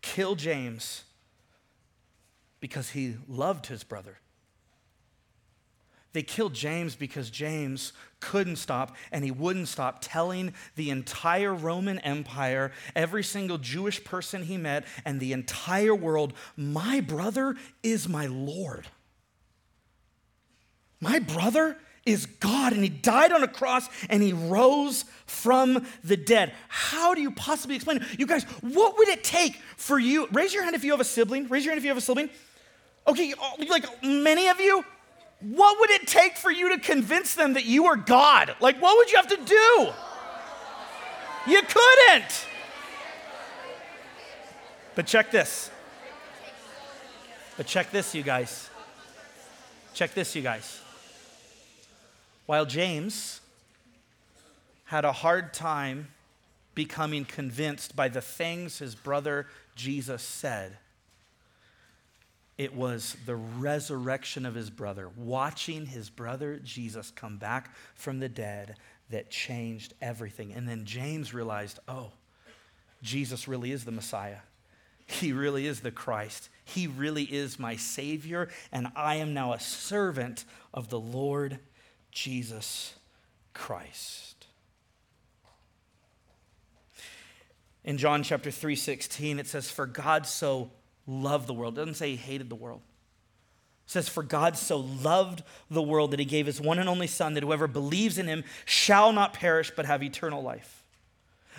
kill 0.00 0.34
James 0.34 1.04
because 2.60 2.90
he 2.90 3.16
loved 3.28 3.66
his 3.66 3.84
brother. 3.84 4.18
They 6.12 6.22
killed 6.22 6.54
James 6.54 6.96
because 6.96 7.30
James 7.30 7.92
couldn't 8.18 8.56
stop 8.56 8.96
and 9.12 9.24
he 9.24 9.30
wouldn't 9.30 9.68
stop 9.68 9.98
telling 10.00 10.54
the 10.74 10.90
entire 10.90 11.54
Roman 11.54 11.98
Empire, 12.00 12.72
every 12.96 13.22
single 13.22 13.58
Jewish 13.58 14.02
person 14.02 14.42
he 14.42 14.56
met, 14.56 14.84
and 15.04 15.20
the 15.20 15.32
entire 15.32 15.94
world, 15.94 16.32
My 16.56 17.00
brother 17.00 17.56
is 17.82 18.08
my 18.08 18.26
Lord. 18.26 18.88
My 21.00 21.18
brother 21.18 21.76
is 22.04 22.24
God, 22.26 22.72
and 22.72 22.82
he 22.82 22.88
died 22.88 23.32
on 23.32 23.42
a 23.42 23.48
cross 23.48 23.86
and 24.08 24.22
he 24.22 24.32
rose 24.32 25.04
from 25.26 25.86
the 26.02 26.16
dead. 26.16 26.54
How 26.68 27.14
do 27.14 27.20
you 27.20 27.30
possibly 27.30 27.76
explain 27.76 27.98
it? 27.98 28.18
You 28.18 28.26
guys, 28.26 28.44
what 28.62 28.96
would 28.96 29.08
it 29.08 29.22
take 29.22 29.56
for 29.76 29.98
you? 29.98 30.26
Raise 30.32 30.54
your 30.54 30.64
hand 30.64 30.74
if 30.74 30.84
you 30.84 30.92
have 30.92 31.00
a 31.00 31.04
sibling. 31.04 31.48
Raise 31.48 31.64
your 31.64 31.72
hand 31.72 31.78
if 31.78 31.84
you 31.84 31.90
have 31.90 31.98
a 31.98 32.00
sibling. 32.00 32.30
Okay, 33.08 33.32
uh, 33.32 33.64
like 33.68 33.86
many 34.04 34.48
of 34.48 34.60
you, 34.60 34.84
what 35.40 35.80
would 35.80 35.90
it 35.90 36.06
take 36.06 36.36
for 36.36 36.50
you 36.50 36.76
to 36.76 36.78
convince 36.78 37.34
them 37.34 37.54
that 37.54 37.64
you 37.64 37.86
are 37.86 37.96
God? 37.96 38.54
Like, 38.60 38.80
what 38.82 38.96
would 38.98 39.10
you 39.10 39.16
have 39.16 39.28
to 39.28 39.36
do? 39.36 39.88
You 41.50 41.62
couldn't. 41.62 42.46
But 44.94 45.06
check 45.06 45.30
this. 45.30 45.70
But 47.56 47.66
check 47.66 47.90
this, 47.90 48.14
you 48.14 48.22
guys. 48.22 48.68
Check 49.94 50.12
this, 50.12 50.36
you 50.36 50.42
guys. 50.42 50.80
While 52.46 52.66
James 52.66 53.40
had 54.84 55.04
a 55.04 55.12
hard 55.12 55.54
time 55.54 56.08
becoming 56.74 57.24
convinced 57.24 57.96
by 57.96 58.08
the 58.08 58.20
things 58.20 58.78
his 58.78 58.94
brother 58.94 59.46
Jesus 59.74 60.22
said, 60.22 60.76
it 62.58 62.74
was 62.74 63.16
the 63.24 63.36
resurrection 63.36 64.44
of 64.44 64.56
his 64.56 64.68
brother, 64.68 65.08
watching 65.16 65.86
his 65.86 66.10
brother 66.10 66.60
Jesus 66.62 67.12
come 67.12 67.38
back 67.38 67.70
from 67.94 68.18
the 68.18 68.28
dead 68.28 68.74
that 69.10 69.30
changed 69.30 69.94
everything. 70.02 70.52
And 70.52 70.68
then 70.68 70.84
James 70.84 71.32
realized, 71.32 71.78
oh, 71.86 72.10
Jesus 73.00 73.46
really 73.46 73.70
is 73.70 73.84
the 73.84 73.92
Messiah. 73.92 74.40
He 75.06 75.32
really 75.32 75.66
is 75.66 75.80
the 75.80 75.92
Christ. 75.92 76.50
He 76.64 76.86
really 76.86 77.24
is 77.24 77.58
my 77.58 77.76
Savior, 77.76 78.48
and 78.72 78.88
I 78.94 79.14
am 79.14 79.32
now 79.32 79.52
a 79.52 79.60
servant 79.60 80.44
of 80.74 80.90
the 80.90 81.00
Lord 81.00 81.60
Jesus 82.10 82.94
Christ. 83.54 84.46
In 87.84 87.96
John 87.96 88.22
chapter 88.22 88.50
3:16 88.50 89.38
it 89.38 89.46
says 89.46 89.70
for 89.70 89.86
God 89.86 90.26
so 90.26 90.70
loved 91.08 91.48
the 91.48 91.54
world. 91.54 91.76
It 91.76 91.80
doesn't 91.80 91.94
say 91.94 92.10
he 92.10 92.16
hated 92.16 92.48
the 92.48 92.54
world. 92.54 92.82
It 93.86 93.90
says, 93.90 94.08
For 94.08 94.22
God 94.22 94.56
so 94.56 94.78
loved 94.78 95.42
the 95.70 95.82
world 95.82 96.12
that 96.12 96.20
he 96.20 96.26
gave 96.26 96.46
his 96.46 96.60
one 96.60 96.78
and 96.78 96.88
only 96.88 97.06
Son, 97.06 97.34
that 97.34 97.42
whoever 97.42 97.66
believes 97.66 98.18
in 98.18 98.26
him 98.28 98.44
shall 98.64 99.12
not 99.12 99.32
perish 99.32 99.72
but 99.74 99.86
have 99.86 100.02
eternal 100.02 100.42
life. 100.42 100.77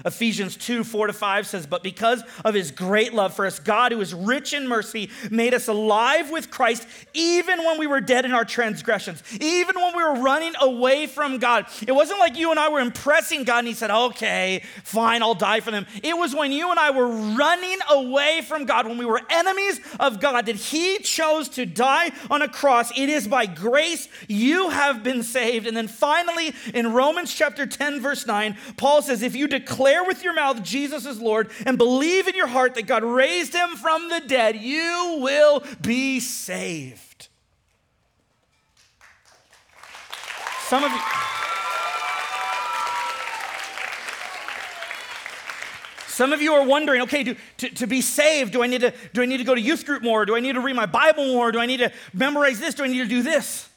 Ephesians 0.06 0.56
2 0.58 0.84
4 0.84 1.08
to 1.08 1.14
5 1.14 1.48
says, 1.48 1.68
But 1.68 1.84
because 1.84 2.24
of 2.46 2.54
his 2.54 2.72
great 2.72 3.14
love 3.14 3.34
for 3.34 3.46
us, 3.46 3.60
God, 3.60 3.92
who 3.92 4.02
is 4.02 4.14
rich 4.14 4.54
in 4.54 4.68
mercy, 4.68 5.10
made 5.30 5.54
us 5.54 5.68
alive 5.68 6.32
with 6.32 6.52
Christ 6.52 6.88
even 7.14 7.64
when 7.64 7.80
we 7.80 7.88
were 7.88 8.02
dead 8.02 8.26
in 8.26 8.32
our 8.32 8.46
transgressions, 8.46 9.24
even 9.40 9.76
when 9.76 9.96
we 9.96 10.04
were 10.04 10.22
running 10.22 10.54
away 10.62 11.08
from 11.08 11.38
God. 11.38 11.66
It 11.86 11.92
wasn't 11.92 12.20
like 12.20 12.38
you 12.38 12.52
and 12.52 12.60
I 12.60 12.70
were 12.70 12.80
impressing 12.80 13.44
God 13.44 13.60
and 13.60 13.68
he 13.68 13.74
said, 13.74 13.92
Okay, 13.92 14.64
fine, 14.84 15.22
I'll 15.22 15.36
die 15.36 15.60
for 15.60 15.72
them. 15.72 15.86
It 16.04 16.18
was 16.18 16.36
when 16.36 16.52
you 16.52 16.70
and 16.70 16.80
I 16.80 16.92
were 16.92 17.08
running 17.08 17.78
away 17.90 18.42
from 18.48 18.66
God, 18.66 18.88
when 18.88 18.98
we 18.98 19.06
were 19.06 19.22
enemies 19.30 19.80
of 20.00 20.20
God, 20.20 20.46
that 20.46 20.56
he 20.56 21.00
chose 21.00 21.50
to 21.50 21.66
die 21.66 22.12
on 22.30 22.42
a 22.42 22.48
cross. 22.48 22.92
It 22.98 23.10
is 23.10 23.28
by 23.28 23.46
grace 23.46 24.08
you 24.28 24.70
have 24.70 25.04
been 25.04 25.24
saved. 25.24 25.68
And 25.68 25.76
then 25.76 25.88
finally, 25.88 26.54
in 26.74 26.94
Romans 26.94 27.34
chapter 27.34 27.66
10, 27.66 28.00
verse 28.02 28.26
9, 28.26 28.58
Paul 28.78 29.02
says, 29.02 29.22
If 29.22 29.36
you 29.36 29.48
declare 29.48 29.89
declare 29.90 30.04
with 30.08 30.24
your 30.24 30.34
mouth 30.34 30.62
Jesus 30.64 31.06
is 31.06 31.20
Lord 31.20 31.50
and 31.66 31.78
believe 31.78 32.28
in 32.28 32.36
your 32.36 32.48
heart 32.48 32.76
that 32.76 32.86
God 32.86 33.04
raised 33.04 33.54
him 33.54 33.70
from 33.70 34.10
the 34.10 34.20
dead, 34.20 34.56
you 34.56 35.20
will 35.22 35.64
be 35.82 36.20
saved. 36.20 37.28
Some 40.68 40.84
of 40.84 40.92
you. 40.92 41.00
Some 46.08 46.34
of 46.34 46.42
you 46.42 46.54
are 46.54 46.68
wondering, 46.68 47.02
okay, 47.04 47.24
do, 47.24 47.36
to, 47.58 47.70
to 47.70 47.88
be 47.88 48.02
saved, 48.02 48.52
do 48.52 48.62
I, 48.62 48.68
need 48.68 48.82
to, 48.82 48.94
do 49.14 49.22
I 49.22 49.26
need 49.26 49.38
to 49.38 49.46
go 49.46 49.56
to 49.56 49.62
youth 49.62 49.86
group 49.86 50.04
more? 50.04 50.26
Do 50.26 50.36
I 50.36 50.42
need 50.42 50.54
to 50.54 50.60
read 50.60 50.76
my 50.76 50.86
Bible 50.86 51.26
more? 51.26 51.52
Do 51.52 51.60
I 51.60 51.66
need 51.66 51.78
to 51.78 51.94
memorize 52.14 52.60
this? 52.60 52.76
Do 52.76 52.84
I 52.84 52.88
need 52.88 53.00
to 53.00 53.08
do 53.08 53.24
this? 53.24 53.69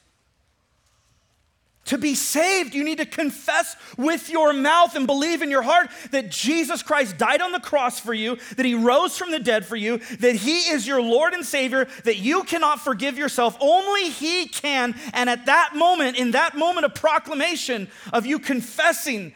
To 1.86 1.98
be 1.98 2.14
saved, 2.14 2.74
you 2.74 2.84
need 2.84 2.98
to 2.98 3.06
confess 3.06 3.74
with 3.96 4.30
your 4.30 4.52
mouth 4.52 4.94
and 4.94 5.04
believe 5.04 5.42
in 5.42 5.50
your 5.50 5.62
heart 5.62 5.90
that 6.12 6.30
Jesus 6.30 6.80
Christ 6.80 7.18
died 7.18 7.42
on 7.42 7.50
the 7.50 7.58
cross 7.58 7.98
for 7.98 8.14
you, 8.14 8.38
that 8.56 8.64
he 8.64 8.74
rose 8.74 9.18
from 9.18 9.32
the 9.32 9.40
dead 9.40 9.66
for 9.66 9.74
you, 9.74 9.98
that 10.20 10.36
he 10.36 10.70
is 10.70 10.86
your 10.86 11.02
Lord 11.02 11.34
and 11.34 11.44
Savior, 11.44 11.88
that 12.04 12.18
you 12.18 12.44
cannot 12.44 12.80
forgive 12.80 13.18
yourself. 13.18 13.56
Only 13.60 14.10
he 14.10 14.46
can. 14.46 14.94
And 15.12 15.28
at 15.28 15.46
that 15.46 15.74
moment, 15.74 16.16
in 16.16 16.30
that 16.30 16.56
moment 16.56 16.86
of 16.86 16.94
proclamation 16.94 17.88
of 18.12 18.26
you 18.26 18.38
confessing 18.38 19.34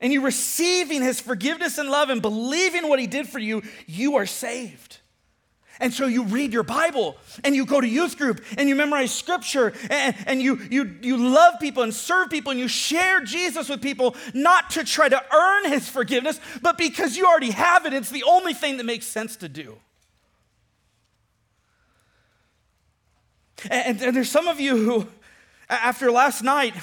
and 0.00 0.12
you 0.12 0.20
receiving 0.20 1.00
his 1.00 1.20
forgiveness 1.20 1.78
and 1.78 1.90
love 1.90 2.10
and 2.10 2.20
believing 2.20 2.88
what 2.88 2.98
he 2.98 3.06
did 3.06 3.28
for 3.28 3.38
you, 3.38 3.62
you 3.86 4.16
are 4.16 4.26
saved. 4.26 4.98
And 5.80 5.92
so 5.92 6.06
you 6.06 6.24
read 6.24 6.52
your 6.52 6.62
Bible 6.62 7.16
and 7.42 7.54
you 7.54 7.66
go 7.66 7.80
to 7.80 7.86
youth 7.86 8.16
group 8.16 8.44
and 8.56 8.68
you 8.68 8.74
memorize 8.74 9.12
scripture 9.12 9.72
and, 9.90 10.14
and 10.26 10.40
you, 10.40 10.60
you, 10.70 10.96
you 11.02 11.16
love 11.16 11.54
people 11.60 11.82
and 11.82 11.92
serve 11.92 12.30
people 12.30 12.52
and 12.52 12.60
you 12.60 12.68
share 12.68 13.22
Jesus 13.22 13.68
with 13.68 13.82
people, 13.82 14.14
not 14.32 14.70
to 14.70 14.84
try 14.84 15.08
to 15.08 15.22
earn 15.34 15.70
his 15.70 15.88
forgiveness, 15.88 16.38
but 16.62 16.78
because 16.78 17.16
you 17.16 17.26
already 17.26 17.50
have 17.50 17.86
it. 17.86 17.92
It's 17.92 18.10
the 18.10 18.24
only 18.24 18.54
thing 18.54 18.76
that 18.76 18.84
makes 18.84 19.06
sense 19.06 19.36
to 19.36 19.48
do. 19.48 19.76
And, 23.70 24.00
and 24.00 24.16
there's 24.16 24.30
some 24.30 24.46
of 24.46 24.60
you 24.60 24.76
who, 24.76 25.08
after 25.68 26.12
last 26.12 26.42
night, 26.42 26.74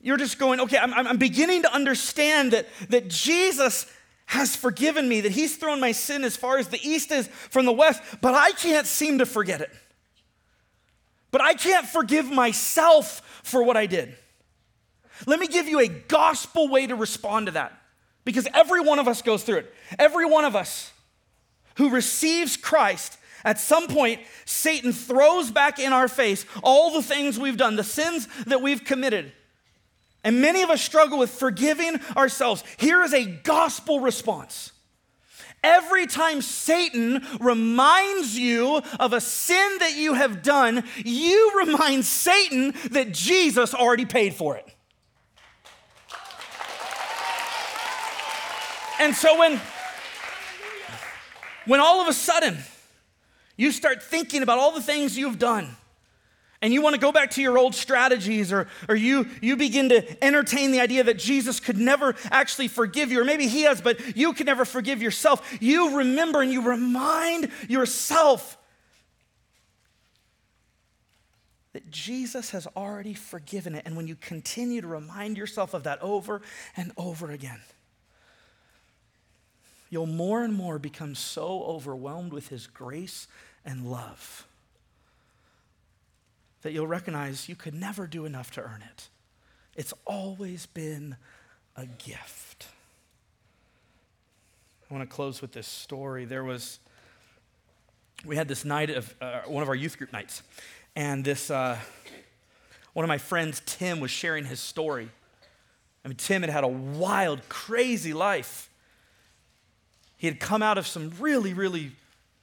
you're 0.00 0.16
just 0.16 0.38
going, 0.38 0.60
okay, 0.60 0.78
I'm, 0.78 0.94
I'm 0.94 1.18
beginning 1.18 1.62
to 1.62 1.74
understand 1.74 2.52
that, 2.52 2.66
that 2.88 3.08
Jesus 3.08 3.86
has 4.30 4.54
forgiven 4.54 5.08
me, 5.08 5.20
that 5.22 5.32
He's 5.32 5.56
thrown 5.56 5.80
my 5.80 5.90
sin 5.90 6.22
as 6.22 6.36
far 6.36 6.58
as 6.58 6.68
the 6.68 6.78
east 6.88 7.10
is 7.10 7.26
from 7.26 7.66
the 7.66 7.72
west, 7.72 8.00
but 8.20 8.32
I 8.32 8.52
can't 8.52 8.86
seem 8.86 9.18
to 9.18 9.26
forget 9.26 9.60
it. 9.60 9.70
But 11.32 11.40
I 11.40 11.54
can't 11.54 11.84
forgive 11.84 12.30
myself 12.30 13.22
for 13.42 13.64
what 13.64 13.76
I 13.76 13.86
did. 13.86 14.14
Let 15.26 15.40
me 15.40 15.48
give 15.48 15.66
you 15.66 15.80
a 15.80 15.88
gospel 15.88 16.68
way 16.68 16.86
to 16.86 16.94
respond 16.94 17.46
to 17.46 17.52
that 17.52 17.72
because 18.24 18.46
every 18.54 18.80
one 18.80 19.00
of 19.00 19.08
us 19.08 19.20
goes 19.20 19.42
through 19.42 19.58
it. 19.58 19.74
Every 19.98 20.26
one 20.26 20.44
of 20.44 20.54
us 20.54 20.92
who 21.74 21.90
receives 21.90 22.56
Christ 22.56 23.18
at 23.44 23.58
some 23.58 23.88
point, 23.88 24.20
Satan 24.44 24.92
throws 24.92 25.50
back 25.50 25.80
in 25.80 25.92
our 25.92 26.06
face 26.06 26.46
all 26.62 26.92
the 26.92 27.02
things 27.02 27.36
we've 27.36 27.56
done, 27.56 27.74
the 27.74 27.82
sins 27.82 28.28
that 28.46 28.62
we've 28.62 28.84
committed. 28.84 29.32
And 30.22 30.40
many 30.40 30.62
of 30.62 30.70
us 30.70 30.82
struggle 30.82 31.18
with 31.18 31.30
forgiving 31.30 31.98
ourselves. 32.16 32.62
Here 32.78 33.02
is 33.02 33.14
a 33.14 33.24
gospel 33.24 34.00
response. 34.00 34.72
Every 35.62 36.06
time 36.06 36.40
Satan 36.40 37.24
reminds 37.38 38.38
you 38.38 38.80
of 38.98 39.12
a 39.12 39.20
sin 39.20 39.76
that 39.80 39.96
you 39.96 40.14
have 40.14 40.42
done, 40.42 40.84
you 41.04 41.52
remind 41.64 42.04
Satan 42.04 42.74
that 42.90 43.12
Jesus 43.12 43.74
already 43.74 44.06
paid 44.06 44.34
for 44.34 44.56
it. 44.56 44.66
And 48.98 49.14
so 49.14 49.38
when, 49.38 49.58
when 51.64 51.80
all 51.80 52.02
of 52.02 52.08
a 52.08 52.12
sudden 52.12 52.58
you 53.56 53.72
start 53.72 54.02
thinking 54.02 54.42
about 54.42 54.58
all 54.58 54.72
the 54.72 54.82
things 54.82 55.16
you've 55.16 55.38
done, 55.38 55.76
and 56.62 56.74
you 56.74 56.82
want 56.82 56.94
to 56.94 57.00
go 57.00 57.10
back 57.10 57.30
to 57.32 57.42
your 57.42 57.56
old 57.56 57.74
strategies, 57.74 58.52
or, 58.52 58.68
or 58.88 58.94
you, 58.94 59.26
you 59.40 59.56
begin 59.56 59.88
to 59.88 60.24
entertain 60.24 60.72
the 60.72 60.80
idea 60.80 61.02
that 61.04 61.18
Jesus 61.18 61.58
could 61.58 61.78
never 61.78 62.14
actually 62.30 62.68
forgive 62.68 63.10
you, 63.10 63.20
or 63.20 63.24
maybe 63.24 63.46
he 63.46 63.62
has, 63.62 63.80
but 63.80 64.16
you 64.16 64.34
could 64.34 64.46
never 64.46 64.64
forgive 64.64 65.00
yourself, 65.00 65.56
you 65.60 65.96
remember 65.96 66.42
and 66.42 66.52
you 66.52 66.62
remind 66.62 67.50
yourself 67.68 68.58
that 71.72 71.90
Jesus 71.90 72.50
has 72.50 72.66
already 72.76 73.14
forgiven 73.14 73.74
it. 73.74 73.82
And 73.86 73.96
when 73.96 74.06
you 74.06 74.16
continue 74.16 74.80
to 74.82 74.88
remind 74.88 75.38
yourself 75.38 75.72
of 75.72 75.84
that 75.84 76.02
over 76.02 76.42
and 76.76 76.92
over 76.96 77.30
again, 77.30 77.60
you'll 79.88 80.06
more 80.06 80.44
and 80.44 80.52
more 80.52 80.78
become 80.78 81.14
so 81.14 81.62
overwhelmed 81.62 82.32
with 82.32 82.48
his 82.48 82.66
grace 82.66 83.28
and 83.64 83.90
love 83.90 84.46
that 86.62 86.72
you'll 86.72 86.86
recognize 86.86 87.48
you 87.48 87.56
could 87.56 87.74
never 87.74 88.06
do 88.06 88.24
enough 88.24 88.50
to 88.52 88.60
earn 88.60 88.82
it. 88.82 89.08
It's 89.76 89.94
always 90.04 90.66
been 90.66 91.16
a 91.76 91.86
gift. 91.86 92.66
I 94.90 94.94
want 94.94 95.08
to 95.08 95.14
close 95.14 95.40
with 95.40 95.52
this 95.52 95.68
story. 95.68 96.24
There 96.24 96.44
was, 96.44 96.80
we 98.24 98.36
had 98.36 98.48
this 98.48 98.64
night 98.64 98.90
of 98.90 99.14
uh, 99.20 99.42
one 99.46 99.62
of 99.62 99.68
our 99.68 99.74
youth 99.74 99.96
group 99.96 100.12
nights, 100.12 100.42
and 100.96 101.24
this, 101.24 101.50
uh, 101.50 101.78
one 102.92 103.04
of 103.04 103.08
my 103.08 103.18
friends, 103.18 103.62
Tim, 103.64 104.00
was 104.00 104.10
sharing 104.10 104.44
his 104.44 104.58
story. 104.60 105.08
I 106.04 106.08
mean, 106.08 106.16
Tim 106.16 106.42
had 106.42 106.50
had 106.50 106.64
a 106.64 106.68
wild, 106.68 107.48
crazy 107.48 108.12
life. 108.12 108.68
He 110.16 110.26
had 110.26 110.40
come 110.40 110.62
out 110.62 110.76
of 110.76 110.86
some 110.86 111.12
really, 111.20 111.54
really 111.54 111.92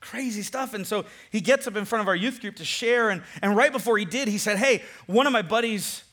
crazy 0.09 0.41
stuff. 0.41 0.73
And 0.73 0.87
so 0.87 1.05
he 1.31 1.41
gets 1.41 1.67
up 1.67 1.75
in 1.75 1.85
front 1.85 2.01
of 2.01 2.07
our 2.07 2.15
youth 2.15 2.39
group 2.39 2.55
to 2.57 2.65
share. 2.65 3.09
And, 3.09 3.21
and 3.41 3.55
right 3.55 3.71
before 3.71 3.97
he 3.97 4.05
did, 4.05 4.27
he 4.27 4.37
said, 4.37 4.57
Hey, 4.57 4.83
one 5.05 5.27
of 5.27 5.33
my 5.33 5.41
buddies 5.41 6.03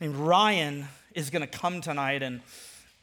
named 0.00 0.16
Ryan 0.16 0.88
is 1.14 1.30
going 1.30 1.42
to 1.42 1.46
come 1.46 1.80
tonight 1.80 2.22
and, 2.22 2.40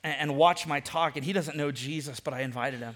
and 0.03 0.36
watch 0.36 0.65
my 0.65 0.80
talk. 0.80 1.15
And 1.15 1.23
he 1.23 1.34
doesn't 1.34 1.57
know 1.57 1.71
Jesus, 1.71 2.19
but 2.19 2.34
I 2.34 2.41
invited 2.41 2.80
him. 2.80 2.95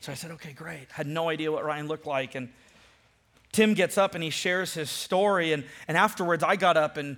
So 0.00 0.12
I 0.12 0.14
said, 0.14 0.30
Okay, 0.32 0.52
great. 0.52 0.90
Had 0.90 1.06
no 1.06 1.28
idea 1.28 1.50
what 1.50 1.64
Ryan 1.64 1.88
looked 1.88 2.06
like. 2.06 2.34
And 2.34 2.50
Tim 3.52 3.72
gets 3.72 3.96
up 3.96 4.14
and 4.14 4.22
he 4.22 4.30
shares 4.30 4.74
his 4.74 4.90
story. 4.90 5.52
And, 5.52 5.64
and 5.86 5.96
afterwards, 5.96 6.44
I 6.44 6.56
got 6.56 6.76
up 6.76 6.98
and 6.98 7.16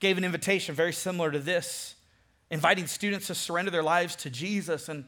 gave 0.00 0.16
an 0.16 0.24
invitation 0.24 0.74
very 0.74 0.92
similar 0.92 1.30
to 1.30 1.38
this, 1.38 1.96
inviting 2.50 2.86
students 2.86 3.26
to 3.26 3.34
surrender 3.34 3.70
their 3.70 3.82
lives 3.82 4.16
to 4.16 4.30
Jesus. 4.30 4.88
And 4.88 5.04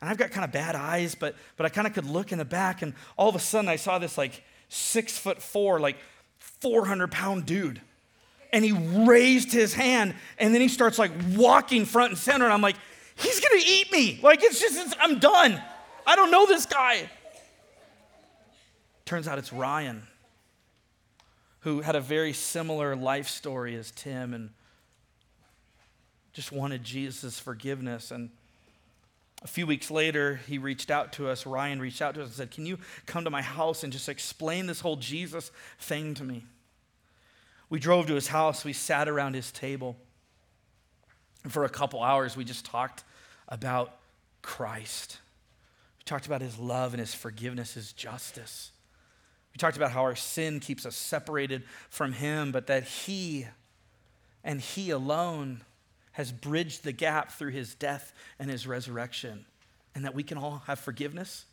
and 0.00 0.10
I've 0.10 0.18
got 0.18 0.30
kind 0.30 0.44
of 0.44 0.52
bad 0.52 0.74
eyes, 0.74 1.14
but, 1.14 1.34
but 1.56 1.64
I 1.64 1.68
kind 1.68 1.86
of 1.86 1.94
could 1.94 2.04
look 2.04 2.32
in 2.32 2.38
the 2.38 2.44
back, 2.44 2.82
and 2.82 2.94
all 3.16 3.28
of 3.28 3.34
a 3.34 3.40
sudden 3.40 3.68
I 3.68 3.76
saw 3.76 3.98
this 3.98 4.18
like 4.18 4.42
six 4.68 5.16
foot 5.16 5.40
four, 5.40 5.80
like 5.80 5.96
400 6.38 7.10
pound 7.10 7.46
dude. 7.46 7.80
And 8.52 8.64
he 8.64 8.72
raised 8.72 9.52
his 9.52 9.74
hand, 9.74 10.14
and 10.38 10.54
then 10.54 10.60
he 10.60 10.68
starts 10.68 10.98
like 10.98 11.10
walking 11.34 11.84
front 11.84 12.10
and 12.10 12.18
center. 12.18 12.44
And 12.44 12.54
I'm 12.54 12.60
like, 12.60 12.76
he's 13.16 13.40
gonna 13.40 13.62
eat 13.66 13.90
me. 13.90 14.20
Like, 14.22 14.42
it's 14.42 14.60
just, 14.60 14.78
it's, 14.78 14.94
I'm 15.00 15.18
done. 15.18 15.60
I 16.06 16.14
don't 16.14 16.30
know 16.30 16.46
this 16.46 16.66
guy. 16.66 17.10
Turns 19.04 19.26
out 19.26 19.38
it's 19.38 19.52
Ryan, 19.52 20.02
who 21.60 21.80
had 21.80 21.96
a 21.96 22.00
very 22.00 22.32
similar 22.32 22.94
life 22.94 23.28
story 23.28 23.74
as 23.74 23.90
Tim 23.90 24.34
and 24.34 24.50
just 26.32 26.52
wanted 26.52 26.84
Jesus' 26.84 27.38
forgiveness. 27.38 28.10
And 28.10 28.30
a 29.42 29.46
few 29.46 29.66
weeks 29.66 29.90
later, 29.90 30.40
he 30.46 30.58
reached 30.58 30.90
out 30.90 31.12
to 31.14 31.28
us. 31.28 31.46
Ryan 31.46 31.80
reached 31.80 32.00
out 32.00 32.14
to 32.14 32.22
us 32.22 32.28
and 32.28 32.36
said, 32.36 32.50
Can 32.50 32.66
you 32.66 32.78
come 33.04 33.24
to 33.24 33.30
my 33.30 33.42
house 33.42 33.84
and 33.84 33.92
just 33.92 34.08
explain 34.08 34.66
this 34.66 34.80
whole 34.80 34.96
Jesus 34.96 35.50
thing 35.78 36.14
to 36.14 36.24
me? 36.24 36.44
We 37.68 37.78
drove 37.78 38.06
to 38.06 38.14
his 38.14 38.28
house. 38.28 38.64
We 38.64 38.72
sat 38.72 39.08
around 39.08 39.34
his 39.34 39.52
table. 39.52 39.96
And 41.44 41.52
for 41.52 41.64
a 41.64 41.68
couple 41.68 42.02
hours, 42.02 42.36
we 42.36 42.44
just 42.44 42.64
talked 42.64 43.04
about 43.48 43.98
Christ. 44.42 45.18
We 45.98 46.04
talked 46.04 46.26
about 46.26 46.40
his 46.40 46.58
love 46.58 46.92
and 46.92 47.00
his 47.00 47.14
forgiveness, 47.14 47.74
his 47.74 47.92
justice. 47.92 48.72
We 49.52 49.58
talked 49.58 49.76
about 49.76 49.90
how 49.90 50.02
our 50.02 50.16
sin 50.16 50.60
keeps 50.60 50.86
us 50.86 50.96
separated 50.96 51.64
from 51.90 52.12
him, 52.12 52.52
but 52.52 52.66
that 52.68 52.84
he 52.84 53.46
and 54.42 54.60
he 54.60 54.90
alone 54.90 55.62
has 56.16 56.32
bridged 56.32 56.82
the 56.82 56.92
gap 56.92 57.30
through 57.30 57.50
his 57.50 57.74
death 57.74 58.14
and 58.38 58.50
his 58.50 58.66
resurrection, 58.66 59.44
and 59.94 60.02
that 60.06 60.14
we 60.14 60.22
can 60.22 60.38
all 60.38 60.62
have 60.66 60.78
forgiveness, 60.78 61.44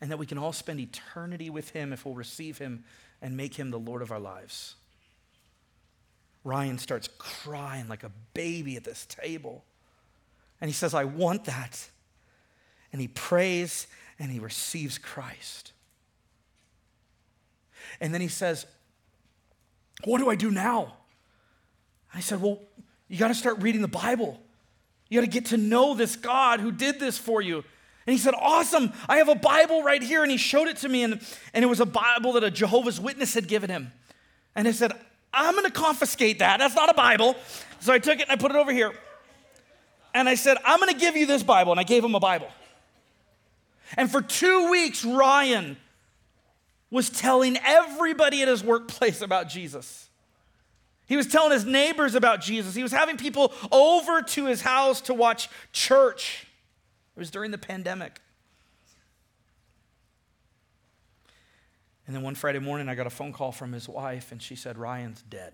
and 0.00 0.10
that 0.10 0.16
we 0.16 0.24
can 0.24 0.38
all 0.38 0.54
spend 0.54 0.80
eternity 0.80 1.50
with 1.50 1.68
him 1.68 1.92
if 1.92 2.06
we'll 2.06 2.14
receive 2.14 2.56
him 2.56 2.82
and 3.20 3.36
make 3.36 3.54
him 3.56 3.70
the 3.70 3.78
Lord 3.78 4.00
of 4.00 4.10
our 4.10 4.18
lives. 4.18 4.76
Ryan 6.44 6.78
starts 6.78 7.10
crying 7.18 7.86
like 7.86 8.04
a 8.04 8.10
baby 8.32 8.76
at 8.76 8.84
this 8.84 9.04
table. 9.04 9.64
And 10.62 10.70
he 10.70 10.74
says, 10.74 10.94
I 10.94 11.04
want 11.04 11.44
that. 11.44 11.86
And 12.90 13.02
he 13.02 13.08
prays 13.08 13.86
and 14.18 14.30
he 14.30 14.38
receives 14.38 14.96
Christ. 14.96 15.72
And 18.00 18.14
then 18.14 18.22
he 18.22 18.28
says, 18.28 18.64
What 20.04 20.20
do 20.20 20.30
I 20.30 20.36
do 20.36 20.50
now? 20.50 20.94
I 22.14 22.20
said, 22.20 22.40
Well, 22.40 22.60
you 23.08 23.18
got 23.18 23.28
to 23.28 23.34
start 23.34 23.62
reading 23.62 23.82
the 23.82 23.88
Bible. 23.88 24.40
You 25.08 25.20
got 25.20 25.26
to 25.26 25.30
get 25.30 25.46
to 25.46 25.56
know 25.56 25.94
this 25.94 26.16
God 26.16 26.60
who 26.60 26.72
did 26.72 26.98
this 26.98 27.18
for 27.18 27.42
you. 27.42 27.64
And 28.06 28.12
he 28.12 28.18
said, 28.18 28.34
Awesome, 28.38 28.92
I 29.08 29.18
have 29.18 29.28
a 29.28 29.34
Bible 29.34 29.82
right 29.82 30.02
here. 30.02 30.22
And 30.22 30.30
he 30.30 30.36
showed 30.36 30.68
it 30.68 30.78
to 30.78 30.88
me, 30.88 31.02
and, 31.02 31.20
and 31.52 31.62
it 31.62 31.68
was 31.68 31.80
a 31.80 31.86
Bible 31.86 32.32
that 32.34 32.44
a 32.44 32.50
Jehovah's 32.50 33.00
Witness 33.00 33.34
had 33.34 33.48
given 33.48 33.70
him. 33.70 33.92
And 34.54 34.68
I 34.68 34.72
said, 34.72 34.92
I'm 35.32 35.54
going 35.54 35.66
to 35.66 35.72
confiscate 35.72 36.38
that. 36.38 36.58
That's 36.58 36.74
not 36.74 36.90
a 36.90 36.94
Bible. 36.94 37.36
So 37.80 37.92
I 37.92 37.98
took 37.98 38.18
it 38.18 38.22
and 38.22 38.30
I 38.30 38.36
put 38.36 38.50
it 38.50 38.56
over 38.56 38.72
here. 38.72 38.92
And 40.14 40.28
I 40.28 40.36
said, 40.36 40.56
I'm 40.64 40.78
going 40.78 40.92
to 40.92 40.98
give 40.98 41.16
you 41.16 41.26
this 41.26 41.42
Bible. 41.42 41.72
And 41.72 41.80
I 41.80 41.84
gave 41.84 42.04
him 42.04 42.14
a 42.14 42.20
Bible. 42.20 42.48
And 43.96 44.10
for 44.10 44.22
two 44.22 44.70
weeks, 44.70 45.04
Ryan 45.04 45.76
was 46.90 47.10
telling 47.10 47.58
everybody 47.64 48.42
at 48.42 48.48
his 48.48 48.62
workplace 48.62 49.20
about 49.20 49.48
Jesus. 49.48 50.03
He 51.06 51.16
was 51.16 51.26
telling 51.26 51.52
his 51.52 51.64
neighbors 51.64 52.14
about 52.14 52.40
Jesus. 52.40 52.74
He 52.74 52.82
was 52.82 52.92
having 52.92 53.16
people 53.16 53.52
over 53.70 54.22
to 54.22 54.46
his 54.46 54.62
house 54.62 55.02
to 55.02 55.14
watch 55.14 55.48
church. 55.72 56.46
It 57.16 57.18
was 57.18 57.30
during 57.30 57.50
the 57.50 57.58
pandemic. 57.58 58.20
And 62.06 62.14
then 62.14 62.22
one 62.22 62.34
Friday 62.34 62.58
morning, 62.58 62.88
I 62.88 62.94
got 62.94 63.06
a 63.06 63.10
phone 63.10 63.32
call 63.32 63.52
from 63.52 63.72
his 63.72 63.88
wife, 63.88 64.32
and 64.32 64.42
she 64.42 64.56
said, 64.56 64.76
Ryan's 64.78 65.22
dead. 65.22 65.52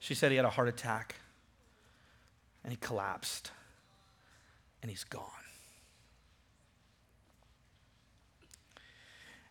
She 0.00 0.14
said 0.14 0.30
he 0.30 0.36
had 0.36 0.44
a 0.44 0.50
heart 0.50 0.68
attack, 0.68 1.16
and 2.62 2.72
he 2.72 2.76
collapsed, 2.76 3.50
and 4.82 4.90
he's 4.90 5.02
gone. 5.02 5.24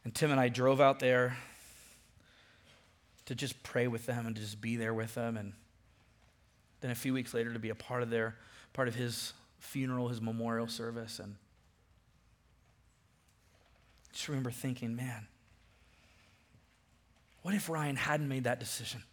And 0.06 0.16
Tim 0.16 0.32
and 0.32 0.40
I 0.40 0.48
drove 0.48 0.80
out 0.80 1.00
there 1.00 1.38
to 3.28 3.36
just 3.36 3.62
pray 3.62 3.88
with 3.88 4.06
them 4.06 4.26
and 4.26 4.36
to 4.36 4.42
just 4.42 4.60
be 4.60 4.76
there 4.76 4.94
with 4.94 5.14
them. 5.16 5.38
And 5.38 5.54
then 6.82 6.92
a 6.92 6.96
few 6.96 7.14
weeks 7.14 7.34
later 7.34 7.54
to 7.54 7.60
be 7.60 7.70
a 7.70 7.76
part 7.76 8.02
of 8.02 8.10
their 8.10 8.36
part 8.74 8.88
of 8.88 8.96
his 8.96 9.34
funeral, 9.60 10.08
his 10.08 10.22
memorial 10.22 10.68
service. 10.68 11.20
And 11.20 11.36
just 14.12 14.28
remember 14.28 14.52
thinking, 14.52 14.96
man, 14.96 15.28
what 17.42 17.54
if 17.54 17.70
Ryan 17.70 17.96
hadn't 17.96 18.28
made 18.28 18.46
that 18.46 18.60
decision? 18.60 19.04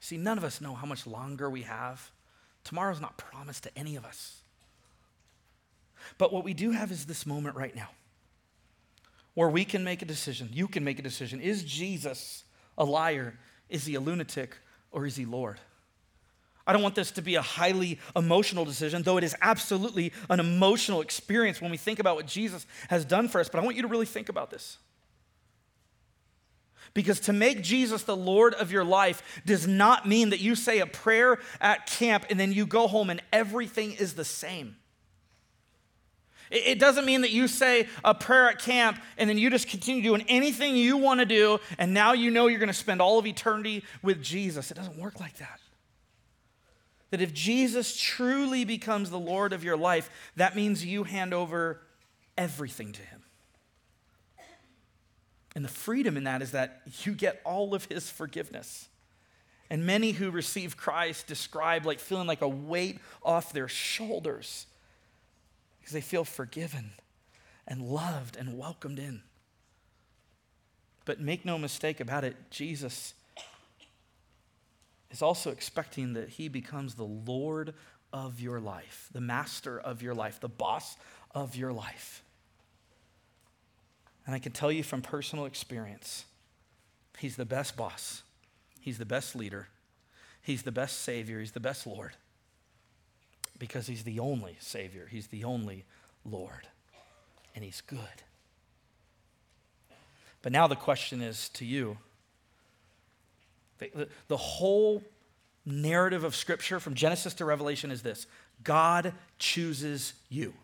See, 0.00 0.16
none 0.16 0.38
of 0.38 0.44
us 0.44 0.60
know 0.60 0.74
how 0.74 0.86
much 0.86 1.06
longer 1.06 1.48
we 1.48 1.62
have. 1.62 2.10
Tomorrow's 2.64 3.00
not 3.00 3.16
promised 3.16 3.62
to 3.64 3.78
any 3.78 3.94
of 3.94 4.04
us. 4.04 4.40
But 6.18 6.32
what 6.32 6.42
we 6.42 6.54
do 6.54 6.72
have 6.72 6.90
is 6.90 7.06
this 7.06 7.24
moment 7.26 7.56
right 7.56 7.74
now 7.74 7.90
where 9.34 9.48
we 9.48 9.64
can 9.64 9.84
make 9.84 10.02
a 10.02 10.04
decision. 10.04 10.48
You 10.52 10.68
can 10.68 10.84
make 10.84 10.98
a 10.98 11.02
decision. 11.02 11.40
Is 11.40 11.64
Jesus 11.64 12.44
a 12.76 12.84
liar? 12.84 13.38
Is 13.68 13.86
he 13.86 13.94
a 13.94 14.00
lunatic? 14.00 14.56
Or 14.90 15.06
is 15.06 15.16
he 15.16 15.24
Lord? 15.24 15.58
I 16.66 16.72
don't 16.72 16.82
want 16.82 16.94
this 16.94 17.10
to 17.12 17.22
be 17.22 17.34
a 17.34 17.42
highly 17.42 17.98
emotional 18.14 18.64
decision, 18.64 19.02
though 19.02 19.16
it 19.16 19.24
is 19.24 19.34
absolutely 19.42 20.12
an 20.30 20.38
emotional 20.38 21.00
experience 21.00 21.60
when 21.60 21.70
we 21.70 21.76
think 21.76 21.98
about 21.98 22.16
what 22.16 22.26
Jesus 22.26 22.66
has 22.88 23.04
done 23.04 23.28
for 23.28 23.40
us. 23.40 23.48
But 23.48 23.60
I 23.60 23.64
want 23.64 23.76
you 23.76 23.82
to 23.82 23.88
really 23.88 24.06
think 24.06 24.28
about 24.28 24.50
this. 24.50 24.78
Because 26.94 27.20
to 27.20 27.32
make 27.32 27.62
Jesus 27.62 28.02
the 28.02 28.16
Lord 28.16 28.54
of 28.54 28.70
your 28.70 28.84
life 28.84 29.40
does 29.46 29.66
not 29.66 30.06
mean 30.06 30.30
that 30.30 30.40
you 30.40 30.54
say 30.54 30.80
a 30.80 30.86
prayer 30.86 31.38
at 31.60 31.86
camp 31.86 32.26
and 32.28 32.38
then 32.38 32.52
you 32.52 32.66
go 32.66 32.86
home 32.86 33.08
and 33.08 33.22
everything 33.32 33.92
is 33.92 34.14
the 34.14 34.24
same. 34.24 34.76
It 36.52 36.78
doesn't 36.78 37.06
mean 37.06 37.22
that 37.22 37.30
you 37.30 37.48
say 37.48 37.88
a 38.04 38.14
prayer 38.14 38.50
at 38.50 38.58
camp 38.58 38.98
and 39.16 39.28
then 39.28 39.38
you 39.38 39.48
just 39.48 39.68
continue 39.68 40.02
doing 40.02 40.22
anything 40.28 40.76
you 40.76 40.98
want 40.98 41.20
to 41.20 41.26
do 41.26 41.58
and 41.78 41.94
now 41.94 42.12
you 42.12 42.30
know 42.30 42.46
you're 42.46 42.58
going 42.58 42.68
to 42.68 42.74
spend 42.74 43.00
all 43.00 43.18
of 43.18 43.26
eternity 43.26 43.82
with 44.02 44.22
Jesus. 44.22 44.70
It 44.70 44.74
doesn't 44.74 44.98
work 44.98 45.18
like 45.18 45.38
that. 45.38 45.60
That 47.08 47.22
if 47.22 47.32
Jesus 47.32 47.96
truly 47.96 48.66
becomes 48.66 49.08
the 49.08 49.18
Lord 49.18 49.54
of 49.54 49.64
your 49.64 49.78
life, 49.78 50.10
that 50.36 50.54
means 50.54 50.84
you 50.84 51.04
hand 51.04 51.32
over 51.32 51.80
everything 52.36 52.92
to 52.92 53.00
Him. 53.00 53.22
And 55.54 55.64
the 55.64 55.70
freedom 55.70 56.18
in 56.18 56.24
that 56.24 56.42
is 56.42 56.50
that 56.52 56.82
you 57.04 57.12
get 57.12 57.40
all 57.44 57.74
of 57.74 57.86
His 57.86 58.10
forgiveness. 58.10 58.88
And 59.70 59.86
many 59.86 60.12
who 60.12 60.30
receive 60.30 60.76
Christ 60.76 61.26
describe 61.26 61.86
like 61.86 61.98
feeling 61.98 62.26
like 62.26 62.42
a 62.42 62.48
weight 62.48 62.98
off 63.22 63.54
their 63.54 63.68
shoulders 63.68 64.66
because 65.82 65.92
they 65.92 66.00
feel 66.00 66.24
forgiven 66.24 66.92
and 67.66 67.82
loved 67.82 68.36
and 68.36 68.56
welcomed 68.56 69.00
in. 69.00 69.20
But 71.04 71.20
make 71.20 71.44
no 71.44 71.58
mistake 71.58 71.98
about 71.98 72.22
it, 72.22 72.36
Jesus 72.50 73.14
is 75.10 75.22
also 75.22 75.50
expecting 75.50 76.12
that 76.12 76.28
he 76.28 76.46
becomes 76.46 76.94
the 76.94 77.02
Lord 77.02 77.74
of 78.12 78.38
your 78.38 78.60
life, 78.60 79.08
the 79.10 79.20
master 79.20 79.76
of 79.76 80.02
your 80.02 80.14
life, 80.14 80.38
the 80.38 80.48
boss 80.48 80.96
of 81.34 81.56
your 81.56 81.72
life. 81.72 82.22
And 84.24 84.36
I 84.36 84.38
can 84.38 84.52
tell 84.52 84.70
you 84.70 84.84
from 84.84 85.02
personal 85.02 85.46
experience, 85.46 86.26
he's 87.18 87.34
the 87.34 87.44
best 87.44 87.76
boss, 87.76 88.22
he's 88.78 88.98
the 88.98 89.04
best 89.04 89.34
leader, 89.34 89.66
he's 90.40 90.62
the 90.62 90.70
best 90.70 91.00
savior, 91.00 91.40
he's 91.40 91.52
the 91.52 91.58
best 91.58 91.88
Lord 91.88 92.12
because 93.58 93.86
he's 93.86 94.04
the 94.04 94.18
only 94.18 94.56
Savior, 94.60 95.06
he's 95.10 95.28
the 95.28 95.44
only 95.44 95.84
Lord, 96.24 96.68
and 97.54 97.64
he's 97.64 97.80
good. 97.80 97.98
But 100.42 100.52
now 100.52 100.66
the 100.66 100.76
question 100.76 101.22
is 101.22 101.48
to 101.50 101.64
you 101.64 101.98
the, 103.78 104.08
the, 104.28 104.36
whole 104.36 105.02
narrative 105.66 106.24
of 106.24 106.36
Scripture 106.36 106.78
from 106.78 106.94
Genesis 106.94 107.34
to 107.34 107.44
Revelation 107.44 107.90
is 107.90 108.02
this 108.02 108.26
God 108.62 109.12
chooses 109.38 110.14
you. 110.28 110.54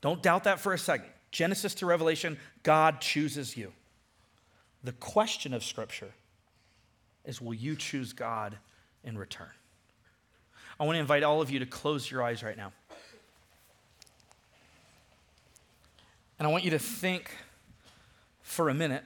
Don't 0.00 0.22
doubt 0.22 0.44
that 0.44 0.60
for 0.60 0.72
a 0.72 0.78
second. 0.78 1.08
Genesis 1.30 1.74
to 1.76 1.86
Revelation, 1.86 2.38
God 2.62 3.00
chooses 3.00 3.56
you. 3.56 3.72
The 4.82 4.92
question 4.92 5.52
of 5.54 5.64
Scripture 5.64 6.12
is 7.24 7.40
will 7.40 7.54
you 7.54 7.74
choose 7.74 8.12
God 8.12 8.56
in 9.02 9.18
return? 9.18 9.48
I 10.78 10.84
want 10.84 10.96
to 10.96 11.00
invite 11.00 11.22
all 11.22 11.40
of 11.40 11.50
you 11.50 11.60
to 11.60 11.66
close 11.66 12.10
your 12.10 12.22
eyes 12.22 12.42
right 12.42 12.56
now. 12.56 12.72
And 16.38 16.48
I 16.48 16.50
want 16.50 16.64
you 16.64 16.70
to 16.70 16.78
think 16.78 17.30
for 18.42 18.68
a 18.68 18.74
minute 18.74 19.04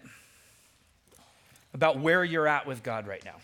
about 1.74 1.98
where 1.98 2.24
you're 2.24 2.46
at 2.46 2.66
with 2.66 2.82
God 2.82 3.06
right 3.06 3.24
now. 3.24 3.36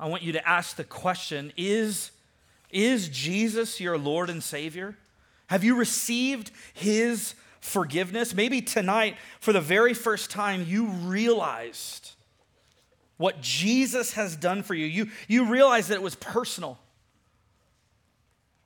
I 0.00 0.08
want 0.08 0.22
you 0.22 0.32
to 0.32 0.48
ask 0.48 0.76
the 0.76 0.84
question 0.84 1.52
is, 1.56 2.10
is 2.70 3.08
Jesus 3.08 3.80
your 3.80 3.96
Lord 3.96 4.28
and 4.28 4.42
Savior? 4.42 4.96
Have 5.46 5.64
you 5.64 5.76
received 5.76 6.50
His 6.74 7.34
forgiveness? 7.60 8.34
Maybe 8.34 8.60
tonight, 8.60 9.16
for 9.40 9.52
the 9.52 9.60
very 9.60 9.94
first 9.94 10.30
time, 10.30 10.64
you 10.68 10.86
realized 10.86 12.12
what 13.18 13.42
Jesus 13.42 14.14
has 14.14 14.34
done 14.34 14.62
for 14.62 14.74
you. 14.74 14.86
You, 14.86 15.08
you 15.28 15.50
realize 15.50 15.88
that 15.88 15.96
it 15.96 16.02
was 16.02 16.14
personal. 16.14 16.78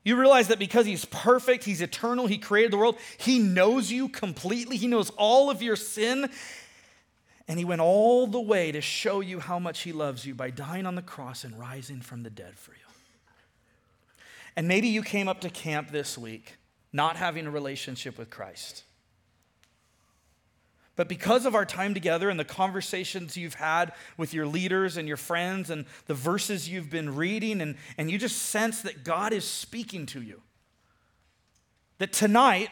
You 0.05 0.17
realize 0.17 0.49
that 0.49 0.59
because 0.59 0.87
he's 0.87 1.05
perfect, 1.05 1.65
he's 1.65 1.81
eternal, 1.81 2.27
he 2.27 2.39
created 2.39 2.73
the 2.73 2.77
world, 2.77 2.99
he 3.19 3.39
knows 3.39 3.91
you 3.91 4.09
completely, 4.09 4.77
he 4.77 4.89
knows 4.89 5.11
all 5.11 5.49
of 5.49 5.63
your 5.63 5.77
sin, 5.77 6.29
and 7.47 7.59
he 7.59 7.65
went 7.65 7.81
all 7.81 8.27
the 8.27 8.41
way 8.41 8.73
to 8.73 8.81
show 8.81 9.21
you 9.21 9.41
how 9.41 9.59
much 9.59 9.83
he 9.83 9.93
loves 9.93 10.27
you 10.27 10.35
by 10.35 10.51
dying 10.51 10.87
on 10.87 10.97
the 10.97 11.03
cross 11.03 11.45
and 11.45 11.59
rising 11.59 12.01
from 12.01 12.23
the 12.23 12.31
dead 12.31 12.59
for 12.59 12.73
you. 12.73 12.79
And 14.57 14.69
maybe 14.69 14.89
you 14.89 15.03
came 15.03 15.29
up 15.29 15.41
to 15.43 15.51
camp 15.51 15.91
this 15.91 16.19
week 16.19 16.57
not 16.93 17.17
having 17.17 17.47
a 17.47 17.51
relationship 17.51 18.19
with 18.19 18.29
Christ. 18.29 18.85
But 21.03 21.09
because 21.09 21.47
of 21.47 21.57
our 21.57 21.65
time 21.65 21.95
together 21.95 22.31
and 22.31 22.39
the 22.39 22.45
conversations 22.45 23.37
you've 23.37 23.55
had 23.55 23.93
with 24.17 24.33
your 24.33 24.47
leaders 24.47 24.97
and 24.97 25.09
your 25.09 25.17
friends 25.17 25.69
and 25.69 25.85
the 26.07 26.15
verses 26.15 26.69
you've 26.69 26.91
been 26.91 27.17
reading, 27.17 27.61
and, 27.61 27.75
and 27.99 28.09
you 28.09 28.19
just 28.19 28.41
sense 28.41 28.83
that 28.83 29.03
God 29.03 29.33
is 29.33 29.45
speaking 29.45 30.07
to 30.07 30.23
you, 30.23 30.41
that 31.99 32.13
tonight 32.13 32.69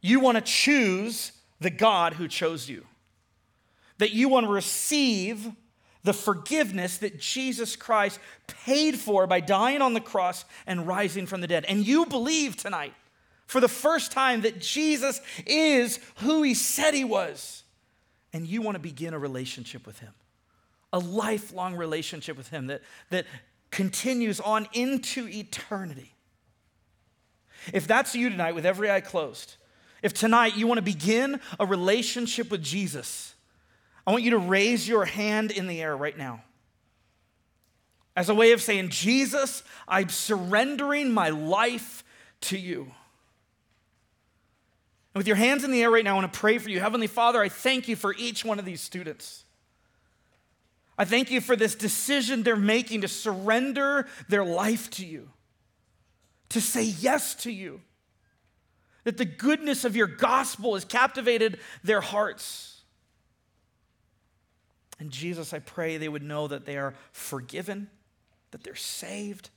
you 0.00 0.20
want 0.20 0.36
to 0.36 0.40
choose 0.40 1.32
the 1.58 1.68
God 1.68 2.12
who 2.12 2.28
chose 2.28 2.68
you, 2.68 2.86
that 3.98 4.12
you 4.12 4.28
want 4.28 4.46
to 4.46 4.52
receive 4.52 5.50
the 6.04 6.14
forgiveness 6.14 6.98
that 6.98 7.18
Jesus 7.18 7.74
Christ 7.74 8.20
paid 8.46 8.96
for 8.96 9.26
by 9.26 9.40
dying 9.40 9.82
on 9.82 9.94
the 9.94 10.00
cross 10.00 10.44
and 10.64 10.86
rising 10.86 11.26
from 11.26 11.40
the 11.40 11.48
dead. 11.48 11.64
And 11.64 11.84
you 11.84 12.06
believe 12.06 12.54
tonight 12.54 12.94
for 13.48 13.60
the 13.60 13.68
first 13.68 14.12
time 14.12 14.42
that 14.42 14.60
Jesus 14.60 15.20
is 15.46 15.98
who 16.18 16.42
he 16.42 16.54
said 16.54 16.94
he 16.94 17.04
was. 17.04 17.64
And 18.32 18.46
you 18.46 18.60
want 18.60 18.76
to 18.76 18.80
begin 18.80 19.14
a 19.14 19.18
relationship 19.18 19.86
with 19.86 19.98
him, 19.98 20.12
a 20.92 20.98
lifelong 20.98 21.74
relationship 21.74 22.36
with 22.36 22.50
him 22.50 22.66
that, 22.66 22.82
that 23.08 23.24
continues 23.70 24.38
on 24.38 24.68
into 24.74 25.26
eternity. 25.28 26.14
If 27.72 27.86
that's 27.86 28.14
you 28.14 28.28
tonight, 28.28 28.54
with 28.54 28.66
every 28.66 28.90
eye 28.90 29.00
closed, 29.00 29.56
if 30.02 30.12
tonight 30.12 30.56
you 30.56 30.66
want 30.66 30.78
to 30.78 30.82
begin 30.82 31.40
a 31.58 31.64
relationship 31.64 32.50
with 32.50 32.62
Jesus, 32.62 33.34
I 34.06 34.12
want 34.12 34.24
you 34.24 34.30
to 34.32 34.38
raise 34.38 34.86
your 34.86 35.06
hand 35.06 35.50
in 35.50 35.66
the 35.66 35.80
air 35.80 35.96
right 35.96 36.16
now 36.16 36.42
as 38.14 38.28
a 38.28 38.34
way 38.34 38.52
of 38.52 38.60
saying, 38.60 38.90
Jesus, 38.90 39.62
I'm 39.86 40.10
surrendering 40.10 41.12
my 41.12 41.30
life 41.30 42.04
to 42.42 42.58
you. 42.58 42.92
With 45.18 45.26
your 45.26 45.34
hands 45.34 45.64
in 45.64 45.72
the 45.72 45.82
air 45.82 45.90
right 45.90 46.04
now, 46.04 46.12
I 46.12 46.14
want 46.20 46.32
to 46.32 46.38
pray 46.38 46.58
for 46.58 46.70
you. 46.70 46.78
Heavenly 46.78 47.08
Father, 47.08 47.42
I 47.42 47.48
thank 47.48 47.88
you 47.88 47.96
for 47.96 48.14
each 48.14 48.44
one 48.44 48.60
of 48.60 48.64
these 48.64 48.80
students. 48.80 49.44
I 50.96 51.04
thank 51.04 51.32
you 51.32 51.40
for 51.40 51.56
this 51.56 51.74
decision 51.74 52.44
they're 52.44 52.54
making 52.54 53.00
to 53.00 53.08
surrender 53.08 54.06
their 54.28 54.44
life 54.44 54.90
to 54.90 55.04
you, 55.04 55.30
to 56.50 56.60
say 56.60 56.84
yes 56.84 57.34
to 57.34 57.50
you, 57.50 57.80
that 59.02 59.16
the 59.18 59.24
goodness 59.24 59.84
of 59.84 59.96
your 59.96 60.06
gospel 60.06 60.74
has 60.74 60.84
captivated 60.84 61.58
their 61.82 62.00
hearts. 62.00 62.82
And 65.00 65.10
Jesus, 65.10 65.52
I 65.52 65.58
pray 65.58 65.96
they 65.96 66.08
would 66.08 66.22
know 66.22 66.46
that 66.46 66.64
they 66.64 66.76
are 66.76 66.94
forgiven, 67.10 67.90
that 68.52 68.62
they're 68.62 68.76
saved, 68.76 69.50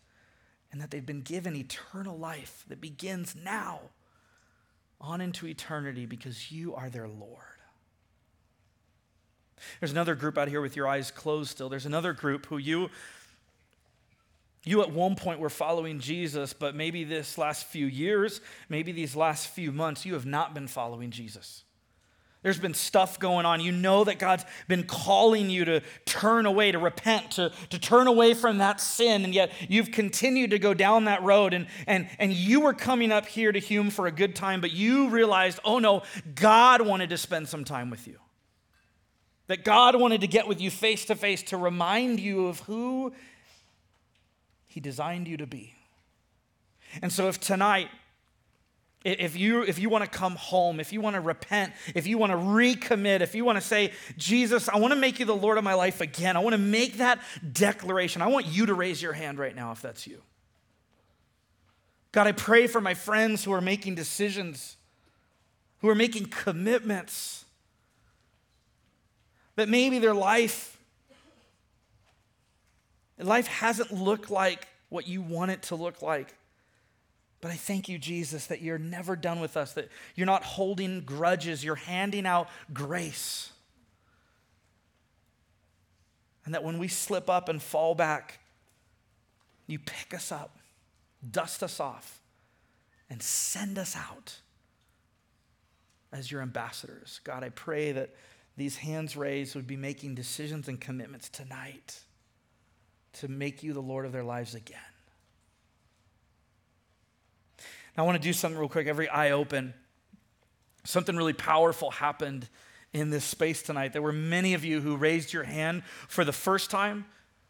and 0.71 0.81
that 0.81 0.89
they've 0.89 1.05
been 1.05 1.21
given 1.21 1.55
eternal 1.55 2.17
life 2.17 2.65
that 2.67 2.81
begins 2.81 3.35
now 3.35 3.81
on 5.01 5.19
into 5.19 5.47
eternity 5.47 6.05
because 6.05 6.51
you 6.51 6.75
are 6.75 6.89
their 6.89 7.07
Lord. 7.07 7.39
There's 9.79 9.91
another 9.91 10.15
group 10.15 10.37
out 10.37 10.47
here 10.47 10.61
with 10.61 10.75
your 10.75 10.87
eyes 10.87 11.11
closed 11.11 11.51
still. 11.51 11.69
There's 11.69 11.85
another 11.85 12.13
group 12.13 12.45
who 12.45 12.57
you 12.57 12.89
you 14.63 14.81
at 14.83 14.91
one 14.91 15.15
point 15.15 15.39
were 15.39 15.49
following 15.49 15.99
Jesus, 15.99 16.53
but 16.53 16.75
maybe 16.75 17.03
this 17.03 17.37
last 17.37 17.65
few 17.65 17.87
years, 17.87 18.41
maybe 18.69 18.91
these 18.91 19.15
last 19.15 19.47
few 19.47 19.71
months, 19.71 20.05
you 20.05 20.13
have 20.13 20.25
not 20.25 20.53
been 20.53 20.67
following 20.67 21.09
Jesus. 21.09 21.63
There's 22.43 22.57
been 22.57 22.73
stuff 22.73 23.19
going 23.19 23.45
on. 23.45 23.61
You 23.61 23.71
know 23.71 24.03
that 24.03 24.17
God's 24.17 24.45
been 24.67 24.83
calling 24.83 25.51
you 25.51 25.63
to 25.65 25.81
turn 26.05 26.47
away, 26.47 26.71
to 26.71 26.79
repent, 26.79 27.31
to, 27.31 27.51
to 27.69 27.79
turn 27.79 28.07
away 28.07 28.33
from 28.33 28.57
that 28.57 28.81
sin, 28.81 29.23
and 29.23 29.33
yet 29.33 29.51
you've 29.69 29.91
continued 29.91 30.49
to 30.49 30.57
go 30.57 30.73
down 30.73 31.05
that 31.05 31.21
road. 31.21 31.53
And, 31.53 31.67
and, 31.85 32.09
and 32.17 32.33
you 32.33 32.61
were 32.61 32.73
coming 32.73 33.11
up 33.11 33.27
here 33.27 33.51
to 33.51 33.59
Hume 33.59 33.91
for 33.91 34.07
a 34.07 34.11
good 34.11 34.35
time, 34.35 34.59
but 34.59 34.71
you 34.71 35.09
realized, 35.09 35.59
oh 35.63 35.77
no, 35.77 36.01
God 36.33 36.81
wanted 36.81 37.11
to 37.11 37.17
spend 37.17 37.47
some 37.47 37.63
time 37.63 37.91
with 37.91 38.07
you. 38.07 38.17
That 39.45 39.63
God 39.63 39.95
wanted 39.95 40.21
to 40.21 40.27
get 40.27 40.47
with 40.47 40.59
you 40.59 40.71
face 40.71 41.05
to 41.05 41.15
face 41.15 41.43
to 41.43 41.57
remind 41.57 42.19
you 42.19 42.47
of 42.47 42.61
who 42.61 43.13
He 44.65 44.79
designed 44.79 45.27
you 45.27 45.37
to 45.37 45.45
be. 45.45 45.75
And 47.03 47.11
so, 47.11 47.27
if 47.27 47.39
tonight 47.39 47.89
if 49.03 49.35
you, 49.35 49.63
if 49.63 49.79
you 49.79 49.89
want 49.89 50.03
to 50.03 50.09
come 50.09 50.35
home, 50.35 50.79
if 50.79 50.93
you 50.93 51.01
want 51.01 51.15
to 51.15 51.21
repent, 51.21 51.73
if 51.95 52.05
you 52.05 52.19
want 52.19 52.31
to 52.31 52.37
recommit, 52.37 53.21
if 53.21 53.33
you 53.33 53.43
want 53.43 53.57
to 53.57 53.65
say, 53.65 53.93
Jesus, 54.15 54.69
I 54.69 54.77
want 54.77 54.93
to 54.93 54.99
make 54.99 55.19
you 55.19 55.25
the 55.25 55.35
Lord 55.35 55.57
of 55.57 55.63
my 55.63 55.73
life 55.73 56.01
again, 56.01 56.37
I 56.37 56.39
want 56.39 56.53
to 56.53 56.59
make 56.59 56.97
that 56.97 57.19
declaration, 57.51 58.21
I 58.21 58.27
want 58.27 58.45
you 58.45 58.67
to 58.67 58.73
raise 58.75 59.01
your 59.01 59.13
hand 59.13 59.39
right 59.39 59.55
now 59.55 59.71
if 59.71 59.81
that's 59.81 60.05
you. 60.05 60.21
God, 62.11 62.27
I 62.27 62.31
pray 62.31 62.67
for 62.67 62.79
my 62.79 62.93
friends 62.93 63.43
who 63.43 63.53
are 63.53 63.61
making 63.61 63.95
decisions, 63.95 64.77
who 65.79 65.89
are 65.89 65.95
making 65.95 66.25
commitments, 66.25 67.45
that 69.55 69.67
maybe 69.67 69.97
their 69.97 70.13
life, 70.13 70.77
life 73.17 73.47
hasn't 73.47 73.91
looked 73.91 74.29
like 74.29 74.67
what 74.89 75.07
you 75.07 75.21
want 75.21 75.51
it 75.51 75.63
to 75.63 75.75
look 75.75 76.01
like. 76.01 76.35
But 77.41 77.49
I 77.49 77.55
thank 77.55 77.89
you, 77.89 77.97
Jesus, 77.97 78.45
that 78.47 78.61
you're 78.61 78.77
never 78.77 79.15
done 79.15 79.39
with 79.39 79.57
us, 79.57 79.73
that 79.73 79.89
you're 80.15 80.27
not 80.27 80.43
holding 80.43 81.01
grudges, 81.01 81.63
you're 81.63 81.75
handing 81.75 82.27
out 82.27 82.47
grace. 82.71 83.51
And 86.45 86.53
that 86.53 86.63
when 86.63 86.77
we 86.77 86.87
slip 86.87 87.29
up 87.29 87.49
and 87.49 87.61
fall 87.61 87.95
back, 87.95 88.39
you 89.65 89.79
pick 89.79 90.13
us 90.13 90.31
up, 90.31 90.57
dust 91.29 91.63
us 91.63 91.79
off, 91.79 92.21
and 93.09 93.21
send 93.21 93.79
us 93.79 93.95
out 93.95 94.35
as 96.11 96.31
your 96.31 96.41
ambassadors. 96.41 97.21
God, 97.23 97.43
I 97.43 97.49
pray 97.49 97.91
that 97.91 98.13
these 98.57 98.77
hands 98.77 99.15
raised 99.15 99.55
would 99.55 99.67
be 99.67 99.77
making 99.77 100.13
decisions 100.13 100.67
and 100.67 100.79
commitments 100.79 101.29
tonight 101.29 102.01
to 103.13 103.27
make 103.27 103.63
you 103.63 103.73
the 103.73 103.81
Lord 103.81 104.05
of 104.05 104.11
their 104.11 104.23
lives 104.23 104.53
again. 104.53 104.79
Now, 107.95 108.03
I 108.03 108.05
want 108.05 108.21
to 108.21 108.23
do 108.23 108.33
something 108.33 108.59
real 108.59 108.69
quick. 108.69 108.87
Every 108.87 109.09
eye 109.09 109.31
open. 109.31 109.73
Something 110.83 111.15
really 111.15 111.33
powerful 111.33 111.91
happened 111.91 112.47
in 112.93 113.09
this 113.09 113.23
space 113.23 113.61
tonight. 113.61 113.93
There 113.93 114.01
were 114.01 114.11
many 114.11 114.53
of 114.53 114.65
you 114.65 114.81
who 114.81 114.97
raised 114.97 115.33
your 115.33 115.43
hand 115.43 115.83
for 116.07 116.25
the 116.25 116.33
first 116.33 116.69
time, 116.69 117.05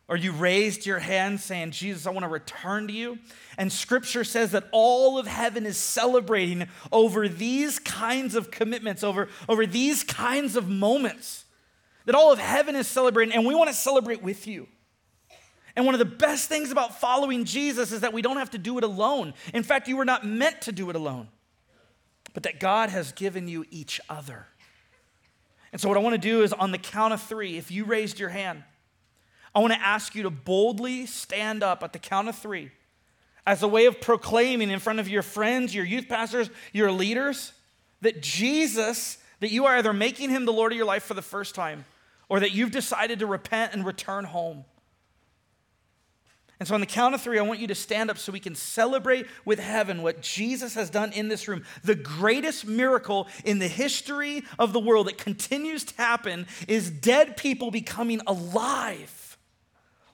or 0.07 0.17
you 0.17 0.31
raised 0.31 0.85
your 0.85 0.99
hand 0.99 1.39
saying, 1.39 1.71
Jesus, 1.71 2.05
I 2.05 2.11
want 2.11 2.23
to 2.23 2.29
return 2.29 2.87
to 2.87 2.93
you. 2.93 3.17
And 3.57 3.71
scripture 3.71 4.23
says 4.23 4.51
that 4.51 4.65
all 4.71 5.17
of 5.17 5.25
heaven 5.25 5.65
is 5.65 5.77
celebrating 5.77 6.67
over 6.91 7.27
these 7.27 7.79
kinds 7.79 8.35
of 8.35 8.51
commitments, 8.51 9.03
over, 9.03 9.29
over 9.47 9.65
these 9.65 10.03
kinds 10.03 10.55
of 10.55 10.67
moments. 10.67 11.45
That 12.05 12.15
all 12.15 12.31
of 12.31 12.39
heaven 12.39 12.75
is 12.75 12.87
celebrating, 12.87 13.33
and 13.33 13.45
we 13.45 13.55
want 13.55 13.69
to 13.69 13.75
celebrate 13.75 14.21
with 14.21 14.47
you. 14.47 14.67
And 15.75 15.85
one 15.85 15.95
of 15.95 15.99
the 15.99 16.05
best 16.05 16.49
things 16.49 16.71
about 16.71 16.99
following 16.99 17.45
Jesus 17.45 17.91
is 17.91 18.01
that 18.01 18.13
we 18.13 18.21
don't 18.21 18.37
have 18.37 18.51
to 18.51 18.57
do 18.57 18.77
it 18.77 18.83
alone. 18.83 19.33
In 19.53 19.63
fact, 19.63 19.87
you 19.87 19.97
were 19.97 20.05
not 20.05 20.25
meant 20.25 20.61
to 20.61 20.71
do 20.71 20.89
it 20.89 20.95
alone, 20.95 21.29
but 22.33 22.43
that 22.43 22.59
God 22.59 22.89
has 22.89 23.11
given 23.11 23.47
you 23.47 23.65
each 23.71 24.01
other. 24.09 24.47
And 25.71 25.79
so, 25.79 25.87
what 25.87 25.97
I 25.97 26.01
want 26.01 26.13
to 26.13 26.29
do 26.29 26.43
is 26.43 26.51
on 26.51 26.71
the 26.71 26.77
count 26.77 27.13
of 27.13 27.21
three, 27.21 27.57
if 27.57 27.71
you 27.71 27.85
raised 27.85 28.19
your 28.19 28.29
hand, 28.29 28.63
I 29.55 29.59
want 29.59 29.73
to 29.73 29.79
ask 29.79 30.15
you 30.15 30.23
to 30.23 30.29
boldly 30.29 31.05
stand 31.05 31.63
up 31.63 31.83
at 31.83 31.93
the 31.93 31.99
count 31.99 32.27
of 32.27 32.37
three 32.37 32.71
as 33.45 33.63
a 33.63 33.67
way 33.67 33.85
of 33.85 33.99
proclaiming 33.99 34.69
in 34.69 34.79
front 34.79 34.99
of 34.99 35.07
your 35.07 35.23
friends, 35.23 35.73
your 35.73 35.85
youth 35.85 36.07
pastors, 36.07 36.49
your 36.73 36.91
leaders, 36.91 37.53
that 38.01 38.21
Jesus, 38.21 39.17
that 39.39 39.51
you 39.51 39.65
are 39.65 39.77
either 39.77 39.93
making 39.93 40.29
him 40.29 40.45
the 40.45 40.53
Lord 40.53 40.71
of 40.71 40.77
your 40.77 40.85
life 40.85 41.03
for 41.03 41.13
the 41.13 41.21
first 41.21 41.55
time 41.55 41.85
or 42.29 42.39
that 42.39 42.51
you've 42.51 42.71
decided 42.71 43.19
to 43.19 43.25
repent 43.25 43.73
and 43.73 43.85
return 43.85 44.23
home. 44.23 44.63
And 46.61 46.67
so, 46.67 46.75
on 46.75 46.79
the 46.79 46.85
count 46.85 47.15
of 47.15 47.21
three, 47.21 47.39
I 47.39 47.41
want 47.41 47.59
you 47.59 47.65
to 47.65 47.73
stand 47.73 48.11
up 48.11 48.19
so 48.19 48.31
we 48.31 48.39
can 48.39 48.53
celebrate 48.53 49.25
with 49.45 49.57
heaven 49.57 50.03
what 50.03 50.21
Jesus 50.21 50.75
has 50.75 50.91
done 50.91 51.11
in 51.11 51.27
this 51.27 51.47
room. 51.47 51.63
The 51.83 51.95
greatest 51.95 52.67
miracle 52.67 53.27
in 53.43 53.57
the 53.57 53.67
history 53.67 54.43
of 54.59 54.71
the 54.71 54.79
world 54.79 55.07
that 55.07 55.17
continues 55.17 55.83
to 55.85 55.97
happen 55.97 56.45
is 56.67 56.91
dead 56.91 57.35
people 57.35 57.71
becoming 57.71 58.21
alive. 58.27 59.39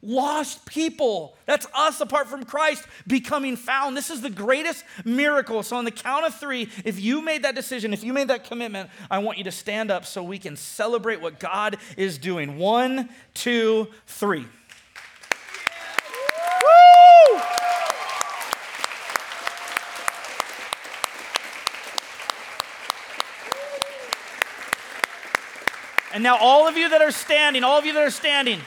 Lost 0.01 0.65
people, 0.65 1.35
that's 1.45 1.67
us 1.75 1.99
apart 1.99 2.29
from 2.29 2.45
Christ, 2.45 2.85
becoming 3.05 3.57
found. 3.57 3.97
This 3.97 4.09
is 4.09 4.21
the 4.21 4.29
greatest 4.29 4.85
miracle. 5.03 5.63
So, 5.63 5.75
on 5.75 5.83
the 5.83 5.91
count 5.91 6.25
of 6.25 6.33
three, 6.33 6.69
if 6.85 6.97
you 6.97 7.21
made 7.21 7.43
that 7.43 7.55
decision, 7.55 7.91
if 7.91 8.05
you 8.05 8.13
made 8.13 8.29
that 8.29 8.45
commitment, 8.45 8.89
I 9.11 9.19
want 9.19 9.37
you 9.37 9.43
to 9.43 9.51
stand 9.51 9.91
up 9.91 10.05
so 10.05 10.23
we 10.23 10.39
can 10.39 10.55
celebrate 10.55 11.19
what 11.19 11.41
God 11.41 11.75
is 11.97 12.17
doing. 12.17 12.57
One, 12.57 13.09
two, 13.33 13.89
three. 14.05 14.45
And 26.18 26.24
now, 26.24 26.39
all 26.39 26.68
of 26.68 26.76
you 26.76 26.89
that 26.89 27.01
are 27.03 27.11
standing, 27.11 27.63
all 27.63 27.78
of 27.78 27.86
you 27.86 27.93
that 27.93 28.03
are 28.03 28.09
standing, 28.09 28.59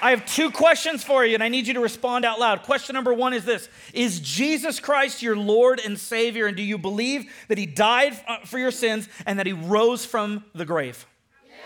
I 0.00 0.12
have 0.12 0.24
two 0.24 0.50
questions 0.50 1.04
for 1.04 1.26
you, 1.26 1.34
and 1.34 1.42
I 1.42 1.48
need 1.50 1.66
you 1.66 1.74
to 1.74 1.80
respond 1.80 2.24
out 2.24 2.40
loud. 2.40 2.62
Question 2.62 2.94
number 2.94 3.12
one 3.12 3.34
is 3.34 3.44
this 3.44 3.68
Is 3.92 4.18
Jesus 4.18 4.80
Christ 4.80 5.20
your 5.20 5.36
Lord 5.36 5.78
and 5.84 5.98
Savior? 5.98 6.46
And 6.46 6.56
do 6.56 6.62
you 6.62 6.78
believe 6.78 7.30
that 7.48 7.58
He 7.58 7.66
died 7.66 8.18
uh, 8.26 8.38
for 8.46 8.58
your 8.58 8.70
sins 8.70 9.10
and 9.26 9.38
that 9.38 9.44
He 9.44 9.52
rose 9.52 10.06
from 10.06 10.42
the 10.54 10.64
grave? 10.64 11.04
Yes. 11.46 11.58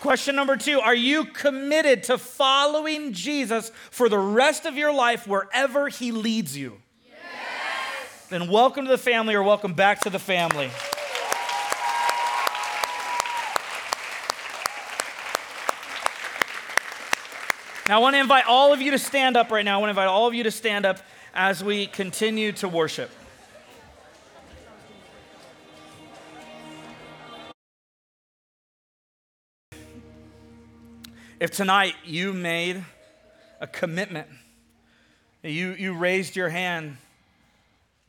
Question 0.00 0.36
number 0.36 0.56
two 0.56 0.78
Are 0.80 0.94
you 0.94 1.24
committed 1.24 2.04
to 2.04 2.16
following 2.16 3.12
Jesus 3.12 3.72
for 3.90 4.08
the 4.08 4.20
rest 4.20 4.66
of 4.66 4.76
your 4.76 4.94
life 4.94 5.26
wherever 5.26 5.88
He 5.88 6.12
leads 6.12 6.56
you? 6.56 6.76
Yes. 7.08 8.28
Then 8.28 8.48
welcome 8.48 8.84
to 8.84 8.90
the 8.92 8.98
family 8.98 9.34
or 9.34 9.42
welcome 9.42 9.74
back 9.74 10.02
to 10.02 10.10
the 10.10 10.20
family. 10.20 10.70
Now, 17.90 17.96
I 17.96 18.02
want 18.02 18.14
to 18.14 18.20
invite 18.20 18.46
all 18.46 18.72
of 18.72 18.80
you 18.80 18.92
to 18.92 19.00
stand 19.00 19.36
up 19.36 19.50
right 19.50 19.64
now. 19.64 19.74
I 19.74 19.80
want 19.80 19.88
to 19.88 19.90
invite 20.00 20.06
all 20.06 20.28
of 20.28 20.32
you 20.32 20.44
to 20.44 20.52
stand 20.52 20.86
up 20.86 21.00
as 21.34 21.64
we 21.64 21.88
continue 21.88 22.52
to 22.52 22.68
worship. 22.68 23.10
If 31.40 31.50
tonight 31.50 31.96
you 32.04 32.32
made 32.32 32.84
a 33.60 33.66
commitment, 33.66 34.28
you, 35.42 35.72
you 35.72 35.92
raised 35.92 36.36
your 36.36 36.50
hand, 36.50 36.96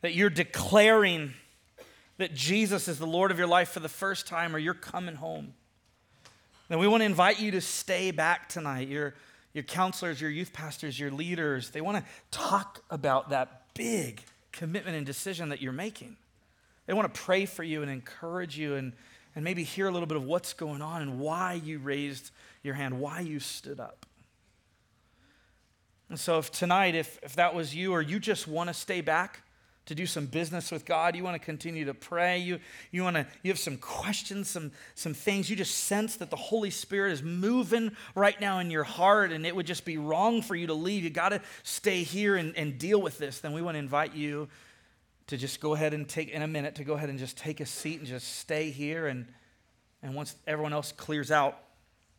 that 0.02 0.14
you're 0.14 0.30
declaring 0.30 1.34
that 2.20 2.36
Jesus 2.36 2.88
is 2.88 3.00
the 3.00 3.08
Lord 3.08 3.32
of 3.32 3.40
your 3.40 3.48
life 3.48 3.70
for 3.70 3.80
the 3.80 3.90
first 3.90 4.28
time, 4.28 4.56
or 4.56 4.60
you're 4.60 4.76
coming 4.76 5.16
home, 5.16 5.56
then 6.70 6.78
we 6.78 6.88
want 6.88 7.02
to 7.02 7.06
invite 7.06 7.40
you 7.40 7.50
to 7.50 7.62
stay 7.62 8.12
back 8.12 8.48
tonight. 8.48 8.88
Your, 8.88 9.16
your 9.54 9.64
counselors, 9.64 10.22
your 10.22 10.30
youth 10.30 10.54
pastors, 10.54 10.99
your 10.99 11.12
leaders, 11.12 11.72
they 11.72 11.82
want 11.82 11.97
to 11.97 12.04
talk 12.32 12.84
about 12.89 13.30
that 13.30 13.64
big 13.74 14.24
commitment 14.52 14.95
and 14.95 15.06
decision 15.06 15.49
that 15.49 15.62
you're 15.62 15.74
making. 15.74 16.18
They 16.86 16.93
want 16.93 17.14
to 17.14 17.22
pray 17.22 17.45
for 17.45 17.64
you 17.64 17.82
and 17.82 17.91
encourage 17.91 18.58
you 18.58 18.76
and, 18.76 18.93
and 19.36 19.43
maybe 19.43 19.64
hear 19.64 19.88
a 19.88 19.91
little 19.91 20.08
bit 20.08 20.18
of 20.18 20.24
what's 20.24 20.54
going 20.54 20.82
on 20.82 21.02
and 21.02 21.20
why 21.20 21.54
you 21.54 21.80
raised 21.80 22.32
your 22.64 22.74
hand, 22.74 22.99
why 22.99 23.22
you 23.22 23.39
stood 23.39 23.80
up. 23.80 24.06
And 26.10 26.20
so, 26.20 26.38
if 26.39 26.52
tonight, 26.52 26.93
if, 26.93 27.20
if 27.24 27.38
that 27.38 27.56
was 27.56 27.74
you, 27.74 27.93
or 27.93 28.02
you 28.02 28.20
just 28.20 28.45
want 28.45 28.68
to 28.70 28.74
stay 28.74 28.99
back 28.99 29.43
to 29.88 29.96
do 29.96 30.06
some 30.06 30.28
business 30.28 30.72
with 30.72 30.86
God, 30.86 31.16
you 31.16 31.24
want 31.24 31.36
to 31.36 31.46
continue 31.46 31.86
to 31.86 31.94
pray, 31.94 32.38
you, 32.38 32.60
you 32.92 33.04
want 33.04 33.16
to, 33.16 33.26
you 33.42 33.52
have 33.52 33.60
some 33.60 33.78
questions, 33.78 34.50
some, 34.50 34.72
some 34.94 35.14
things, 35.14 35.50
you 35.50 35.56
just 35.56 35.76
sense 35.76 36.18
that 36.18 36.30
the 36.30 36.36
Holy 36.36 36.70
Spirit 36.70 37.12
is 37.14 37.24
moving 37.24 37.92
right 38.14 38.40
now 38.40 38.60
in 38.60 38.70
your 38.70 38.84
heart, 38.84 39.32
and 39.32 39.46
it 39.46 39.56
would 39.56 39.66
just 39.66 39.84
be 39.84 39.98
wrong 39.98 40.42
for 40.42 40.56
you 40.56 40.68
to 40.68 40.74
leave. 40.74 41.04
You 41.04 41.10
got 41.10 41.30
to 41.30 41.42
stay 41.64 42.04
here 42.04 42.36
and, 42.36 42.56
and 42.56 42.78
deal 42.78 43.02
with 43.02 43.18
this. 43.18 43.40
Then 43.40 43.54
we 43.54 43.62
want 43.62 43.76
to 43.76 43.80
invite 43.80 44.14
you 44.14 44.48
to 45.28 45.38
just 45.38 45.60
go 45.60 45.74
ahead 45.74 45.94
and 45.94 46.08
take, 46.08 46.30
in 46.30 46.42
a 46.42 46.48
minute, 46.48 46.76
to 46.76 46.84
go 46.84 46.94
ahead 46.94 47.10
and 47.10 47.18
just 47.18 47.38
take 47.38 47.60
a 47.60 47.66
seat 47.66 48.00
and 48.00 48.08
just 48.08 48.38
stay 48.38 48.70
here. 48.70 49.08
And, 49.08 49.26
and 50.04 50.14
once 50.14 50.36
everyone 50.46 50.74
else 50.74 50.92
clears 50.92 51.32
out, 51.32 51.58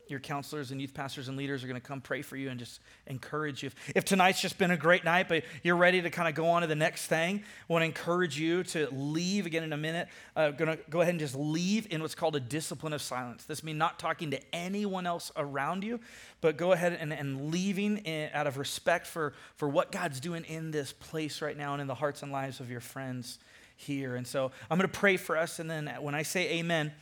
your 0.09 0.21
counselors 0.21 0.71
and 0.71 0.81
youth 0.81 0.95
pastors 0.95 1.29
and 1.29 1.37
leaders 1.37 1.65
are 1.65 1.67
going 1.67 1.81
to 1.81 1.87
come 1.87 2.01
pray 2.01 2.23
for 2.23 2.37
you 2.37 2.51
and 2.51 2.59
just 2.59 2.81
encourage 3.07 3.63
you. 3.63 3.69
If, 3.69 3.97
if 3.97 4.05
tonight's 4.05 4.41
just 4.41 4.59
been 4.59 4.71
a 4.71 4.77
great 4.77 5.05
night, 5.05 5.29
but 5.29 5.45
you're 5.63 5.77
ready 5.77 6.03
to 6.03 6.11
kind 6.11 6.29
of 6.29 6.35
go 6.35 6.49
on 6.49 6.63
to 6.63 6.69
the 6.69 6.75
next 6.75 7.07
thing, 7.07 7.43
I 7.69 7.73
want 7.73 7.83
to 7.83 7.87
encourage 7.87 8.39
you 8.39 8.63
to 8.65 8.89
leave 8.93 9.47
again 9.47 9.63
in 9.63 9.73
a 9.73 9.77
minute. 9.77 10.09
Uh, 10.37 10.51
going 10.51 10.77
to 10.77 10.83
go 10.91 11.01
ahead 11.01 11.13
and 11.13 11.21
just 11.21 11.35
leave 11.35 11.87
in 11.91 12.03
what's 12.03 12.15
called 12.15 12.37
a 12.37 12.41
discipline 12.41 12.93
of 12.93 13.01
silence. 13.03 13.45
This 13.45 13.65
means 13.65 13.79
not 13.79 13.99
talking 13.99 14.31
to 14.33 14.55
anyone 14.55 15.07
else 15.07 15.33
around 15.37 15.85
you, 15.85 16.01
but 16.41 16.57
go 16.57 16.73
ahead 16.73 16.97
and, 17.01 17.13
and 17.13 17.51
leaving 17.51 17.99
in, 17.99 18.31
out 18.35 18.47
of 18.47 18.59
respect 18.59 19.07
for, 19.07 19.33
for 19.57 19.69
what 19.69 19.93
God's 19.93 20.21
doing 20.21 20.45
in 20.45 20.71
this 20.71 20.93
place 20.93 21.41
right 21.41 21.57
now 21.57 21.73
and 21.73 21.81
in 21.81 21.87
the 21.87 21.95
hearts 21.95 22.23
and 22.23 22.33
lives 22.33 22.61
of 22.61 22.71
your 22.71 22.81
friends 22.81 23.39
here. 23.77 24.17
And 24.17 24.27
so 24.27 24.53
I'm 24.71 24.79
going 24.79 24.91
to 24.91 24.99
pray 24.99 25.17
for 25.17 25.37
us, 25.37 25.59
and 25.59 25.71
then 25.71 25.87
when 26.01 26.15
I 26.15 26.23
say 26.23 26.59
amen, 26.59 26.93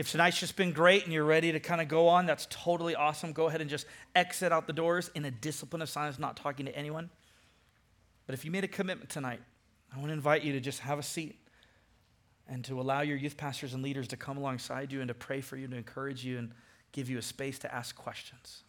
if 0.00 0.10
tonight's 0.10 0.40
just 0.40 0.56
been 0.56 0.72
great 0.72 1.04
and 1.04 1.12
you're 1.12 1.26
ready 1.26 1.52
to 1.52 1.60
kind 1.60 1.78
of 1.78 1.86
go 1.86 2.08
on, 2.08 2.24
that's 2.24 2.46
totally 2.48 2.94
awesome. 2.94 3.32
Go 3.32 3.48
ahead 3.48 3.60
and 3.60 3.68
just 3.68 3.84
exit 4.14 4.50
out 4.50 4.66
the 4.66 4.72
doors 4.72 5.10
in 5.14 5.26
a 5.26 5.30
discipline 5.30 5.82
of 5.82 5.90
silence, 5.90 6.18
not 6.18 6.38
talking 6.38 6.64
to 6.64 6.74
anyone. 6.74 7.10
But 8.24 8.32
if 8.32 8.42
you 8.42 8.50
made 8.50 8.64
a 8.64 8.68
commitment 8.68 9.10
tonight, 9.10 9.40
I 9.94 9.98
want 9.98 10.08
to 10.08 10.14
invite 10.14 10.42
you 10.42 10.54
to 10.54 10.60
just 10.60 10.80
have 10.80 10.98
a 10.98 11.02
seat 11.02 11.38
and 12.48 12.64
to 12.64 12.80
allow 12.80 13.02
your 13.02 13.18
youth 13.18 13.36
pastors 13.36 13.74
and 13.74 13.82
leaders 13.82 14.08
to 14.08 14.16
come 14.16 14.38
alongside 14.38 14.90
you 14.90 15.00
and 15.00 15.08
to 15.08 15.14
pray 15.14 15.42
for 15.42 15.58
you, 15.58 15.68
to 15.68 15.76
encourage 15.76 16.24
you, 16.24 16.38
and 16.38 16.52
give 16.92 17.10
you 17.10 17.18
a 17.18 17.22
space 17.22 17.58
to 17.58 17.74
ask 17.74 17.94
questions. 17.94 18.62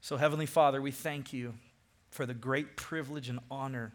So, 0.00 0.16
Heavenly 0.16 0.46
Father, 0.46 0.82
we 0.82 0.90
thank 0.90 1.32
you 1.32 1.54
for 2.10 2.26
the 2.26 2.34
great 2.34 2.76
privilege 2.76 3.28
and 3.28 3.38
honor 3.48 3.92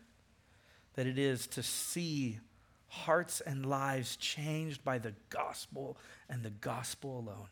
that 0.93 1.07
it 1.07 1.19
is 1.19 1.45
to 1.47 1.61
see 1.61 2.39
hearts 2.87 3.41
and 3.41 3.65
lives 3.65 4.15
changed 4.15 4.83
by 4.83 4.97
the 4.97 5.13
gospel 5.29 5.97
and 6.29 6.43
the 6.43 6.49
gospel 6.49 7.19
alone. 7.19 7.47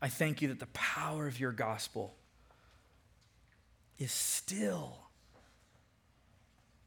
I 0.00 0.08
thank 0.08 0.40
you 0.40 0.48
that 0.48 0.60
the 0.60 0.66
power 0.66 1.26
of 1.26 1.40
your 1.40 1.52
gospel 1.52 2.14
is 3.98 4.12
still 4.12 4.96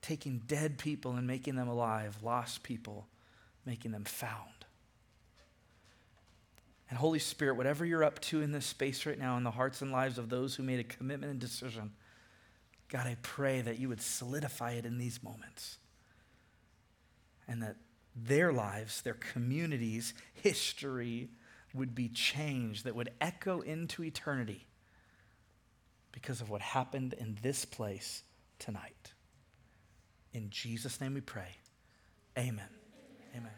taking 0.02 0.42
dead 0.48 0.78
people 0.78 1.14
and 1.14 1.28
making 1.28 1.56
them 1.56 1.68
alive, 1.68 2.18
lost 2.24 2.64
people, 2.64 3.08
making 3.66 3.92
them 3.92 4.06
found. 4.06 4.66
And 6.90 6.98
Holy 6.98 7.20
Spirit, 7.20 7.56
whatever 7.56 7.86
you're 7.86 8.04
up 8.04 8.20
to 8.22 8.42
in 8.42 8.52
this 8.52 8.66
space 8.66 9.06
right 9.06 9.20
now 9.20 9.38
in 9.38 9.44
the 9.44 9.52
hearts 9.52 9.82
and 9.82 9.92
lives 9.92 10.18
of 10.18 10.30
those 10.30 10.56
who 10.56 10.64
made 10.64 10.80
a 10.80 10.84
commitment 10.84 11.32
and 11.32 11.40
decision, 11.40 11.92
God, 12.90 13.08
I 13.08 13.18
pray 13.22 13.62
that 13.62 13.80
you 13.80 13.90
would 13.90 14.02
solidify 14.02 14.74
it 14.74 14.86
in 14.86 14.98
these 14.98 15.22
moments 15.24 15.78
and 17.48 17.62
that 17.62 17.76
their 18.16 18.52
lives, 18.52 19.02
their 19.02 19.14
communities, 19.16 20.14
history 20.34 21.30
would 21.74 21.96
be 21.96 22.10
changed, 22.10 22.84
that 22.86 22.96
would 22.96 23.12
echo 23.22 23.62
into 23.62 24.04
eternity 24.04 24.68
because 26.12 26.42
of 26.42 26.50
what 26.50 26.62
happened 26.62 27.14
in 27.14 27.38
this 27.42 27.64
place 27.66 28.24
tonight. 28.60 29.14
In 30.34 30.50
Jesus' 30.50 31.00
name 31.00 31.14
we 31.14 31.22
pray. 31.22 31.58
Amen. 32.38 32.70
Amen. 33.36 33.52